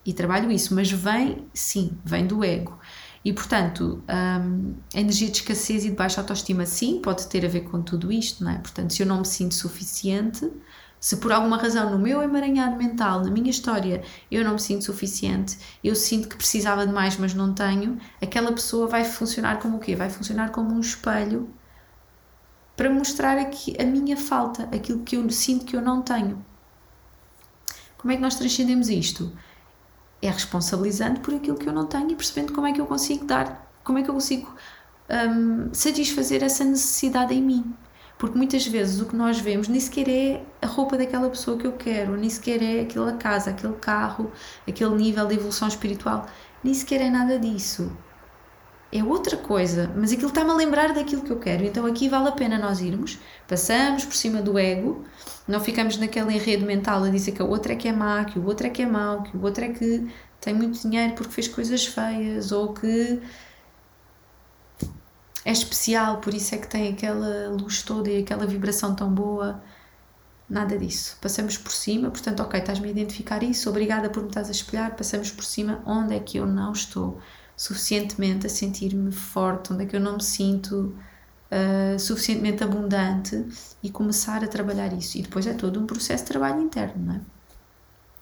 e 0.06 0.12
trabalho 0.12 0.50
isso, 0.50 0.74
mas 0.74 0.90
vem, 0.92 1.44
sim, 1.52 1.90
vem 2.04 2.24
do 2.24 2.44
ego. 2.44 2.78
E 3.24 3.32
portanto, 3.32 4.02
hum, 4.08 4.74
a 4.94 5.00
energia 5.00 5.28
de 5.28 5.38
escassez 5.38 5.84
e 5.84 5.90
de 5.90 5.96
baixa 5.96 6.20
autoestima, 6.20 6.64
sim, 6.64 7.00
pode 7.02 7.26
ter 7.26 7.44
a 7.44 7.48
ver 7.48 7.62
com 7.62 7.82
tudo 7.82 8.10
isto, 8.12 8.42
não 8.44 8.52
é? 8.52 8.58
Portanto, 8.58 8.92
se 8.92 9.02
eu 9.02 9.06
não 9.06 9.18
me 9.18 9.26
sinto 9.26 9.54
suficiente, 9.54 10.50
se 11.00 11.16
por 11.16 11.32
alguma 11.32 11.56
razão 11.56 11.90
no 11.90 11.98
meu 11.98 12.22
emaranhado 12.22 12.76
mental, 12.76 13.24
na 13.24 13.30
minha 13.30 13.50
história, 13.50 14.04
eu 14.30 14.44
não 14.44 14.52
me 14.52 14.60
sinto 14.60 14.84
suficiente, 14.84 15.58
eu 15.82 15.96
sinto 15.96 16.28
que 16.28 16.36
precisava 16.36 16.86
de 16.86 16.92
mais, 16.92 17.16
mas 17.16 17.32
não 17.32 17.54
tenho, 17.54 17.98
aquela 18.20 18.52
pessoa 18.52 18.86
vai 18.86 19.02
funcionar 19.02 19.58
como 19.58 19.78
o 19.78 19.80
quê? 19.80 19.96
Vai 19.96 20.10
funcionar 20.10 20.50
como 20.50 20.74
um 20.74 20.80
espelho 20.80 21.48
para 22.76 22.90
mostrar 22.90 23.38
aqui 23.38 23.74
a 23.80 23.84
minha 23.84 24.16
falta, 24.16 24.64
aquilo 24.74 25.02
que 25.02 25.16
eu 25.16 25.28
sinto 25.30 25.64
que 25.64 25.74
eu 25.74 25.80
não 25.80 26.02
tenho. 26.02 26.44
Como 27.96 28.12
é 28.12 28.16
que 28.16 28.22
nós 28.22 28.34
transcendemos 28.34 28.88
isto? 28.88 29.32
É 30.20 30.30
responsabilizando 30.30 31.20
por 31.20 31.34
aquilo 31.34 31.56
que 31.56 31.68
eu 31.68 31.72
não 31.72 31.86
tenho 31.86 32.10
e 32.10 32.14
percebendo 32.14 32.52
como 32.52 32.66
é 32.66 32.72
que 32.72 32.80
eu 32.80 32.86
consigo 32.86 33.24
dar, 33.24 33.70
como 33.82 33.98
é 33.98 34.02
que 34.02 34.10
eu 34.10 34.14
consigo 34.14 34.54
um, 35.10 35.72
satisfazer 35.72 36.42
essa 36.42 36.64
necessidade 36.64 37.34
em 37.34 37.42
mim. 37.42 37.74
Porque 38.20 38.36
muitas 38.36 38.66
vezes 38.66 39.00
o 39.00 39.06
que 39.06 39.16
nós 39.16 39.40
vemos 39.40 39.66
nem 39.66 39.80
sequer 39.80 40.06
é 40.06 40.42
a 40.60 40.66
roupa 40.66 40.98
daquela 40.98 41.30
pessoa 41.30 41.56
que 41.56 41.66
eu 41.66 41.72
quero, 41.72 42.18
nem 42.18 42.28
sequer 42.28 42.62
é 42.62 42.82
aquela 42.82 43.14
casa, 43.14 43.48
aquele 43.48 43.72
carro, 43.72 44.30
aquele 44.68 44.94
nível 44.94 45.26
de 45.26 45.36
evolução 45.36 45.66
espiritual, 45.66 46.26
nem 46.62 46.74
sequer 46.74 47.00
é 47.00 47.08
nada 47.08 47.38
disso. 47.38 47.90
É 48.92 49.02
outra 49.02 49.38
coisa, 49.38 49.90
mas 49.96 50.12
aquilo 50.12 50.28
está-me 50.28 50.50
a 50.50 50.54
lembrar 50.54 50.92
daquilo 50.92 51.22
que 51.22 51.30
eu 51.30 51.38
quero. 51.38 51.64
Então 51.64 51.86
aqui 51.86 52.10
vale 52.10 52.28
a 52.28 52.32
pena 52.32 52.58
nós 52.58 52.82
irmos, 52.82 53.18
passamos 53.48 54.04
por 54.04 54.14
cima 54.14 54.42
do 54.42 54.58
ego, 54.58 55.02
não 55.48 55.58
ficamos 55.58 55.96
naquele 55.96 56.34
enredo 56.34 56.66
mental 56.66 57.02
a 57.04 57.08
dizer 57.08 57.32
que 57.32 57.40
a 57.40 57.44
outra 57.46 57.72
é 57.72 57.76
que 57.76 57.88
é 57.88 57.92
má, 57.92 58.22
que 58.26 58.38
o 58.38 58.44
outro 58.44 58.66
é 58.66 58.70
que 58.70 58.82
é 58.82 58.86
mau, 58.86 59.22
que 59.22 59.34
o 59.34 59.42
outro 59.42 59.64
é 59.64 59.70
que 59.70 60.06
tem 60.38 60.52
muito 60.52 60.78
dinheiro 60.78 61.14
porque 61.14 61.32
fez 61.32 61.48
coisas 61.48 61.86
feias 61.86 62.52
ou 62.52 62.74
que 62.74 63.18
é 65.44 65.52
especial, 65.52 66.18
por 66.18 66.34
isso 66.34 66.54
é 66.54 66.58
que 66.58 66.68
tem 66.68 66.88
aquela 66.88 67.48
luz 67.48 67.82
toda 67.82 68.10
e 68.10 68.18
aquela 68.22 68.46
vibração 68.46 68.94
tão 68.94 69.12
boa. 69.12 69.62
Nada 70.48 70.76
disso. 70.76 71.16
Passamos 71.20 71.56
por 71.56 71.70
cima, 71.70 72.10
portanto, 72.10 72.40
ok, 72.40 72.58
estás-me 72.58 72.88
a 72.88 72.90
identificar 72.90 73.42
isso, 73.42 73.70
obrigada 73.70 74.10
por 74.10 74.22
me 74.22 74.28
estás 74.28 74.48
a 74.48 74.50
espelhar. 74.50 74.96
Passamos 74.96 75.30
por 75.30 75.44
cima 75.44 75.80
onde 75.86 76.14
é 76.14 76.20
que 76.20 76.38
eu 76.38 76.46
não 76.46 76.72
estou 76.72 77.20
suficientemente 77.56 78.46
a 78.46 78.50
sentir-me 78.50 79.12
forte, 79.12 79.72
onde 79.72 79.84
é 79.84 79.86
que 79.86 79.94
eu 79.94 80.00
não 80.00 80.14
me 80.14 80.22
sinto 80.22 80.96
uh, 81.50 81.98
suficientemente 81.98 82.64
abundante 82.64 83.46
e 83.82 83.90
começar 83.90 84.42
a 84.42 84.48
trabalhar 84.48 84.92
isso. 84.92 85.18
E 85.18 85.22
depois 85.22 85.46
é 85.46 85.54
todo 85.54 85.78
um 85.78 85.86
processo 85.86 86.24
de 86.24 86.30
trabalho 86.30 86.60
interno, 86.62 87.04
não 87.04 87.14
é? 87.14 87.20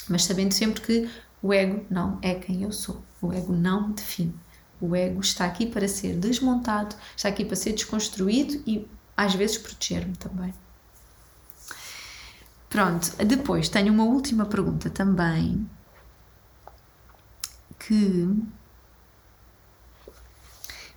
Mas 0.08 0.24
sabendo 0.24 0.52
sempre 0.52 0.80
que 0.80 1.10
o 1.42 1.52
ego 1.52 1.84
não 1.88 2.18
é 2.20 2.34
quem 2.34 2.62
eu 2.62 2.72
sou, 2.72 3.02
o 3.22 3.32
ego 3.32 3.52
não 3.52 3.88
me 3.88 3.94
define. 3.94 4.34
O 4.80 4.94
ego 4.94 5.20
está 5.20 5.44
aqui 5.44 5.66
para 5.66 5.88
ser 5.88 6.16
desmontado, 6.16 6.94
está 7.16 7.28
aqui 7.28 7.44
para 7.44 7.56
ser 7.56 7.72
desconstruído 7.72 8.62
e 8.66 8.86
às 9.16 9.34
vezes 9.34 9.58
proteger-me 9.58 10.16
também. 10.16 10.54
Pronto, 12.70 13.10
depois 13.24 13.68
tenho 13.68 13.92
uma 13.92 14.04
última 14.04 14.44
pergunta 14.44 14.90
também 14.90 15.68
que 17.78 18.28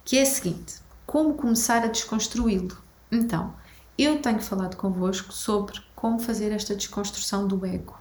que 0.03 0.17
é 0.17 0.23
a 0.23 0.25
seguinte: 0.25 0.79
como 1.05 1.35
começar 1.35 1.83
a 1.83 1.87
desconstruí-lo? 1.87 2.77
Então, 3.11 3.55
eu 3.97 4.21
tenho 4.21 4.41
falado 4.41 4.75
convosco 4.75 5.31
sobre 5.31 5.79
como 5.95 6.19
fazer 6.19 6.51
esta 6.51 6.75
desconstrução 6.75 7.47
do 7.47 7.65
ego. 7.65 8.00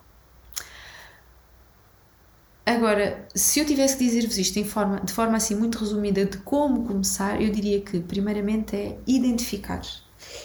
Agora, 2.64 3.26
se 3.34 3.58
eu 3.58 3.66
tivesse 3.66 3.96
que 3.96 4.04
dizer-vos 4.04 4.38
isto 4.38 4.62
forma, 4.64 5.00
de 5.00 5.12
forma 5.12 5.36
assim 5.36 5.54
muito 5.54 5.78
resumida 5.78 6.24
de 6.24 6.38
como 6.38 6.86
começar, 6.86 7.40
eu 7.40 7.50
diria 7.50 7.80
que, 7.80 8.00
primeiramente, 8.00 8.76
é 8.76 8.98
identificar. 9.06 9.82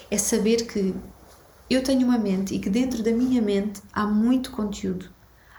É 0.10 0.18
saber 0.18 0.66
que 0.66 0.96
eu 1.70 1.84
tenho 1.84 2.08
uma 2.08 2.18
mente 2.18 2.54
e 2.56 2.60
que 2.60 2.70
dentro 2.70 3.04
da 3.04 3.12
minha 3.12 3.42
mente 3.42 3.82
há 3.94 4.08
muito 4.08 4.52
conteúdo. 4.52 5.10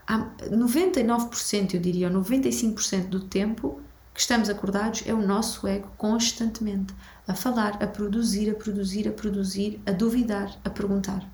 Há 0.06 0.30
99%, 0.50 1.74
eu 1.74 1.80
diria, 1.80 2.08
ou 2.08 2.14
95% 2.22 3.08
do 3.08 3.20
tempo 3.20 3.80
que 4.14 4.20
estamos 4.20 4.48
acordados 4.48 5.02
é 5.04 5.12
o 5.12 5.20
nosso 5.20 5.66
ego 5.66 5.90
constantemente 5.98 6.94
a 7.28 7.34
falar, 7.34 7.82
a 7.82 7.86
produzir, 7.86 8.48
a 8.50 8.54
produzir, 8.54 9.06
a 9.06 9.12
produzir, 9.12 9.80
a 9.84 9.90
duvidar, 9.90 10.56
a 10.64 10.70
perguntar. 10.70 11.28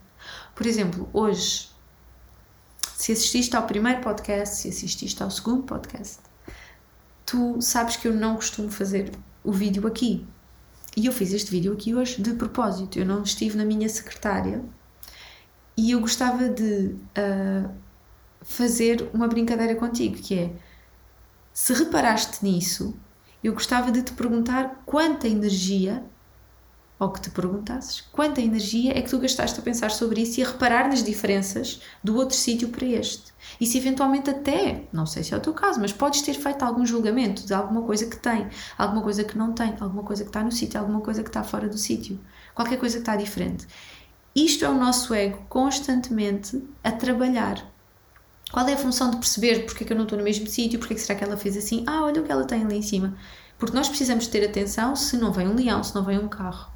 Por 0.54 0.66
exemplo, 0.66 1.08
hoje 1.12 1.71
se 3.02 3.10
assististe 3.10 3.56
ao 3.56 3.66
primeiro 3.66 4.00
podcast, 4.00 4.58
se 4.58 4.68
assististe 4.68 5.20
ao 5.24 5.28
segundo 5.28 5.64
podcast, 5.64 6.20
tu 7.26 7.60
sabes 7.60 7.96
que 7.96 8.06
eu 8.06 8.14
não 8.14 8.36
costumo 8.36 8.70
fazer 8.70 9.10
o 9.42 9.50
vídeo 9.50 9.84
aqui. 9.88 10.24
E 10.96 11.06
eu 11.06 11.12
fiz 11.12 11.32
este 11.32 11.50
vídeo 11.50 11.72
aqui 11.72 11.96
hoje 11.96 12.22
de 12.22 12.32
propósito. 12.34 13.00
Eu 13.00 13.04
não 13.04 13.24
estive 13.24 13.56
na 13.56 13.64
minha 13.64 13.88
secretária 13.88 14.64
e 15.76 15.90
eu 15.90 16.00
gostava 16.00 16.48
de 16.48 16.94
uh, 17.18 17.68
fazer 18.40 19.10
uma 19.12 19.26
brincadeira 19.26 19.74
contigo, 19.74 20.14
que 20.14 20.38
é 20.38 20.52
se 21.52 21.74
reparaste 21.74 22.44
nisso, 22.44 22.94
eu 23.42 23.52
gostava 23.52 23.90
de 23.90 24.02
te 24.04 24.12
perguntar 24.12 24.80
quanta 24.86 25.26
energia 25.26 26.04
ou 27.02 27.10
que 27.10 27.20
te 27.20 27.30
perguntasses 27.30 28.00
quanta 28.12 28.40
energia 28.40 28.96
é 28.96 29.02
que 29.02 29.10
tu 29.10 29.18
gastaste 29.18 29.58
a 29.58 29.62
pensar 29.62 29.90
sobre 29.90 30.22
isso 30.22 30.38
e 30.38 30.44
a 30.44 30.46
reparar 30.46 30.88
nas 30.88 31.02
diferenças 31.02 31.82
do 32.02 32.14
outro 32.16 32.36
sítio 32.36 32.68
para 32.68 32.86
este. 32.86 33.32
E 33.60 33.66
se 33.66 33.76
eventualmente 33.76 34.30
até, 34.30 34.84
não 34.92 35.04
sei 35.04 35.24
se 35.24 35.34
é 35.34 35.36
o 35.36 35.40
teu 35.40 35.52
caso, 35.52 35.80
mas 35.80 35.92
podes 35.92 36.22
ter 36.22 36.34
feito 36.34 36.62
algum 36.62 36.86
julgamento 36.86 37.44
de 37.44 37.52
alguma 37.52 37.82
coisa 37.82 38.06
que 38.06 38.16
tem, 38.16 38.48
alguma 38.78 39.02
coisa 39.02 39.24
que 39.24 39.36
não 39.36 39.52
tem, 39.52 39.74
alguma 39.80 40.04
coisa 40.04 40.22
que 40.22 40.30
está 40.30 40.44
no 40.44 40.52
sítio, 40.52 40.78
alguma 40.78 41.00
coisa 41.00 41.24
que 41.24 41.28
está 41.28 41.42
fora 41.42 41.68
do 41.68 41.76
sítio, 41.76 42.20
qualquer 42.54 42.78
coisa 42.78 42.96
que 42.96 43.02
está 43.02 43.16
diferente. 43.16 43.66
Isto 44.34 44.64
é 44.64 44.68
o 44.68 44.74
nosso 44.74 45.12
ego 45.12 45.44
constantemente 45.48 46.62
a 46.84 46.92
trabalhar. 46.92 47.68
Qual 48.52 48.68
é 48.68 48.74
a 48.74 48.78
função 48.78 49.10
de 49.10 49.16
perceber 49.16 49.66
porque 49.66 49.82
é 49.82 49.86
que 49.88 49.92
eu 49.92 49.96
não 49.96 50.04
estou 50.04 50.18
no 50.18 50.24
mesmo 50.24 50.46
sítio, 50.46 50.78
porque 50.78 50.94
é 50.94 50.96
que 50.96 51.02
será 51.02 51.18
que 51.18 51.24
ela 51.24 51.36
fez 51.36 51.56
assim? 51.56 51.82
Ah, 51.84 52.04
olha 52.04 52.20
o 52.20 52.24
que 52.24 52.30
ela 52.30 52.44
tem 52.44 52.62
ali 52.62 52.76
em 52.76 52.82
cima. 52.82 53.16
Porque 53.58 53.74
nós 53.74 53.88
precisamos 53.88 54.28
ter 54.28 54.44
atenção 54.44 54.94
se 54.94 55.16
não 55.16 55.32
vem 55.32 55.48
um 55.48 55.54
leão, 55.54 55.82
se 55.82 55.94
não 55.94 56.04
vem 56.04 56.18
um 56.18 56.28
carro 56.28 56.71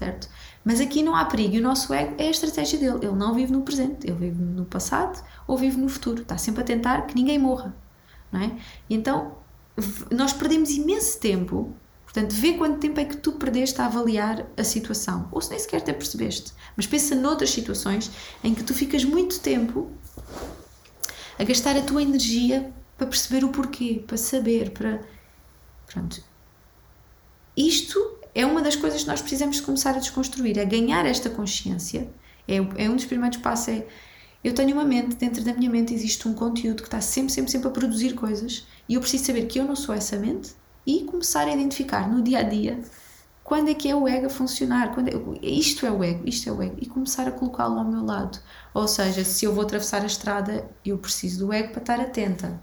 certo? 0.00 0.28
Mas 0.64 0.80
aqui 0.80 1.02
não 1.02 1.14
há 1.14 1.24
perigo 1.26 1.54
e 1.54 1.58
o 1.58 1.62
nosso 1.62 1.92
ego 1.92 2.14
é 2.18 2.26
a 2.26 2.30
estratégia 2.30 2.78
dele. 2.78 3.06
Ele 3.06 3.16
não 3.16 3.34
vive 3.34 3.52
no 3.52 3.62
presente, 3.62 4.06
ele 4.06 4.16
vive 4.16 4.42
no 4.42 4.64
passado 4.64 5.22
ou 5.46 5.56
vive 5.56 5.76
no 5.76 5.88
futuro. 5.88 6.22
Está 6.22 6.38
sempre 6.38 6.62
a 6.62 6.64
tentar 6.64 7.02
que 7.02 7.14
ninguém 7.14 7.38
morra, 7.38 7.76
não 8.32 8.40
é? 8.40 8.56
E 8.88 8.94
então 8.94 9.36
nós 10.10 10.32
perdemos 10.32 10.70
imenso 10.70 11.20
tempo. 11.20 11.74
Portanto, 12.04 12.32
vê 12.32 12.54
quanto 12.54 12.80
tempo 12.80 12.98
é 12.98 13.04
que 13.04 13.16
tu 13.16 13.32
perdeste 13.32 13.80
a 13.80 13.86
avaliar 13.86 14.44
a 14.56 14.64
situação. 14.64 15.28
Ou 15.30 15.40
se 15.40 15.50
nem 15.50 15.58
sequer 15.58 15.80
te 15.80 15.92
percebeste. 15.92 16.52
Mas 16.76 16.86
pensa 16.86 17.14
noutras 17.14 17.50
situações 17.50 18.10
em 18.42 18.52
que 18.52 18.64
tu 18.64 18.74
ficas 18.74 19.04
muito 19.04 19.38
tempo 19.38 19.90
a 21.38 21.44
gastar 21.44 21.76
a 21.76 21.82
tua 21.82 22.02
energia 22.02 22.72
para 22.98 23.06
perceber 23.06 23.44
o 23.44 23.50
porquê, 23.50 24.02
para 24.06 24.16
saber, 24.16 24.70
para. 24.72 25.00
Pronto. 25.86 26.22
Isto 27.56 28.19
é 28.34 28.46
uma 28.46 28.62
das 28.62 28.76
coisas 28.76 29.02
que 29.02 29.08
nós 29.08 29.20
precisamos 29.20 29.60
começar 29.60 29.90
a 29.90 29.98
desconstruir, 29.98 30.58
é 30.58 30.64
ganhar 30.64 31.06
esta 31.06 31.28
consciência. 31.30 32.08
É, 32.46 32.56
é 32.56 32.88
um 32.88 32.96
dos 32.96 33.04
primeiros 33.04 33.38
passos, 33.38 33.68
é 33.68 33.86
eu 34.42 34.54
tenho 34.54 34.72
uma 34.72 34.84
mente, 34.84 35.16
dentro 35.16 35.44
da 35.44 35.52
minha 35.52 35.68
mente 35.68 35.92
existe 35.92 36.26
um 36.26 36.32
conteúdo 36.32 36.82
que 36.82 36.88
está 36.88 37.00
sempre, 37.00 37.30
sempre, 37.30 37.50
sempre 37.52 37.68
a 37.68 37.70
produzir 37.70 38.14
coisas 38.14 38.66
e 38.88 38.94
eu 38.94 39.00
preciso 39.00 39.26
saber 39.26 39.46
que 39.46 39.60
eu 39.60 39.64
não 39.64 39.76
sou 39.76 39.94
essa 39.94 40.16
mente 40.16 40.52
e 40.86 41.04
começar 41.04 41.46
a 41.46 41.52
identificar 41.52 42.08
no 42.08 42.22
dia 42.22 42.38
a 42.38 42.42
dia 42.42 42.80
quando 43.44 43.68
é 43.68 43.74
que 43.74 43.88
é 43.88 43.94
o 43.94 44.08
ego 44.08 44.26
a 44.26 44.30
funcionar, 44.30 44.94
quando 44.94 45.08
é, 45.08 45.46
isto 45.46 45.84
é 45.84 45.90
o 45.90 46.02
ego, 46.02 46.22
isto 46.26 46.48
é 46.48 46.52
o 46.52 46.62
ego, 46.62 46.76
e 46.80 46.86
começar 46.86 47.26
a 47.26 47.32
colocá-lo 47.32 47.78
ao 47.80 47.84
meu 47.84 48.04
lado. 48.04 48.38
Ou 48.72 48.86
seja, 48.86 49.24
se 49.24 49.44
eu 49.44 49.52
vou 49.52 49.64
atravessar 49.64 50.02
a 50.02 50.06
estrada, 50.06 50.70
eu 50.86 50.96
preciso 50.96 51.46
do 51.46 51.52
ego 51.52 51.72
para 51.72 51.80
estar 51.80 52.00
atenta 52.00 52.60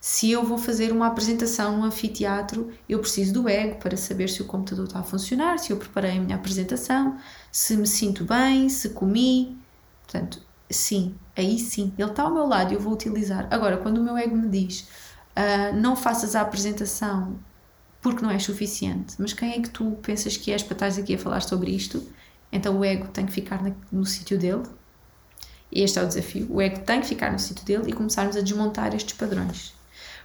se 0.00 0.30
eu 0.30 0.44
vou 0.44 0.58
fazer 0.58 0.92
uma 0.92 1.06
apresentação 1.06 1.76
num 1.76 1.84
anfiteatro, 1.84 2.70
eu 2.88 3.00
preciso 3.00 3.32
do 3.32 3.48
ego 3.48 3.80
para 3.80 3.96
saber 3.96 4.28
se 4.28 4.40
o 4.40 4.44
computador 4.44 4.86
está 4.86 5.00
a 5.00 5.02
funcionar, 5.02 5.58
se 5.58 5.72
eu 5.72 5.76
preparei 5.76 6.18
a 6.18 6.20
minha 6.20 6.36
apresentação, 6.36 7.18
se 7.50 7.76
me 7.76 7.86
sinto 7.86 8.24
bem, 8.24 8.68
se 8.68 8.90
comi. 8.90 9.58
Portanto, 10.04 10.40
sim, 10.70 11.14
aí 11.36 11.58
sim, 11.58 11.92
ele 11.98 12.10
está 12.10 12.22
ao 12.22 12.32
meu 12.32 12.46
lado 12.46 12.72
e 12.72 12.76
eu 12.76 12.80
vou 12.80 12.92
utilizar. 12.92 13.48
Agora, 13.50 13.76
quando 13.76 13.98
o 13.98 14.04
meu 14.04 14.16
ego 14.16 14.36
me 14.36 14.48
diz 14.48 14.88
uh, 15.38 15.76
não 15.76 15.94
faças 15.94 16.34
a 16.34 16.40
apresentação 16.40 17.38
porque 18.00 18.22
não 18.22 18.30
és 18.30 18.44
suficiente. 18.44 19.14
Mas 19.18 19.32
quem 19.32 19.52
é 19.52 19.60
que 19.60 19.70
tu 19.70 19.98
pensas 20.02 20.36
que 20.36 20.52
és 20.52 20.62
para 20.62 20.74
estar 20.74 21.00
aqui 21.02 21.14
a 21.14 21.18
falar 21.18 21.40
sobre 21.40 21.70
isto? 21.70 22.02
Então 22.52 22.78
o 22.78 22.84
ego 22.84 23.08
tem 23.08 23.26
que 23.26 23.32
ficar 23.32 23.62
no, 23.62 23.74
no 23.90 24.06
sítio 24.06 24.38
dele. 24.38 24.62
Este 25.70 25.98
é 25.98 26.02
o 26.02 26.06
desafio. 26.06 26.46
O 26.50 26.62
ego 26.62 26.80
tem 26.80 27.00
que 27.00 27.06
ficar 27.06 27.32
no 27.32 27.38
sítio 27.38 27.64
dele 27.64 27.90
e 27.90 27.92
começarmos 27.92 28.36
a 28.36 28.40
desmontar 28.40 28.94
estes 28.94 29.14
padrões. 29.14 29.77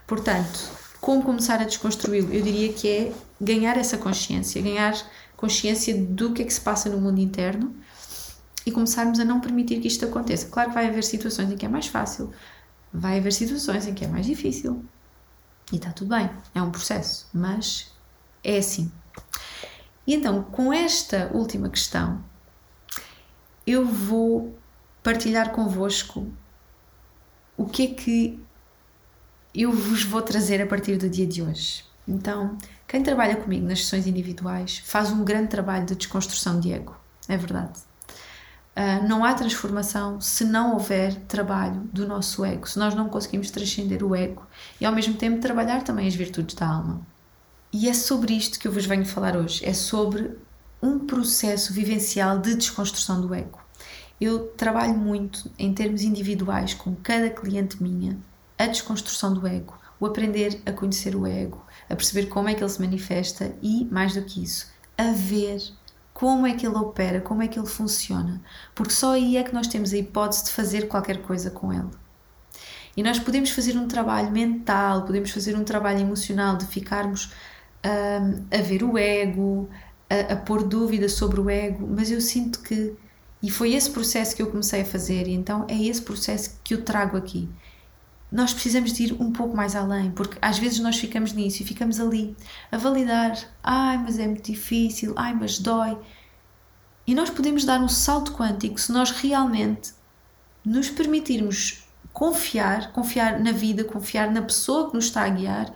Portanto, 0.06 0.72
como 1.00 1.24
começar 1.24 1.62
a 1.62 1.66
desconstruí-lo? 1.66 2.34
Eu 2.34 2.42
diria 2.42 2.72
que 2.74 2.88
é 2.88 3.14
ganhar 3.40 3.78
essa 3.78 3.98
consciência, 3.98 4.62
ganhar 4.62 4.94
consciência 5.36 5.96
do 5.96 6.34
que 6.34 6.42
é 6.42 6.46
que 6.46 6.54
se 6.54 6.62
passa 6.62 6.90
no 6.90 7.00
mundo 7.00 7.20
interno 7.20 7.76
e 8.66 8.72
começarmos 8.72 9.20
a 9.20 9.26
não 9.26 9.42
permitir 9.42 9.80
que 9.82 9.88
isto 9.88 10.06
aconteça. 10.06 10.48
Claro 10.48 10.70
que 10.70 10.76
vai 10.76 10.88
haver 10.88 11.04
situações 11.04 11.52
em 11.52 11.58
que 11.58 11.66
é 11.66 11.70
mais 11.70 11.88
fácil, 11.88 12.32
vai 12.94 13.18
haver 13.18 13.34
situações 13.34 13.86
em 13.88 13.94
que 13.94 14.06
é 14.06 14.08
mais 14.08 14.26
difícil. 14.26 14.84
E 15.72 15.78
está 15.78 15.92
tudo 15.92 16.16
bem, 16.16 16.30
é 16.54 16.62
um 16.62 16.72
processo, 16.72 17.28
mas 17.34 17.92
é 18.44 18.58
assim. 18.58 18.92
E 20.06 20.14
então, 20.14 20.44
com 20.44 20.72
esta 20.72 21.30
última 21.34 21.70
questão, 21.70 22.24
eu 23.66 23.86
vou 23.86 24.58
partilhar 25.02 25.52
convosco 25.52 26.28
o 27.58 27.66
que 27.66 27.84
é 27.84 27.88
que 27.88 28.43
eu 29.54 29.72
vos 29.72 30.04
vou 30.04 30.22
trazer 30.22 30.62
a 30.62 30.66
partir 30.66 30.98
do 30.98 31.08
dia 31.08 31.28
de 31.28 31.42
hoje. 31.42 31.86
Então, 32.08 32.58
quem 32.88 33.04
trabalha 33.04 33.36
comigo 33.36 33.68
nas 33.68 33.84
sessões 33.84 34.08
individuais 34.08 34.82
faz 34.84 35.12
um 35.12 35.24
grande 35.24 35.50
trabalho 35.50 35.86
de 35.86 35.96
desconstrução 35.96 36.60
de 36.60 36.74
ego, 36.74 36.96
é 37.28 37.38
verdade. 37.38 37.80
Uh, 38.76 39.08
não 39.08 39.24
há 39.24 39.36
transformação 39.36 40.20
se 40.20 40.44
não 40.44 40.74
houver 40.74 41.14
trabalho 41.28 41.82
do 41.94 42.08
nosso 42.08 42.44
ego, 42.44 42.68
se 42.68 42.80
nós 42.80 42.96
não 42.96 43.08
conseguimos 43.08 43.52
transcender 43.52 44.04
o 44.04 44.16
ego 44.16 44.44
e 44.82 44.86
ao 44.86 44.92
mesmo 44.92 45.14
tempo 45.14 45.40
trabalhar 45.40 45.84
também 45.84 46.08
as 46.08 46.16
virtudes 46.16 46.56
da 46.56 46.68
alma. 46.68 47.06
E 47.72 47.88
é 47.88 47.94
sobre 47.94 48.34
isto 48.34 48.60
que 48.60 48.68
eu 48.68 48.72
vos 48.72 48.86
venho 48.86 49.06
falar 49.06 49.38
hoje, 49.38 49.64
é 49.64 49.74
sobre 49.74 50.32
um 50.82 51.00
processo 51.00 51.72
vivencial 51.72 52.40
de 52.40 52.56
desconstrução 52.56 53.22
do 53.22 53.34
ego. 53.34 53.62
Eu 54.20 54.48
trabalho 54.48 54.96
muito 54.96 55.50
em 55.58 55.74
termos 55.74 56.02
individuais 56.02 56.74
com 56.74 56.96
cada 56.96 57.30
cliente 57.30 57.82
minha 57.82 58.18
a 58.64 58.68
desconstrução 58.68 59.34
do 59.34 59.46
ego, 59.46 59.78
o 60.00 60.06
aprender 60.06 60.62
a 60.66 60.72
conhecer 60.72 61.16
o 61.16 61.28
ego, 61.28 61.66
a 61.90 61.96
perceber 61.96 62.28
como 62.28 62.48
é 62.48 62.54
que 62.54 62.64
ele 62.64 62.70
se 62.70 62.82
manifesta 62.82 63.54
e, 63.62 63.86
mais 63.86 64.14
do 64.14 64.24
que 64.24 64.42
isso, 64.42 64.72
a 64.98 65.12
ver 65.12 65.62
como 66.14 66.48
é 66.48 66.54
que 66.54 66.66
ele 66.66 66.78
opera, 66.78 67.20
como 67.20 67.42
é 67.42 67.48
que 67.48 67.60
ele 67.60 67.68
funciona, 67.68 68.42
porque 68.74 68.94
só 68.94 69.14
aí 69.14 69.36
é 69.36 69.44
que 69.44 69.54
nós 69.54 69.68
temos 69.68 69.92
a 69.92 69.98
hipótese 69.98 70.46
de 70.46 70.52
fazer 70.52 70.88
qualquer 70.88 71.22
coisa 71.24 71.52
com 71.52 71.74
ele. 71.74 71.90
E 72.96 73.04
nós 73.04 73.20
podemos 73.20 73.50
fazer 73.50 73.76
um 73.76 73.88
trabalho 73.88 74.32
mental, 74.32 75.04
podemos 75.04 75.32
fazer 75.32 75.56
um 75.56 75.64
trabalho 75.64 76.00
emocional 76.00 76.56
de 76.56 76.66
ficarmos 76.68 77.34
um, 77.84 78.46
a 78.56 78.62
ver 78.62 78.84
o 78.84 78.98
ego, 78.98 79.68
a, 80.10 80.34
a 80.34 80.36
pôr 80.38 80.64
dúvida 80.64 81.10
sobre 81.10 81.42
o 81.42 81.50
ego, 81.50 81.86
mas 81.86 82.12
eu 82.12 82.22
sinto 82.22 82.62
que, 82.62 82.94
e 83.42 83.50
foi 83.50 83.74
esse 83.74 83.90
processo 83.90 84.36
que 84.36 84.42
eu 84.42 84.48
comecei 84.48 84.82
a 84.82 84.86
fazer, 84.86 85.28
e 85.28 85.34
então 85.34 85.66
é 85.68 85.76
esse 85.76 86.02
processo 86.02 86.60
que 86.64 86.76
eu 86.76 86.84
trago 86.84 87.18
aqui 87.18 87.50
nós 88.34 88.52
precisamos 88.52 88.92
de 88.94 89.04
ir 89.04 89.16
um 89.20 89.32
pouco 89.32 89.56
mais 89.56 89.76
além, 89.76 90.10
porque 90.10 90.40
às 90.42 90.58
vezes 90.58 90.80
nós 90.80 90.98
ficamos 90.98 91.34
nisso 91.34 91.62
e 91.62 91.66
ficamos 91.66 92.00
ali 92.00 92.36
a 92.72 92.78
validar, 92.78 93.38
ai, 93.62 93.96
mas 94.00 94.18
é 94.18 94.26
muito 94.26 94.52
difícil, 94.52 95.14
ai, 95.16 95.36
mas 95.36 95.60
dói. 95.60 95.96
E 97.06 97.14
nós 97.14 97.30
podemos 97.30 97.64
dar 97.64 97.80
um 97.80 97.88
salto 97.88 98.34
quântico 98.34 98.82
se 98.82 98.92
nós 98.92 99.12
realmente 99.12 99.94
nos 100.66 100.90
permitirmos 100.90 101.88
confiar, 102.12 102.92
confiar 102.92 103.40
na 103.40 103.52
vida, 103.52 103.84
confiar 103.84 104.32
na 104.32 104.42
pessoa 104.42 104.90
que 104.90 104.96
nos 104.96 105.06
está 105.06 105.26
a 105.26 105.30
guiar 105.30 105.72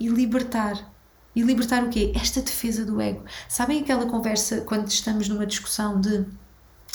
e 0.00 0.08
libertar. 0.08 0.92
E 1.36 1.42
libertar 1.42 1.84
o 1.84 1.90
quê? 1.90 2.12
Esta 2.16 2.42
defesa 2.42 2.84
do 2.84 3.00
ego. 3.00 3.24
Sabem 3.48 3.80
aquela 3.80 4.06
conversa 4.06 4.62
quando 4.62 4.88
estamos 4.88 5.28
numa 5.28 5.46
discussão 5.46 6.00
de 6.00 6.26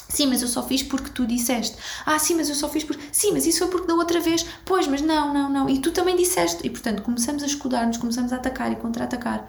Sim, 0.10 0.26
mas 0.28 0.42
eu 0.42 0.48
só 0.48 0.64
fiz 0.64 0.82
porque 0.82 1.12
tu 1.12 1.26
disseste. 1.26 1.78
Ah, 2.06 2.18
sim, 2.18 2.36
mas 2.36 2.50
eu 2.50 2.56
só 2.56 2.68
fiz 2.68 2.84
porque. 2.84 3.04
Sim, 3.12 3.32
mas 3.32 3.46
isso 3.46 3.60
foi 3.60 3.68
porque 3.68 3.88
da 3.88 3.94
outra 3.94 4.20
vez. 4.20 4.44
Pois, 4.66 4.88
mas 4.88 5.02
não, 5.02 5.32
não, 5.34 5.50
não. 5.50 5.70
E 5.70 5.80
tu 5.80 5.92
também 5.92 6.16
disseste. 6.16 6.66
E 6.66 6.70
portanto, 6.70 7.04
começamos 7.04 7.44
a 7.44 7.46
escudar-nos, 7.46 7.98
começamos 7.98 8.34
a 8.34 8.38
atacar 8.38 8.72
e 8.72 8.76
contra-atacar. 8.76 9.48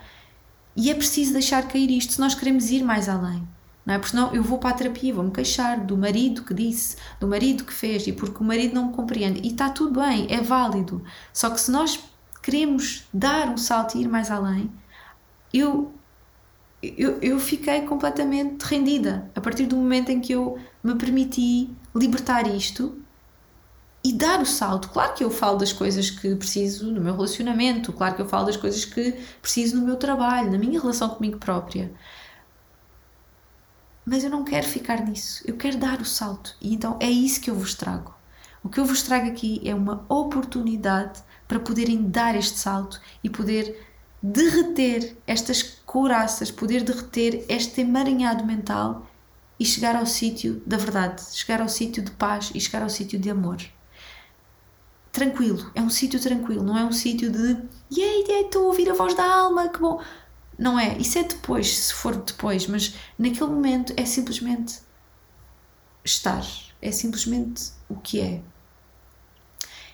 E 0.76 0.90
é 0.90 0.94
preciso 0.94 1.32
deixar 1.32 1.66
cair 1.66 1.90
isto 1.90 2.12
se 2.12 2.20
nós 2.20 2.34
queremos 2.34 2.70
ir 2.70 2.84
mais 2.84 3.08
além. 3.08 3.46
Não 3.86 3.94
é? 3.94 3.98
Porque 3.98 4.10
senão 4.10 4.34
eu 4.34 4.42
vou 4.42 4.58
para 4.58 4.70
a 4.70 4.74
terapia, 4.74 5.14
vou-me 5.14 5.30
queixar 5.30 5.80
do 5.80 5.96
marido 5.96 6.42
que 6.44 6.52
disse, 6.52 6.96
do 7.18 7.26
marido 7.26 7.64
que 7.64 7.72
fez, 7.72 8.06
e 8.06 8.12
porque 8.12 8.38
o 8.42 8.44
marido 8.46 8.74
não 8.74 8.88
me 8.88 8.92
compreende. 8.92 9.40
E 9.42 9.48
está 9.52 9.70
tudo 9.70 9.98
bem, 10.00 10.26
é 10.30 10.40
válido. 10.42 11.02
Só 11.32 11.48
que 11.50 11.60
se 11.60 11.70
nós 11.70 11.98
queremos 12.42 13.08
dar 13.12 13.48
um 13.48 13.56
salto 13.56 13.96
e 13.96 14.02
ir 14.02 14.08
mais 14.08 14.30
além, 14.30 14.70
eu 15.52 15.92
eu, 16.82 17.18
eu 17.20 17.38
fiquei 17.38 17.82
completamente 17.82 18.62
rendida 18.62 19.30
a 19.34 19.40
partir 19.40 19.66
do 19.66 19.76
momento 19.76 20.10
em 20.10 20.20
que 20.20 20.32
eu 20.32 20.58
me 20.82 20.94
permiti 20.94 21.70
libertar 21.94 22.46
isto 22.46 22.98
e 24.02 24.12
dar 24.12 24.40
o 24.40 24.46
salto. 24.46 24.88
Claro 24.88 25.14
que 25.14 25.22
eu 25.22 25.30
falo 25.30 25.58
das 25.58 25.72
coisas 25.72 26.10
que 26.10 26.34
preciso 26.34 26.90
no 26.90 27.00
meu 27.00 27.14
relacionamento, 27.14 27.92
claro 27.92 28.14
que 28.14 28.22
eu 28.22 28.28
falo 28.28 28.46
das 28.46 28.56
coisas 28.56 28.84
que 28.84 29.12
preciso 29.42 29.76
no 29.76 29.84
meu 29.84 29.96
trabalho, 29.96 30.50
na 30.50 30.58
minha 30.58 30.80
relação 30.80 31.10
comigo 31.10 31.38
própria. 31.38 31.92
Mas 34.04 34.24
eu 34.24 34.30
não 34.30 34.42
quero 34.42 34.66
ficar 34.66 35.04
nisso, 35.06 35.42
eu 35.46 35.56
quero 35.56 35.76
dar 35.76 36.00
o 36.00 36.04
salto. 36.04 36.56
E 36.60 36.74
então 36.74 36.96
é 36.98 37.10
isso 37.10 37.40
que 37.40 37.50
eu 37.50 37.54
vos 37.54 37.74
trago. 37.74 38.14
O 38.62 38.68
que 38.68 38.80
eu 38.80 38.84
vos 38.84 39.02
trago 39.02 39.28
aqui 39.28 39.60
é 39.64 39.74
uma 39.74 40.04
oportunidade 40.08 41.22
para 41.46 41.60
poderem 41.60 42.08
dar 42.08 42.34
este 42.34 42.58
salto 42.58 43.00
e 43.22 43.28
poder 43.28 43.86
derreter 44.22 45.16
estas 45.26 45.79
couraças, 45.90 46.52
poder 46.52 46.84
derreter 46.84 47.44
este 47.48 47.80
emaranhado 47.80 48.44
mental 48.44 49.10
e 49.58 49.64
chegar 49.64 49.96
ao 49.96 50.06
sítio 50.06 50.62
da 50.64 50.76
verdade, 50.76 51.20
chegar 51.32 51.60
ao 51.60 51.68
sítio 51.68 52.00
de 52.00 52.12
paz 52.12 52.52
e 52.54 52.60
chegar 52.60 52.84
ao 52.84 52.88
sítio 52.88 53.18
de 53.18 53.28
amor. 53.28 53.56
Tranquilo, 55.10 55.68
é 55.74 55.82
um 55.82 55.90
sítio 55.90 56.20
tranquilo, 56.20 56.62
não 56.62 56.78
é 56.78 56.84
um 56.84 56.92
sítio 56.92 57.28
de 57.28 57.56
yay, 57.92 58.24
yay, 58.28 58.42
estou 58.42 58.66
a 58.66 58.68
ouvir 58.68 58.88
a 58.88 58.94
voz 58.94 59.14
da 59.14 59.24
alma, 59.24 59.68
que 59.68 59.80
bom. 59.80 60.00
Não 60.56 60.78
é, 60.78 60.96
isso 60.96 61.18
é 61.18 61.24
depois, 61.24 61.76
se 61.76 61.92
for 61.92 62.14
depois, 62.14 62.68
mas 62.68 62.94
naquele 63.18 63.50
momento 63.50 63.92
é 63.96 64.04
simplesmente 64.04 64.78
estar, 66.04 66.46
é 66.80 66.92
simplesmente 66.92 67.72
o 67.88 67.96
que 67.96 68.20
é. 68.20 68.40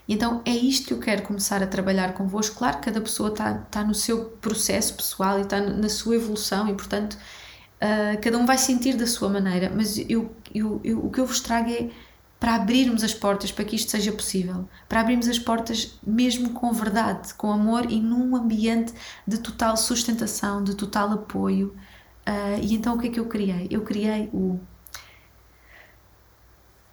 Então 0.09 0.41
é 0.45 0.51
isto 0.51 0.87
que 0.87 0.95
eu 0.95 0.99
quero 1.01 1.23
começar 1.23 1.63
a 1.63 1.67
trabalhar 1.67 2.15
convosco. 2.15 2.57
Claro 2.57 2.79
que 2.79 2.85
cada 2.85 3.01
pessoa 3.01 3.31
está, 3.31 3.53
está 3.53 3.85
no 3.85 3.95
seu 3.95 4.27
processo 4.41 4.95
pessoal 4.95 5.39
e 5.39 5.43
está 5.43 5.61
na 5.61 5.89
sua 5.89 6.17
evolução 6.17 6.69
e, 6.69 6.75
portanto, 6.75 7.15
uh, 7.15 8.21
cada 8.23 8.39
um 8.39 8.47
vai 8.47 8.59
sentir 8.59 8.97
da 8.97 9.07
sua 9.07 9.29
maneira, 9.29 9.71
mas 9.75 9.99
eu, 9.99 10.35
eu, 10.55 10.81
eu, 10.85 11.05
o 11.05 11.11
que 11.11 11.21
eu 11.21 11.27
vos 11.27 11.41
trago 11.41 11.71
é 11.71 11.91
para 12.39 12.55
abrirmos 12.55 13.03
as 13.03 13.15
portas 13.15 13.51
para 13.51 13.65
que 13.65 13.75
isto 13.75 13.91
seja 13.91 14.13
possível, 14.13 14.69
para 14.89 15.01
abrirmos 15.01 15.27
as 15.27 15.39
portas 15.39 15.99
mesmo 16.07 16.51
com 16.51 16.73
verdade, 16.73 17.35
com 17.35 17.51
amor 17.51 17.91
e 17.91 18.01
num 18.01 18.37
ambiente 18.37 18.93
de 19.27 19.39
total 19.39 19.77
sustentação, 19.77 20.63
de 20.63 20.75
total 20.75 21.13
apoio. 21.13 21.75
Uh, 22.29 22.61
e 22.63 22.75
então 22.75 22.95
o 22.95 22.99
que 22.99 23.09
é 23.09 23.11
que 23.11 23.21
eu 23.21 23.27
criei? 23.27 23.67
Eu 23.71 23.83
criei 23.83 24.29
o 24.33 24.61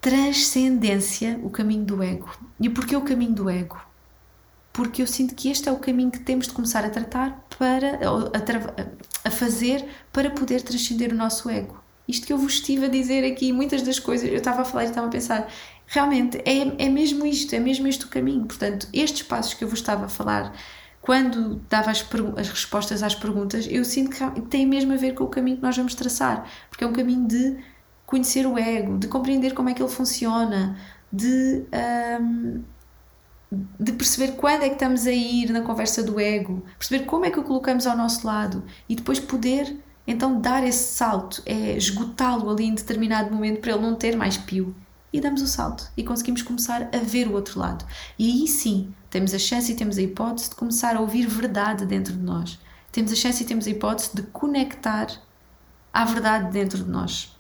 transcendência, 0.03 1.39
o 1.41 1.49
caminho 1.49 1.85
do 1.85 2.03
ego. 2.03 2.29
E 2.59 2.69
porquê 2.69 2.93
o 2.93 3.01
caminho 3.01 3.31
do 3.31 3.49
ego? 3.49 3.81
Porque 4.73 5.01
eu 5.01 5.07
sinto 5.07 5.33
que 5.33 5.49
este 5.49 5.69
é 5.69 5.71
o 5.71 5.79
caminho 5.79 6.11
que 6.11 6.19
temos 6.19 6.47
de 6.47 6.53
começar 6.53 6.83
a 6.83 6.89
tratar 6.89 7.47
para 7.57 8.01
a, 8.01 9.27
a 9.29 9.31
fazer 9.31 9.87
para 10.11 10.29
poder 10.29 10.61
transcender 10.61 11.13
o 11.13 11.15
nosso 11.15 11.49
ego. 11.49 11.81
Isto 12.05 12.27
que 12.27 12.33
eu 12.33 12.37
vos 12.37 12.55
estive 12.55 12.87
a 12.87 12.89
dizer 12.89 13.23
aqui, 13.23 13.53
muitas 13.53 13.81
das 13.81 13.97
coisas, 13.97 14.29
eu 14.29 14.35
estava 14.35 14.63
a 14.63 14.65
falar 14.65 14.83
e 14.83 14.87
estava 14.87 15.07
a 15.07 15.09
pensar, 15.09 15.49
realmente 15.87 16.37
é, 16.39 16.83
é 16.85 16.89
mesmo 16.89 17.25
isto, 17.25 17.55
é 17.55 17.59
mesmo 17.59 17.87
este 17.87 18.03
o 18.03 18.09
caminho. 18.09 18.45
Portanto, 18.45 18.89
estes 18.91 19.23
passos 19.23 19.53
que 19.53 19.63
eu 19.63 19.69
vos 19.69 19.79
estava 19.79 20.07
a 20.07 20.09
falar, 20.09 20.53
quando 20.99 21.61
dava 21.69 21.91
as, 21.91 22.05
as 22.35 22.49
respostas 22.49 23.03
às 23.03 23.15
perguntas, 23.15 23.65
eu 23.71 23.85
sinto 23.85 24.09
que 24.09 24.41
tem 24.49 24.65
mesmo 24.65 24.91
a 24.91 24.97
ver 24.97 25.13
com 25.13 25.23
o 25.23 25.29
caminho 25.29 25.55
que 25.55 25.63
nós 25.63 25.77
vamos 25.77 25.95
traçar, 25.95 26.45
porque 26.69 26.83
é 26.83 26.87
um 26.87 26.93
caminho 26.93 27.25
de 27.25 27.57
conhecer 28.05 28.45
o 28.45 28.57
ego, 28.57 28.97
de 28.97 29.07
compreender 29.07 29.53
como 29.53 29.69
é 29.69 29.73
que 29.73 29.81
ele 29.81 29.89
funciona, 29.89 30.77
de, 31.11 31.65
um, 32.21 32.63
de 33.79 33.91
perceber 33.93 34.33
quando 34.33 34.63
é 34.63 34.67
que 34.67 34.75
estamos 34.75 35.05
a 35.05 35.11
ir 35.11 35.51
na 35.51 35.61
conversa 35.61 36.03
do 36.03 36.19
ego, 36.19 36.63
perceber 36.77 37.05
como 37.05 37.25
é 37.25 37.31
que 37.31 37.39
o 37.39 37.43
colocamos 37.43 37.85
ao 37.85 37.95
nosso 37.95 38.25
lado 38.25 38.63
e 38.89 38.95
depois 38.95 39.19
poder 39.19 39.77
então 40.05 40.39
dar 40.39 40.65
esse 40.65 40.95
salto, 40.95 41.41
é 41.45 41.77
esgotá-lo 41.77 42.49
ali 42.49 42.65
em 42.65 42.75
determinado 42.75 43.33
momento 43.33 43.61
para 43.61 43.71
ele 43.71 43.81
não 43.81 43.95
ter 43.95 44.17
mais 44.17 44.37
pio. 44.37 44.75
E 45.11 45.21
damos 45.21 45.43
o 45.43 45.47
salto 45.47 45.91
e 45.95 46.03
conseguimos 46.03 46.41
começar 46.41 46.89
a 46.91 46.97
ver 46.97 47.27
o 47.27 47.33
outro 47.33 47.59
lado. 47.59 47.85
E 48.17 48.29
aí 48.29 48.47
sim, 48.47 48.91
temos 49.11 49.31
a 49.33 49.37
chance 49.37 49.71
e 49.71 49.75
temos 49.75 49.97
a 49.97 50.01
hipótese 50.01 50.49
de 50.49 50.55
começar 50.55 50.95
a 50.95 50.99
ouvir 50.99 51.27
verdade 51.27 51.85
dentro 51.85 52.13
de 52.13 52.23
nós. 52.23 52.59
Temos 52.91 53.11
a 53.11 53.15
chance 53.15 53.43
e 53.43 53.45
temos 53.45 53.67
a 53.67 53.69
hipótese 53.69 54.09
de 54.15 54.23
conectar 54.23 55.07
à 55.93 56.03
verdade 56.03 56.51
dentro 56.51 56.83
de 56.83 56.89
nós. 56.89 57.37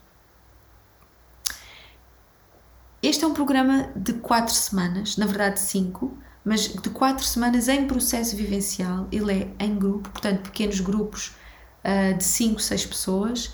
Este 3.03 3.25
é 3.25 3.27
um 3.27 3.33
programa 3.33 3.89
de 3.97 4.13
quatro 4.13 4.53
semanas, 4.53 5.17
na 5.17 5.25
verdade 5.25 5.59
cinco, 5.59 6.17
mas 6.41 6.69
de 6.69 6.89
quatro 6.89 7.25
semanas 7.25 7.67
em 7.67 7.85
processo 7.85 8.33
vivencial. 8.33 9.09
Ele 9.11 9.53
é 9.59 9.65
em 9.65 9.75
grupo, 9.75 10.09
portanto, 10.09 10.43
pequenos 10.43 10.79
grupos 10.79 11.35
uh, 11.83 12.17
de 12.17 12.23
cinco, 12.23 12.61
seis 12.61 12.85
pessoas, 12.85 13.53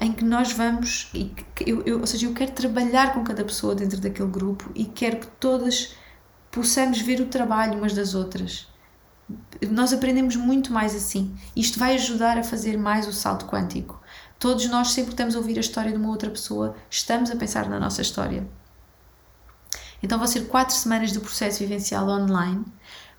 em 0.00 0.12
que 0.12 0.24
nós 0.24 0.50
vamos, 0.50 1.10
e 1.14 1.32
eu, 1.64 1.80
eu, 1.84 2.00
ou 2.00 2.06
seja, 2.08 2.26
eu 2.26 2.34
quero 2.34 2.50
trabalhar 2.50 3.14
com 3.14 3.22
cada 3.22 3.44
pessoa 3.44 3.72
dentro 3.72 4.00
daquele 4.00 4.30
grupo 4.30 4.68
e 4.74 4.84
quero 4.84 5.18
que 5.18 5.28
todas 5.28 5.94
possamos 6.50 7.00
ver 7.00 7.20
o 7.20 7.26
trabalho 7.26 7.78
umas 7.78 7.94
das 7.94 8.16
outras. 8.16 8.66
Nós 9.70 9.92
aprendemos 9.92 10.34
muito 10.34 10.72
mais 10.72 10.96
assim. 10.96 11.36
Isto 11.54 11.78
vai 11.78 11.94
ajudar 11.94 12.36
a 12.36 12.42
fazer 12.42 12.76
mais 12.76 13.06
o 13.06 13.12
salto 13.12 13.46
quântico. 13.46 14.02
Todos 14.40 14.68
nós 14.68 14.90
sempre 14.90 15.12
estamos 15.12 15.36
a 15.36 15.38
ouvir 15.38 15.56
a 15.56 15.60
história 15.60 15.92
de 15.92 15.98
uma 15.98 16.08
outra 16.08 16.30
pessoa, 16.30 16.74
estamos 16.90 17.30
a 17.30 17.36
pensar 17.36 17.68
na 17.68 17.78
nossa 17.78 18.02
história. 18.02 18.44
Então 20.02 20.18
vão 20.18 20.26
ser 20.26 20.46
quatro 20.46 20.74
semanas 20.74 21.12
de 21.12 21.20
processo 21.20 21.60
vivencial 21.60 22.08
online, 22.08 22.64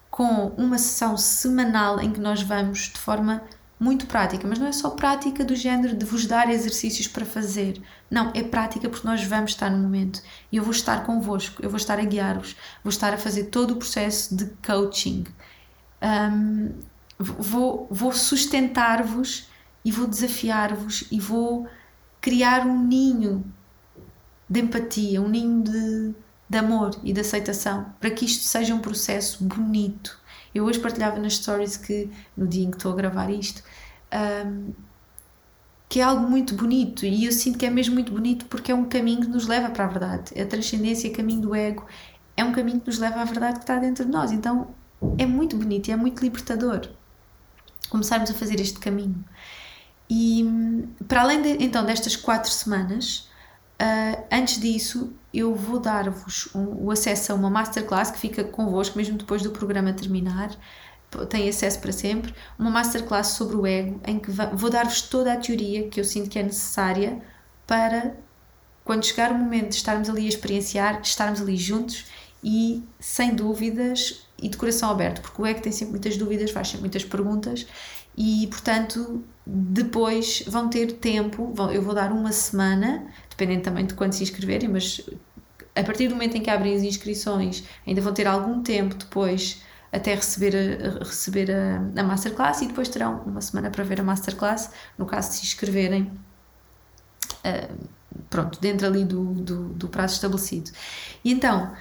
com 0.10 0.48
uma 0.58 0.78
sessão 0.78 1.18
semanal 1.18 2.00
em 2.00 2.12
que 2.12 2.20
nós 2.20 2.42
vamos 2.42 2.90
de 2.94 3.00
forma 3.00 3.42
muito 3.80 4.08
prática, 4.08 4.46
mas 4.46 4.60
não 4.60 4.68
é 4.68 4.74
só 4.74 4.90
prática 4.90 5.46
do 5.46 5.56
género 5.56 5.96
de 5.96 6.06
vos 6.06 6.26
dar 6.26 6.50
exercícios 6.50 7.08
para 7.08 7.26
fazer. 7.26 7.82
Não, 8.12 8.32
é 8.36 8.44
prática 8.44 8.90
porque 8.90 9.08
nós 9.08 9.24
vamos 9.24 9.52
estar 9.52 9.70
no 9.70 9.78
momento 9.78 10.22
e 10.52 10.58
eu 10.58 10.64
vou 10.64 10.72
estar 10.72 11.06
convosco, 11.06 11.64
eu 11.64 11.70
vou 11.70 11.78
estar 11.78 11.98
a 11.98 12.04
guiar-vos, 12.04 12.58
vou 12.84 12.90
estar 12.90 13.14
a 13.14 13.18
fazer 13.18 13.46
todo 13.46 13.72
o 13.72 13.76
processo 13.78 14.36
de 14.36 14.46
coaching. 14.66 15.24
Um, 16.02 16.74
vou, 17.18 17.88
vou 17.90 18.12
sustentar-vos 18.12 19.48
e 19.86 19.92
vou 19.92 20.08
desafiar-vos 20.08 21.06
e 21.10 21.20
vou 21.20 21.66
criar 22.20 22.68
um 22.68 22.86
ninho 22.86 23.46
de 24.50 24.60
empatia, 24.60 25.22
um 25.22 25.30
ninho 25.30 25.64
de, 25.64 26.16
de 26.50 26.58
amor 26.58 27.00
e 27.04 27.14
de 27.14 27.22
aceitação 27.22 27.94
para 28.00 28.10
que 28.10 28.26
isto 28.26 28.44
seja 28.44 28.74
um 28.74 28.80
processo 28.80 29.44
bonito 29.44 30.20
eu 30.54 30.66
hoje 30.66 30.80
partilhava 30.80 31.20
nas 31.20 31.36
stories 31.36 31.78
que, 31.78 32.10
no 32.36 32.48
dia 32.48 32.66
em 32.66 32.72
que 32.72 32.78
estou 32.78 32.92
a 32.92 32.96
gravar 32.96 33.30
isto, 33.30 33.64
um, 34.46 34.74
que 35.88 36.00
é 36.00 36.04
algo 36.04 36.28
muito 36.28 36.56
bonito 36.56 37.06
e 37.06 37.26
eu 37.26 37.32
sinto 37.32 37.58
que 37.58 37.66
é 37.66 37.70
mesmo 37.70 37.96
muito 37.96 38.12
bonito 38.12 38.46
porque 38.46 38.72
é 38.72 38.76
um 38.76 38.86
caminho 38.86 39.22
que 39.22 39.28
nos 39.28 39.48
leva 39.48 39.70
para 39.70 39.86
a 39.86 39.88
verdade. 39.88 40.40
A 40.40 40.46
transcendência, 40.46 41.10
o 41.10 41.14
caminho 41.14 41.42
do 41.42 41.56
ego, 41.56 41.86
é 42.38 42.44
um 42.44 42.52
caminho 42.52 42.80
que 42.80 42.88
nos 42.88 43.00
leva 43.00 43.22
à 43.22 43.26
verdade 43.26 43.56
que 43.56 43.64
está 43.64 43.78
dentro 43.78 44.06
de 44.06 44.12
nós. 44.12 44.32
Então 44.32 44.70
é 45.18 45.26
muito 45.26 45.56
bonito 45.58 45.88
e 45.88 45.92
é 45.92 45.96
muito 45.96 46.22
libertador 46.22 46.90
começarmos 47.90 48.30
a 48.30 48.34
fazer 48.34 48.60
este 48.60 48.80
caminho. 48.80 49.24
E 50.10 50.46
para 51.08 51.22
além 51.22 51.42
de, 51.42 51.64
então 51.64 51.86
destas 51.86 52.16
quatro 52.16 52.52
semanas, 52.52 53.30
uh, 53.82 54.24
antes 54.32 54.60
disso 54.60 55.14
eu 55.34 55.54
vou 55.54 55.80
dar-vos 55.80 56.50
um, 56.56 56.86
o 56.86 56.92
acesso 56.92 57.32
a 57.32 57.36
uma 57.36 57.50
masterclass 57.50 58.12
que 58.12 58.20
fica 58.20 58.44
convosco 58.44 58.98
mesmo 58.98 59.18
depois 59.18 59.42
do 59.42 59.52
programa 59.52 59.94
terminar. 59.94 60.52
Tem 61.28 61.50
acesso 61.50 61.80
para 61.80 61.92
sempre, 61.92 62.34
uma 62.58 62.70
masterclass 62.70 63.30
sobre 63.30 63.56
o 63.56 63.66
ego, 63.66 64.00
em 64.06 64.20
que 64.20 64.30
vou 64.30 64.70
dar-vos 64.70 65.02
toda 65.02 65.34
a 65.34 65.38
teoria 65.38 65.88
que 65.88 66.00
eu 66.00 66.04
sinto 66.04 66.30
que 66.30 66.38
é 66.38 66.44
necessária 66.44 67.20
para, 67.66 68.16
quando 68.84 69.06
chegar 69.06 69.32
o 69.32 69.36
momento 69.36 69.70
de 69.70 69.76
estarmos 69.76 70.08
ali 70.08 70.26
a 70.26 70.30
experienciar, 70.30 71.02
estarmos 71.02 71.42
ali 71.42 71.58
juntos 71.58 72.06
e 72.44 72.84
sem 73.00 73.34
dúvidas 73.34 74.28
e 74.42 74.48
de 74.48 74.56
coração 74.56 74.92
aberto, 74.92 75.22
porque 75.22 75.42
o 75.42 75.46
ego 75.46 75.62
tem 75.62 75.72
sempre 75.72 75.94
muitas 75.94 76.16
dúvidas, 76.16 76.52
faz 76.52 76.68
sempre 76.68 76.82
muitas 76.82 77.04
perguntas 77.04 77.66
e, 78.18 78.48
portanto, 78.48 79.24
depois 79.46 80.44
vão 80.48 80.70
ter 80.70 80.94
tempo, 80.94 81.54
eu 81.72 81.82
vou 81.82 81.94
dar 81.94 82.12
uma 82.12 82.32
semana, 82.32 83.08
dependendo 83.40 83.64
também 83.64 83.86
de 83.86 83.94
quando 83.94 84.12
se 84.12 84.22
inscreverem, 84.24 84.68
mas 84.68 85.02
a 85.74 85.84
partir 85.84 86.10
do 86.10 86.16
momento 86.16 86.36
em 86.36 86.42
que 86.42 86.50
abrem 86.50 86.76
as 86.76 86.84
inscrições, 86.84 87.64
ainda 87.88 88.02
vão 88.02 88.14
ter 88.14 88.28
algum 88.28 88.62
tempo 88.62 88.96
depois 88.96 89.62
até 89.92 90.14
receber 90.14 90.54
a, 90.56 91.04
receber 91.04 91.50
a, 91.50 92.02
a 92.02 92.04
masterclass 92.04 92.62
e 92.62 92.68
depois 92.68 92.90
terão 92.90 93.24
uma 93.26 93.42
semana 93.42 93.72
para 93.72 93.84
ver 93.84 94.02
a 94.02 94.04
masterclass, 94.04 94.72
no 94.98 95.06
caso 95.06 95.30
de 95.30 95.36
se 95.38 95.46
inscreverem. 95.46 96.12
Uh, 97.46 97.88
pronto, 98.30 98.60
dentro 98.60 98.86
ali 98.86 99.06
do, 99.06 99.34
do, 99.36 99.70
do 99.70 99.88
prazo 99.88 100.16
estabelecido. 100.16 100.72
E 101.24 101.32
então, 101.32 101.74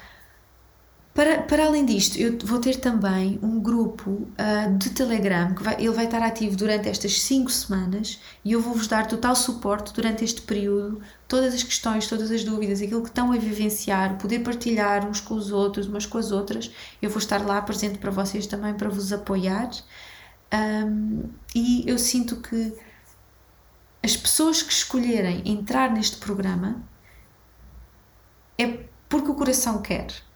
para, 1.18 1.42
para 1.42 1.66
além 1.66 1.84
disto, 1.84 2.16
eu 2.16 2.38
vou 2.44 2.60
ter 2.60 2.76
também 2.76 3.40
um 3.42 3.58
grupo 3.58 4.08
uh, 4.08 4.78
de 4.78 4.90
Telegram, 4.90 5.52
que 5.52 5.64
vai, 5.64 5.74
ele 5.74 5.90
vai 5.90 6.04
estar 6.04 6.22
ativo 6.22 6.56
durante 6.56 6.88
estas 6.88 7.20
5 7.22 7.50
semanas 7.50 8.20
e 8.44 8.52
eu 8.52 8.60
vou-vos 8.60 8.86
dar 8.86 9.04
total 9.04 9.34
suporte 9.34 9.92
durante 9.92 10.22
este 10.24 10.40
período, 10.42 11.02
todas 11.26 11.54
as 11.54 11.64
questões, 11.64 12.06
todas 12.06 12.30
as 12.30 12.44
dúvidas, 12.44 12.80
aquilo 12.80 13.02
que 13.02 13.08
estão 13.08 13.32
a 13.32 13.36
vivenciar, 13.36 14.16
poder 14.16 14.44
partilhar 14.44 15.08
uns 15.08 15.20
com 15.20 15.34
os 15.34 15.50
outros, 15.50 15.88
umas 15.88 16.06
com 16.06 16.18
as 16.18 16.30
outras. 16.30 16.70
Eu 17.02 17.10
vou 17.10 17.18
estar 17.18 17.44
lá 17.44 17.60
presente 17.62 17.98
para 17.98 18.12
vocês 18.12 18.46
também, 18.46 18.74
para 18.74 18.88
vos 18.88 19.12
apoiar. 19.12 19.70
Um, 20.54 21.24
e 21.52 21.82
eu 21.84 21.98
sinto 21.98 22.36
que 22.36 22.72
as 24.04 24.16
pessoas 24.16 24.62
que 24.62 24.72
escolherem 24.72 25.42
entrar 25.44 25.90
neste 25.90 26.18
programa 26.18 26.80
é 28.56 28.84
porque 29.08 29.32
o 29.32 29.34
coração 29.34 29.82
quer 29.82 30.27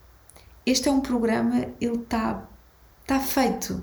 este 0.64 0.88
é 0.88 0.92
um 0.92 1.00
programa, 1.00 1.66
ele 1.80 1.96
está 1.96 2.48
tá 3.06 3.18
feito 3.20 3.82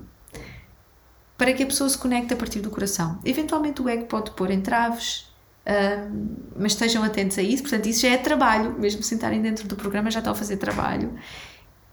para 1.36 1.54
que 1.54 1.62
a 1.62 1.66
pessoa 1.66 1.88
se 1.88 1.96
conecte 1.96 2.34
a 2.34 2.36
partir 2.36 2.60
do 2.60 2.70
coração. 2.70 3.18
Eventualmente 3.24 3.80
o 3.80 3.88
ego 3.88 4.04
pode 4.04 4.30
pôr 4.32 4.50
entraves, 4.50 5.26
um, 5.66 6.36
mas 6.56 6.72
estejam 6.72 7.02
atentos 7.02 7.38
a 7.38 7.42
isso, 7.42 7.62
portanto, 7.62 7.86
isso 7.86 8.02
já 8.02 8.08
é 8.08 8.18
trabalho, 8.18 8.78
mesmo 8.78 9.02
sentarem 9.02 9.40
dentro 9.40 9.66
do 9.66 9.76
programa 9.76 10.10
já 10.10 10.18
estão 10.18 10.34
a 10.34 10.36
fazer 10.36 10.58
trabalho. 10.58 11.08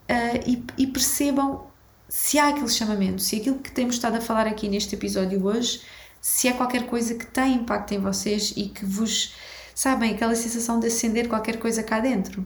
Uh, 0.09 0.39
e, 0.45 0.63
e, 0.77 0.87
percebam 0.87 1.67
se 2.09 2.39
há 2.39 2.49
aquele 2.49 2.69
chamamento, 2.69 3.21
se 3.21 3.35
aquilo 3.37 3.59
que 3.59 3.71
temos 3.71 3.95
estado 3.95 4.17
a 4.17 4.21
falar 4.21 4.47
aqui 4.47 4.67
neste 4.69 4.95
episódio 4.95 5.45
hoje, 5.45 5.81
se 6.21 6.47
é 6.47 6.53
qualquer 6.53 6.85
coisa 6.85 7.15
que 7.15 7.25
tem 7.25 7.55
impacto 7.55 7.93
em 7.93 7.99
vocês 7.99 8.53
e 8.55 8.69
que 8.69 8.85
vos, 8.85 9.35
sabem, 9.75 10.13
aquela 10.13 10.35
sensação 10.35 10.79
de 10.79 10.87
acender 10.87 11.27
qualquer 11.27 11.57
coisa 11.57 11.83
cá 11.83 11.99
dentro. 11.99 12.45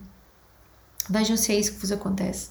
Vejam 1.10 1.38
se 1.38 1.52
é 1.52 1.60
isso 1.60 1.74
que 1.74 1.80
vos 1.80 1.92
acontece. 1.92 2.50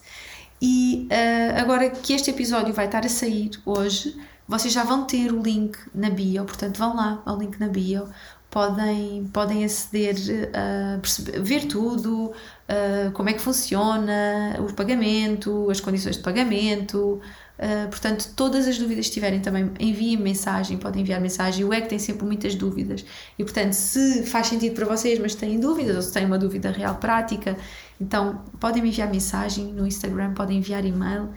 E 0.60 1.08
uh, 1.10 1.60
agora 1.60 1.88
que 1.88 2.12
este 2.12 2.30
episódio 2.30 2.74
vai 2.74 2.86
estar 2.86 3.04
a 3.04 3.08
sair 3.08 3.50
hoje, 3.64 4.14
vocês 4.46 4.72
já 4.72 4.84
vão 4.84 5.04
ter 5.04 5.32
o 5.32 5.40
link 5.40 5.78
na 5.94 6.10
bio, 6.10 6.44
portanto 6.44 6.76
vão 6.78 6.94
lá 6.94 7.22
ao 7.24 7.38
link 7.38 7.58
na 7.58 7.68
bio, 7.68 8.08
podem, 8.50 9.30
podem 9.32 9.64
aceder, 9.64 10.16
uh, 10.16 11.00
perceber, 11.00 11.40
ver 11.40 11.66
tudo, 11.66 12.26
uh, 12.26 13.10
como 13.12 13.30
é 13.30 13.32
que 13.32 13.40
funciona, 13.40 14.56
o 14.58 14.72
pagamento, 14.74 15.70
as 15.70 15.80
condições 15.80 16.16
de 16.16 16.22
pagamento, 16.22 17.20
Uh, 17.60 17.90
portanto, 17.90 18.32
todas 18.34 18.66
as 18.66 18.78
dúvidas 18.78 19.08
que 19.08 19.12
tiverem 19.12 19.38
também, 19.38 19.70
enviem 19.78 20.16
mensagem, 20.16 20.78
podem 20.78 21.02
enviar 21.02 21.20
mensagem. 21.20 21.62
O 21.62 21.74
EC 21.74 21.88
tem 21.88 21.98
sempre 21.98 22.24
muitas 22.24 22.54
dúvidas 22.54 23.04
e, 23.38 23.44
portanto, 23.44 23.74
se 23.74 24.24
faz 24.24 24.46
sentido 24.46 24.74
para 24.74 24.86
vocês, 24.86 25.18
mas 25.18 25.34
têm 25.34 25.60
dúvidas 25.60 25.94
ou 25.94 26.00
se 26.00 26.10
têm 26.10 26.24
uma 26.24 26.38
dúvida 26.38 26.70
real 26.70 26.94
prática, 26.94 27.58
então 28.00 28.42
podem 28.58 28.82
me 28.82 28.88
enviar 28.88 29.10
mensagem 29.10 29.66
no 29.72 29.86
Instagram, 29.86 30.32
podem 30.34 30.58
enviar 30.58 30.84
e-mail 30.84 31.30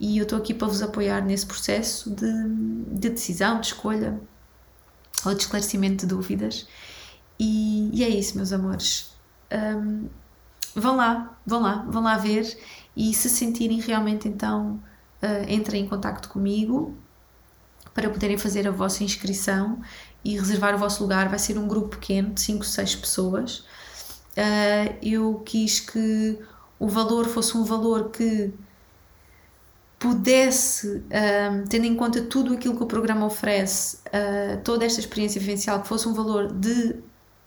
e 0.00 0.18
eu 0.18 0.24
estou 0.24 0.38
aqui 0.38 0.52
para 0.52 0.68
vos 0.68 0.82
apoiar 0.82 1.20
nesse 1.24 1.46
processo 1.46 2.10
de, 2.10 2.32
de 2.92 3.10
decisão, 3.10 3.60
de 3.60 3.68
escolha 3.68 4.20
ou 5.24 5.34
de 5.34 5.40
esclarecimento 5.42 6.06
de 6.06 6.14
dúvidas. 6.14 6.66
E, 7.38 7.90
e 7.92 8.04
é 8.04 8.08
isso, 8.08 8.36
meus 8.36 8.52
amores. 8.52 9.12
Um, 9.52 10.08
vão 10.74 10.96
lá, 10.96 11.38
vão 11.46 11.60
lá, 11.60 11.84
vão 11.88 12.02
lá 12.02 12.16
ver 12.16 12.58
e 12.96 13.14
se 13.14 13.28
sentirem 13.28 13.80
realmente 13.80 14.28
então 14.28 14.80
uh, 15.22 15.50
entrem 15.50 15.84
em 15.84 15.88
contato 15.88 16.28
comigo 16.28 16.96
para 17.94 18.10
poderem 18.10 18.38
fazer 18.38 18.66
a 18.66 18.70
vossa 18.70 19.02
inscrição 19.02 19.80
e 20.24 20.36
reservar 20.36 20.74
o 20.74 20.78
vosso 20.78 21.02
lugar. 21.02 21.28
Vai 21.28 21.38
ser 21.38 21.58
um 21.58 21.66
grupo 21.66 21.90
pequeno 21.90 22.34
de 22.34 22.40
5, 22.40 22.64
6 22.64 22.96
pessoas. 22.96 23.64
Uh, 24.38 24.94
eu 25.02 25.42
quis 25.44 25.80
que 25.80 26.38
o 26.78 26.86
valor 26.86 27.26
fosse 27.26 27.56
um 27.56 27.64
valor 27.64 28.10
que 28.10 28.52
pudesse, 29.98 31.02
eh, 31.10 31.64
tendo 31.68 31.84
em 31.84 31.96
conta 31.96 32.22
tudo 32.22 32.54
aquilo 32.54 32.76
que 32.76 32.84
o 32.84 32.86
programa 32.86 33.26
oferece, 33.26 33.96
uh, 34.06 34.62
toda 34.62 34.84
esta 34.84 35.00
experiência 35.00 35.40
vivencial, 35.40 35.82
que 35.82 35.88
fosse 35.88 36.08
um 36.08 36.14
valor 36.14 36.52
de 36.52 36.94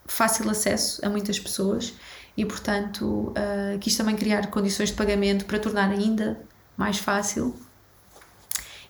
fácil 0.05 0.49
acesso 0.49 0.99
a 1.05 1.07
muitas 1.07 1.39
pessoas 1.39 1.93
e, 2.35 2.45
portanto, 2.45 3.33
quis 3.79 3.95
também 3.95 4.17
criar 4.17 4.47
condições 4.47 4.89
de 4.89 4.95
pagamento 4.95 5.45
para 5.45 5.59
tornar 5.59 5.89
ainda 5.91 6.41
mais 6.75 6.97
fácil. 6.97 7.55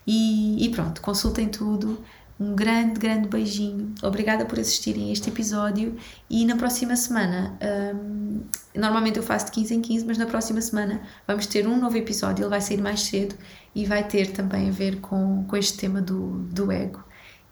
E, 0.07 0.65
e 0.65 0.69
pronto, 0.69 0.99
consultem 0.99 1.47
tudo. 1.47 2.03
Um 2.41 2.55
grande, 2.55 2.99
grande 2.99 3.27
beijinho. 3.27 3.93
Obrigada 4.01 4.45
por 4.45 4.59
assistirem 4.59 5.09
a 5.09 5.13
este 5.13 5.29
episódio. 5.29 5.95
E 6.27 6.43
na 6.43 6.55
próxima 6.55 6.95
semana, 6.95 7.55
um, 7.93 8.41
normalmente 8.73 9.17
eu 9.17 9.23
faço 9.23 9.45
de 9.45 9.51
15 9.51 9.75
em 9.75 9.79
15, 9.79 10.05
mas 10.07 10.17
na 10.17 10.25
próxima 10.25 10.59
semana 10.59 11.01
vamos 11.27 11.45
ter 11.45 11.67
um 11.67 11.79
novo 11.79 11.95
episódio. 11.95 12.41
Ele 12.41 12.49
vai 12.49 12.59
sair 12.59 12.81
mais 12.81 13.01
cedo 13.01 13.35
e 13.75 13.85
vai 13.85 14.07
ter 14.07 14.31
também 14.31 14.69
a 14.69 14.71
ver 14.71 15.01
com, 15.01 15.43
com 15.47 15.55
este 15.55 15.77
tema 15.77 16.01
do, 16.01 16.39
do 16.51 16.71
ego 16.71 17.03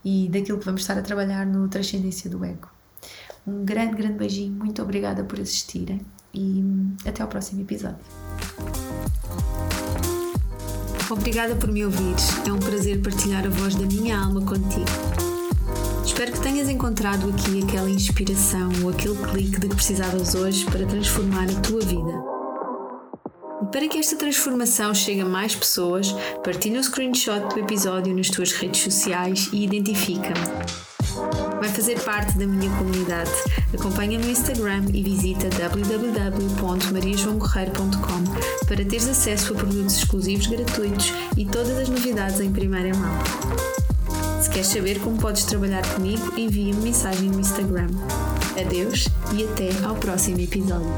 e 0.04 0.28
daquilo 0.28 0.58
que 0.58 0.66
vamos 0.66 0.82
estar 0.82 0.98
a 0.98 1.04
trabalhar 1.04 1.46
no 1.46 1.68
Transcendência 1.68 2.28
do 2.28 2.44
Ego. 2.44 2.68
Um 3.46 3.64
grande, 3.64 3.96
grande 3.96 4.18
beijinho. 4.18 4.54
Muito 4.54 4.82
obrigada 4.82 5.24
por 5.24 5.40
assistirem 5.40 6.02
e 6.34 6.64
hum, 6.64 6.96
até 7.06 7.22
ao 7.22 7.28
próximo 7.28 7.62
episódio. 7.62 8.04
Obrigada 11.12 11.56
por 11.56 11.72
me 11.72 11.84
ouvires. 11.84 12.30
É 12.48 12.52
um 12.52 12.60
prazer 12.60 13.02
partilhar 13.02 13.44
a 13.44 13.50
voz 13.50 13.74
da 13.74 13.86
minha 13.86 14.20
alma 14.20 14.42
contigo. 14.42 14.86
Espero 16.06 16.32
que 16.32 16.40
tenhas 16.40 16.70
encontrado 16.70 17.30
aqui 17.30 17.64
aquela 17.64 17.90
inspiração 17.90 18.70
ou 18.84 18.90
aquele 18.90 19.16
clique 19.16 19.60
de 19.60 19.70
que 19.70 19.76
precisavas 19.76 20.36
hoje 20.36 20.66
para 20.66 20.86
transformar 20.86 21.46
a 21.50 21.62
tua 21.62 21.82
vida. 21.82 22.14
E 23.64 23.66
para 23.72 23.88
que 23.88 23.98
esta 23.98 24.16
transformação 24.16 24.94
chegue 24.94 25.22
a 25.22 25.26
mais 25.26 25.56
pessoas, 25.56 26.14
partilha 26.44 26.80
o 26.80 26.84
screenshot 26.84 27.42
do 27.54 27.60
episódio 27.60 28.16
nas 28.16 28.30
tuas 28.30 28.52
redes 28.52 28.82
sociais 28.82 29.50
e 29.52 29.64
identifica-me. 29.64 30.89
Vai 31.60 31.70
fazer 31.70 32.00
parte 32.02 32.38
da 32.38 32.46
minha 32.48 32.70
comunidade. 32.78 33.32
Acompanha-me 33.74 34.26
no 34.26 34.32
Instagram 34.32 34.86
e 34.94 35.04
visita 35.04 35.50
www.mariajoãocorreiro.com 35.50 38.24
para 38.66 38.86
teres 38.86 39.10
acesso 39.10 39.54
a 39.54 39.58
produtos 39.58 39.98
exclusivos 39.98 40.48
gratuitos 40.48 41.14
e 41.36 41.46
todas 41.46 41.78
as 41.78 41.90
novidades 41.90 42.40
em 42.40 42.50
primeira 42.52 42.98
mão. 42.98 43.20
Se 44.42 44.50
queres 44.50 44.68
saber 44.68 45.00
como 45.00 45.18
podes 45.18 45.44
trabalhar 45.44 45.86
comigo, 45.94 46.32
envia-me 46.38 46.82
mensagem 46.82 47.30
no 47.30 47.42
Instagram. 47.42 47.90
Adeus 48.60 49.08
e 49.34 49.44
até 49.44 49.70
ao 49.86 49.96
próximo 49.96 50.40
episódio. 50.40 50.90